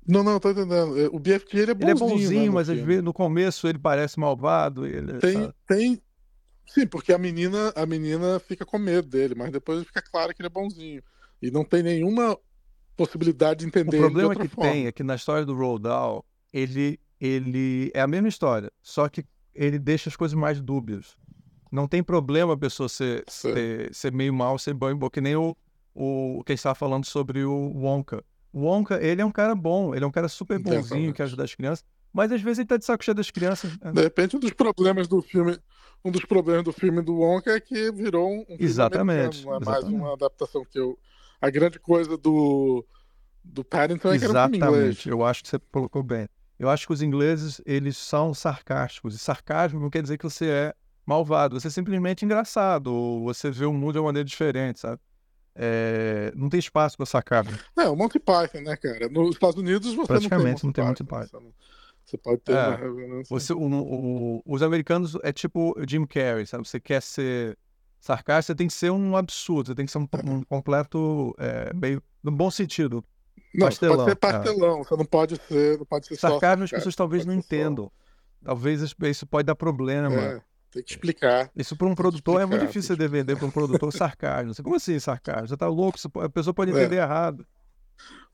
Não, 0.08 0.24
não, 0.24 0.40
tô 0.40 0.50
entendendo. 0.52 1.14
O 1.14 1.20
BFG 1.20 1.60
ele 1.60 1.72
é 1.72 1.74
bonzinho. 1.74 1.82
Ele 1.82 1.92
é 1.92 1.96
bonzinho, 1.96 2.46
né, 2.46 2.50
mas 2.50 2.70
às 2.70 2.76
filme. 2.76 2.88
vezes 2.88 3.04
no 3.04 3.14
começo 3.14 3.68
ele 3.68 3.78
parece 3.80 4.20
malvado. 4.20 4.86
Ele, 4.86 5.20
Tem, 5.20 5.34
sabe? 5.34 5.54
tem. 5.68 6.02
Sim, 6.68 6.88
porque 6.88 7.12
a 7.12 7.18
menina, 7.18 7.74
a 7.76 7.86
menina 7.86 8.40
fica 8.40 8.66
com 8.66 8.78
medo 8.80 9.08
dele, 9.08 9.36
mas 9.36 9.52
depois 9.52 9.86
fica 9.86 10.02
claro 10.02 10.34
que 10.34 10.42
ele 10.42 10.48
é 10.48 10.50
bonzinho. 10.50 11.04
E 11.42 11.52
não 11.52 11.66
tem 11.66 11.84
nenhuma 11.84 12.38
possibilidade 12.96 13.60
de 13.60 13.66
O 13.66 13.68
entender 13.68 13.98
ele 13.98 14.06
de 14.08 14.12
problema 14.12 14.36
que 14.36 14.48
forma. 14.48 14.72
tem 14.72 14.88
é 14.88 14.92
que 14.92 15.04
na 15.04 15.16
história 15.16 15.46
do 15.46 15.54
Roald 15.56 15.84
Dahl, 15.84 16.26
ele, 16.54 17.00
ele 17.20 17.92
é 17.94 18.02
a 18.02 18.08
mesma 18.08 18.28
história, 18.30 18.72
só 18.82 19.10
que 19.10 19.26
ele 19.54 19.80
deixa 19.80 20.10
as 20.10 20.16
coisas 20.16 20.36
mais 20.38 20.62
dúbias. 20.62 21.18
Não 21.72 21.88
tem 21.88 22.04
problema 22.04 22.54
a 22.54 22.58
pessoa 22.58 22.90
ser, 22.90 23.24
ser, 23.28 23.94
ser 23.94 24.12
meio 24.12 24.34
mal, 24.34 24.60
ser 24.60 24.74
bom, 24.74 24.94
bom, 24.96 25.10
que 25.10 25.22
nem 25.22 25.36
o, 25.36 25.56
o 25.96 26.44
que 26.46 26.52
a 26.52 26.54
gente 26.54 26.60
estava 26.60 26.76
falando 26.76 27.06
sobre 27.06 27.44
o 27.44 27.54
Wonka. 27.54 28.24
O 28.52 28.64
Wonka, 28.64 29.02
ele 29.02 29.22
é 29.22 29.26
um 29.26 29.32
cara 29.32 29.56
bom, 29.56 29.96
ele 29.96 30.04
é 30.04 30.08
um 30.08 30.12
cara 30.12 30.28
super 30.28 30.60
bonzinho, 30.60 30.80
Exatamente. 30.80 31.14
que 31.14 31.22
ajuda 31.22 31.44
as 31.46 31.56
crianças, 31.56 31.86
mas 32.12 32.32
às 32.32 32.42
vezes 32.42 32.60
ele 32.60 32.68
tá 32.68 32.76
de 32.76 32.84
saco 32.84 33.04
cheio 33.04 33.16
das 33.16 33.32
crianças. 33.32 33.78
De 33.78 34.02
repente, 34.02 34.36
um 34.36 34.40
dos 34.40 34.52
problemas 34.52 35.08
do 35.08 35.22
filme, 35.22 35.58
um 36.04 36.12
dos 36.12 36.26
problemas 36.26 36.66
do 36.66 36.74
filme 36.74 37.02
do 37.02 37.16
Wonka 37.16 37.52
é 37.52 37.60
que 37.62 37.90
virou 37.92 38.30
um, 38.30 38.42
um 38.42 38.46
filme 38.46 38.64
Exatamente, 38.66 39.46
não 39.46 39.56
é 39.56 39.60
mais 39.60 39.78
exatamente. 39.78 39.96
uma 39.96 40.14
adaptação 40.14 40.66
que 40.66 40.78
eu. 40.78 41.00
A 41.40 41.50
grande 41.50 41.80
coisa 41.80 42.18
do 42.18 42.86
do 43.44 43.64
Paddington 43.64 44.14
é 44.14 44.20
que 44.20 44.26
era 44.26 44.34
um 44.34 44.44
filme 44.44 44.58
inglês. 44.58 44.74
Exatamente, 44.76 45.10
eu 45.10 45.24
acho 45.24 45.44
que 45.44 45.50
você 45.50 45.60
colocou 45.72 46.04
bem. 46.04 46.28
Eu 46.62 46.70
acho 46.70 46.86
que 46.86 46.94
os 46.94 47.02
ingleses, 47.02 47.60
eles 47.66 47.98
são 47.98 48.36
sarcásticos. 48.36 49.16
E 49.16 49.18
sarcasmo 49.18 49.80
não 49.80 49.90
quer 49.90 50.04
dizer 50.04 50.16
que 50.20 50.24
você 50.24 50.48
é 50.48 50.76
malvado. 51.04 51.60
Você 51.60 51.70
é 51.70 51.72
simplesmente 51.72 52.24
engraçado. 52.24 52.94
Ou 52.94 53.24
você 53.24 53.50
vê 53.50 53.66
o 53.66 53.74
mundo 53.74 53.94
de 53.94 53.98
uma 53.98 54.06
maneira 54.06 54.24
diferente, 54.24 54.80
sabe? 54.80 55.02
É, 55.56 56.32
Não 56.36 56.50
tem 56.50 56.60
espaço 56.60 56.96
para 56.96 57.08
sarcasmo. 57.08 57.52
É, 57.80 57.90
o 57.90 57.96
Monty 57.96 58.20
Python, 58.20 58.62
né, 58.62 58.78
cara? 58.78 59.10
Nos 59.10 59.32
Estados 59.32 59.58
Unidos 59.58 59.96
você 59.96 60.06
Praticamente 60.08 60.64
não 60.64 60.72
tem 60.72 60.84
não 60.84 60.90
Monty 60.92 61.04
tem 61.04 61.18
Monty 61.18 61.30
Python. 61.32 61.40
Você, 61.40 61.46
não- 61.46 61.54
você 62.06 62.18
pode 62.20 62.42
ter 62.42 62.54
É, 62.54 62.76
uma. 62.76 63.24
Você, 63.28 63.54
o- 63.54 63.60
o- 63.60 64.44
os 64.46 64.62
americanos 64.62 65.18
é 65.24 65.34
tipo 65.34 65.76
Jim 65.88 66.06
Carrey, 66.06 66.46
sabe? 66.46 66.68
Você 66.68 66.80
quer 66.80 67.02
ser 67.02 67.58
Sarcástico, 68.00 68.54
você 68.54 68.56
tem 68.56 68.68
que 68.68 68.74
ser 68.74 68.92
um 68.92 69.18
absurdo, 69.18 69.68
você 69.68 69.76
tem 69.76 69.86
que 69.86 69.92
ser 69.92 69.98
um, 69.98 70.08
um 70.26 70.44
completo, 70.44 71.36
é, 71.40 71.74
meio, 71.74 72.02
no 72.24 72.32
bom 72.32 72.50
sentido. 72.52 73.04
Não, 73.54 73.68
pastelão, 73.68 73.98
pode 73.98 74.10
ser 74.10 74.16
pastelão, 74.16 74.80
é. 74.80 74.84
você 74.84 74.96
não 74.96 75.06
pode 75.06 75.36
ser, 75.48 75.78
não 75.78 75.86
pode 75.86 76.08
ser 76.08 76.16
sarcasmo. 76.16 76.64
as 76.64 76.72
pessoas 76.72 76.96
talvez 76.96 77.26
não 77.26 77.34
entendam. 77.34 77.86
Só. 77.86 77.92
Talvez 78.44 78.82
isso 78.82 79.28
pode 79.28 79.46
dar 79.46 79.56
problema. 79.56 80.16
É, 80.16 80.42
tem 80.72 80.84
que 80.84 80.92
explicar. 80.92 81.52
Isso 81.56 81.76
para 81.76 81.88
um 81.88 81.94
produtor 81.94 82.36
explicar, 82.36 82.56
é 82.56 82.58
muito 82.58 82.68
difícil 82.68 82.96
você 82.96 83.08
vender 83.08 83.36
para 83.36 83.46
um 83.46 83.52
produtor 83.52 83.92
sarcasmo. 83.94 84.54
Como 84.64 84.76
assim 84.76 84.98
sarcasmo? 85.00 85.48
Você 85.50 85.58
tá 85.58 85.68
louco? 85.68 86.00
A 86.20 86.30
pessoa 86.30 86.54
pode 86.54 86.72
entender 86.72 86.96
é. 86.96 87.00
errado. 87.00 87.46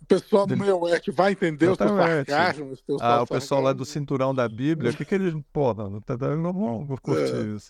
O 0.01 0.05
pessoal 0.05 0.45
do 0.47 0.55
meio 0.55 0.77
oeste 0.79 1.11
vai 1.11 1.31
entender 1.33 1.65
Exatamente. 1.65 2.29
os 2.29 2.35
sarcasmos. 2.35 2.83
Os 2.87 3.01
ah, 3.01 3.23
o 3.23 3.27
pessoal 3.27 3.61
lá 3.61 3.73
do 3.73 3.83
cinturão 3.83 4.33
da 4.33 4.47
Bíblia, 4.47 4.91
o 4.91 4.95
que, 4.95 5.03
que 5.03 5.15
eles. 5.15 5.33
Pô, 5.51 5.73
não, 5.73 5.99
não 6.37 6.85
vão 6.85 6.97
curtir 7.01 7.35
é. 7.35 7.55
isso. 7.55 7.67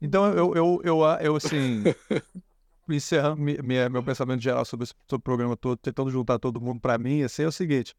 Então, 0.00 0.26
eu, 0.32 0.54
eu, 0.54 0.80
eu, 0.84 1.00
eu 1.20 1.36
assim, 1.36 1.82
encerrando 2.88 3.40
minha, 3.40 3.88
meu 3.88 4.02
pensamento 4.02 4.42
geral 4.42 4.64
sobre, 4.64 4.84
esse, 4.84 4.94
sobre 5.08 5.20
o 5.20 5.24
programa 5.24 5.56
todo, 5.56 5.76
tentando 5.76 6.10
juntar 6.10 6.38
todo 6.38 6.60
mundo 6.60 6.80
para 6.80 6.98
mim, 6.98 7.22
assim, 7.22 7.42
é 7.42 7.46
o 7.46 7.52
seguinte. 7.52 7.94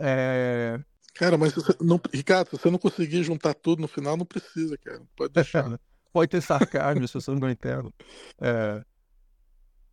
É... 0.00 0.80
Cara, 1.14 1.36
mas 1.36 1.52
você 1.52 1.74
não, 1.80 2.00
Ricardo, 2.12 2.50
se 2.50 2.58
você 2.58 2.70
não 2.70 2.78
conseguir 2.78 3.22
juntar 3.22 3.54
tudo 3.54 3.80
no 3.80 3.88
final, 3.88 4.16
não 4.16 4.26
precisa, 4.26 4.76
cara. 4.78 5.02
Pode 5.16 5.32
deixar. 5.32 5.80
Pode 6.12 6.30
ter 6.30 6.40
sarcasmo, 6.40 7.04
as 7.04 7.12
pessoas 7.12 7.38
não 7.38 7.50
entendem. 7.50 7.92
É... 8.40 8.82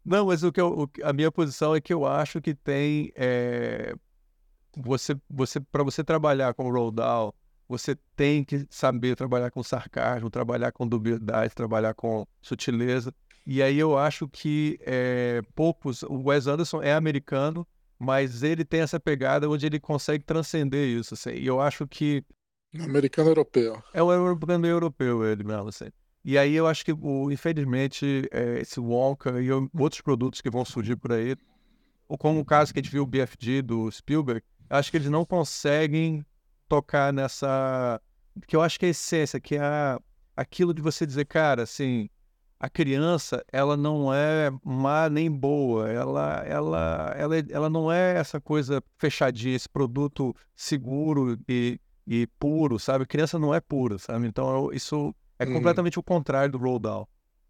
Não, 0.03 0.27
mas 0.27 0.43
o 0.43 0.51
que 0.51 0.61
eu, 0.61 0.89
a 1.03 1.11
minha 1.11 1.31
posição 1.31 1.75
é 1.75 1.81
que 1.81 1.93
eu 1.93 2.05
acho 2.05 2.39
que 2.41 2.53
tem. 2.53 3.11
É... 3.15 3.95
Você, 4.77 5.15
você, 5.29 5.59
para 5.59 5.83
você 5.83 6.03
trabalhar 6.03 6.53
com 6.53 6.67
o 6.67 6.71
Roldal, 6.71 7.33
você 7.67 7.97
tem 8.15 8.43
que 8.43 8.67
saber 8.69 9.15
trabalhar 9.15 9.49
com 9.49 9.63
sarcasmo, 9.63 10.29
trabalhar 10.29 10.71
com 10.71 10.87
dubiedade, 10.87 11.55
trabalhar 11.55 11.93
com 11.93 12.25
sutileza. 12.41 13.13
E 13.45 13.61
aí 13.61 13.77
eu 13.77 13.97
acho 13.97 14.27
que 14.27 14.79
é, 14.81 15.41
poucos. 15.53 16.01
O 16.03 16.23
Wes 16.25 16.47
Anderson 16.47 16.81
é 16.81 16.93
americano, 16.93 17.67
mas 17.99 18.41
ele 18.41 18.65
tem 18.65 18.81
essa 18.81 18.99
pegada 18.99 19.49
onde 19.49 19.65
ele 19.65 19.79
consegue 19.79 20.23
transcender 20.23 20.87
isso. 20.87 21.13
Assim. 21.13 21.31
E 21.31 21.45
eu 21.45 21.61
acho 21.61 21.87
que. 21.87 22.23
Americano 22.79 23.29
europeu. 23.29 23.81
É 23.93 24.01
o 24.01 24.11
americano 24.11 24.65
europeu, 24.65 25.23
ele 25.23 25.43
mesmo. 25.43 25.69
Assim. 25.69 25.89
E 26.23 26.39
aí 26.39 26.55
eu 26.55 26.65
acho 26.65 26.83
que, 26.83 26.91
o, 26.91 27.31
infelizmente, 27.31 28.27
é, 28.31 28.59
esse 28.59 28.79
Wonka 28.79 29.39
e 29.39 29.51
outros 29.51 30.01
produtos 30.01 30.41
que 30.41 30.49
vão 30.49 30.65
surgir 30.65 30.95
por 30.95 31.13
aí, 31.13 31.35
ou 32.07 32.17
como 32.17 32.39
o 32.39 32.45
caso 32.45 32.73
que 32.73 32.79
a 32.79 32.81
gente 32.81 32.91
viu 32.91 33.03
o 33.03 33.07
BFG 33.07 33.61
do 33.61 33.91
Spielberg, 33.91 34.41
acho 34.67 34.89
que 34.89 34.97
eles 34.97 35.09
não 35.09 35.23
conseguem 35.23 36.25
tocar 36.67 37.13
nessa. 37.13 38.01
que 38.47 38.55
eu 38.55 38.61
acho 38.63 38.79
que 38.79 38.85
é 38.85 38.87
a 38.87 38.91
essência, 38.91 39.39
que 39.39 39.55
é 39.55 39.61
aquilo 40.35 40.73
de 40.73 40.81
você 40.81 41.05
dizer, 41.05 41.25
cara, 41.25 41.61
assim, 41.61 42.09
a 42.59 42.69
criança, 42.69 43.43
ela 43.51 43.75
não 43.75 44.13
é 44.13 44.51
má 44.63 45.09
nem 45.09 45.29
boa, 45.29 45.89
ela, 45.89 46.43
ela, 46.45 47.13
ela, 47.17 47.35
ela 47.49 47.69
não 47.69 47.91
é 47.91 48.17
essa 48.17 48.39
coisa 48.39 48.81
fechadinha, 48.97 49.55
esse 49.55 49.67
produto 49.67 50.35
seguro 50.55 51.37
e, 51.47 51.79
e 52.07 52.27
puro, 52.39 52.79
sabe? 52.79 53.03
A 53.03 53.07
criança 53.07 53.37
não 53.37 53.53
é 53.53 53.59
pura, 53.59 53.97
sabe? 53.97 54.27
Então, 54.27 54.71
isso 54.71 55.13
é 55.37 55.45
uhum. 55.45 55.53
completamente 55.53 55.99
o 55.99 56.03
contrário 56.03 56.51
do 56.51 56.57
roll 56.57 56.79
down. 56.79 57.07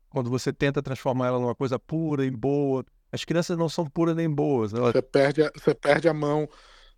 Quando 0.10 0.30
você 0.30 0.52
tenta 0.52 0.82
transformar 0.82 1.28
ela 1.28 1.40
numa 1.40 1.56
coisa 1.56 1.78
pura 1.78 2.26
e 2.26 2.32
boa, 2.32 2.84
as 3.12 3.24
crianças 3.24 3.58
não 3.58 3.70
são 3.70 3.86
puras 3.86 4.16
nem 4.16 4.30
boas. 4.30 4.74
Ela... 4.74 4.92
Você, 4.92 5.02
perde 5.02 5.44
a, 5.44 5.52
você 5.56 5.74
perde 5.74 6.10
a 6.10 6.14
mão 6.14 6.48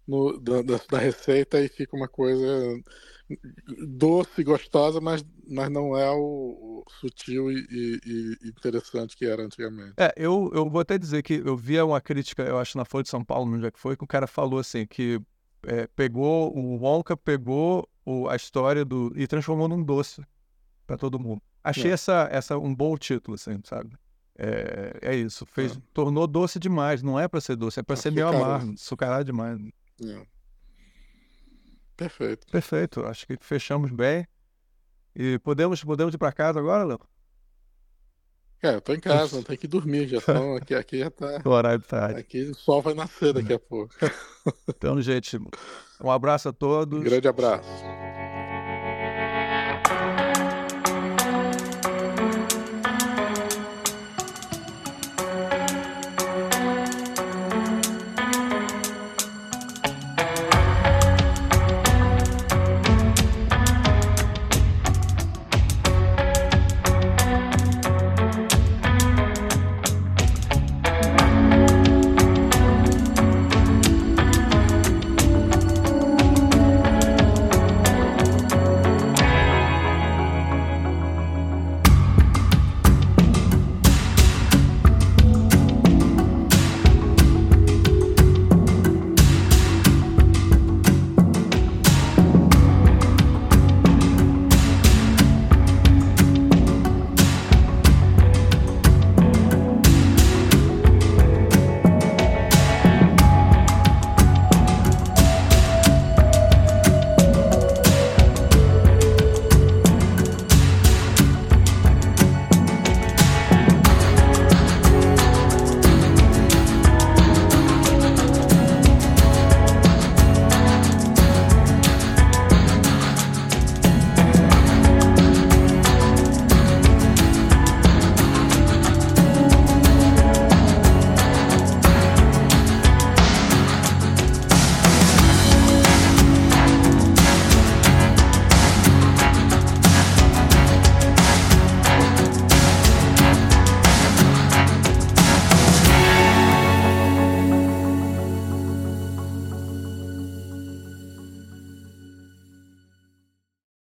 no, 0.08 0.40
da, 0.40 0.62
da, 0.90 0.98
receita 0.98 1.60
e 1.60 1.68
fica 1.68 1.96
uma 1.96 2.08
coisa 2.08 2.46
doce, 3.88 4.44
gostosa, 4.44 5.02
mas, 5.02 5.26
mas 5.48 5.70
não 5.70 5.98
é 5.98 6.10
o, 6.12 6.84
o 6.86 6.92
sutil 7.00 7.52
e, 7.52 7.68
e, 7.70 8.00
e, 8.06 8.48
interessante 8.48 9.16
que 9.18 9.26
era 9.26 9.44
antigamente. 9.44 9.94
É, 9.98 10.14
eu, 10.16 10.50
eu 10.54 10.70
vou 10.70 10.82
até 10.82 10.98
dizer 10.98 11.24
que 11.24 11.42
eu 11.46 11.58
via 11.58 11.86
uma 11.86 12.00
crítica, 12.00 12.44
eu 12.44 12.58
acho, 12.58 12.78
na 12.78 12.86
Folha 12.86 13.04
de 13.04 13.10
São 13.10 13.24
Paulo, 13.24 13.50
no 13.50 13.60
dia 13.60 13.72
que 13.72 13.80
foi, 13.80 13.98
que 13.98 14.04
o 14.04 14.08
cara 14.08 14.28
falou 14.28 14.60
assim, 14.60 14.86
que 14.86 15.20
é, 15.64 15.88
pegou, 15.88 16.56
o 16.56 16.78
Wonka 16.78 17.18
pegou 17.18 17.88
o, 18.06 18.30
a 18.30 18.36
história 18.36 18.86
do 18.86 19.12
e 19.16 19.28
transformou 19.28 19.68
num 19.68 19.84
doce 19.84 20.22
para 20.86 20.98
todo 20.98 21.20
mundo. 21.20 21.42
Achei 21.64 21.92
é. 21.92 21.94
essa, 21.94 22.30
essa 22.32 22.58
um 22.58 22.74
bom 22.74 22.98
título, 22.98 23.36
assim, 23.36 23.60
sabe? 23.64 23.98
É, 24.40 25.00
é 25.02 25.16
isso, 25.16 25.46
fez, 25.46 25.76
é. 25.76 25.82
tornou 25.94 26.28
doce 26.28 26.60
demais, 26.60 27.02
não 27.02 27.20
é 27.20 27.28
para 27.28 27.42
ser 27.42 27.56
doce, 27.56 27.80
é 27.80 27.84
para 27.84 27.96
ser 27.96 28.12
meio 28.12 28.28
amargo, 28.28 28.74
açucarado 28.74 29.26
demais. 29.26 29.60
É. 30.06 30.37
Perfeito. 31.98 32.48
Perfeito. 32.48 33.06
Acho 33.06 33.26
que 33.28 33.38
fechamos 33.42 33.92
bem. 33.92 34.28
E 35.16 35.40
podemos, 35.40 35.84
podemos 35.84 36.14
ir 36.14 36.18
para 36.18 36.32
casa 36.32 36.60
agora, 36.60 36.84
Léo? 36.84 37.00
É, 38.62 38.76
eu 38.76 38.82
tô 38.82 38.94
em 38.94 39.00
casa, 39.00 39.36
não 39.36 39.44
tenho 39.44 39.60
que 39.60 39.68
dormir, 39.68 40.08
já 40.08 40.20
são, 40.20 40.56
aqui, 40.58 40.74
aqui 40.74 41.00
já 41.00 41.12
tá. 41.12 41.42
O 41.46 41.50
horário 41.50 41.82
tarde. 41.82 42.20
Aqui 42.20 42.42
o 42.44 42.56
sol 42.56 42.82
vai 42.82 42.94
nascer 42.94 43.34
daqui 43.34 43.54
a 43.54 43.60
pouco. 43.60 43.94
Então, 44.68 45.00
gente, 45.02 45.38
um 46.02 46.12
abraço 46.12 46.50
a 46.50 46.54
todos. 46.54 47.04
Grande 47.04 47.28
abraço. 47.28 47.70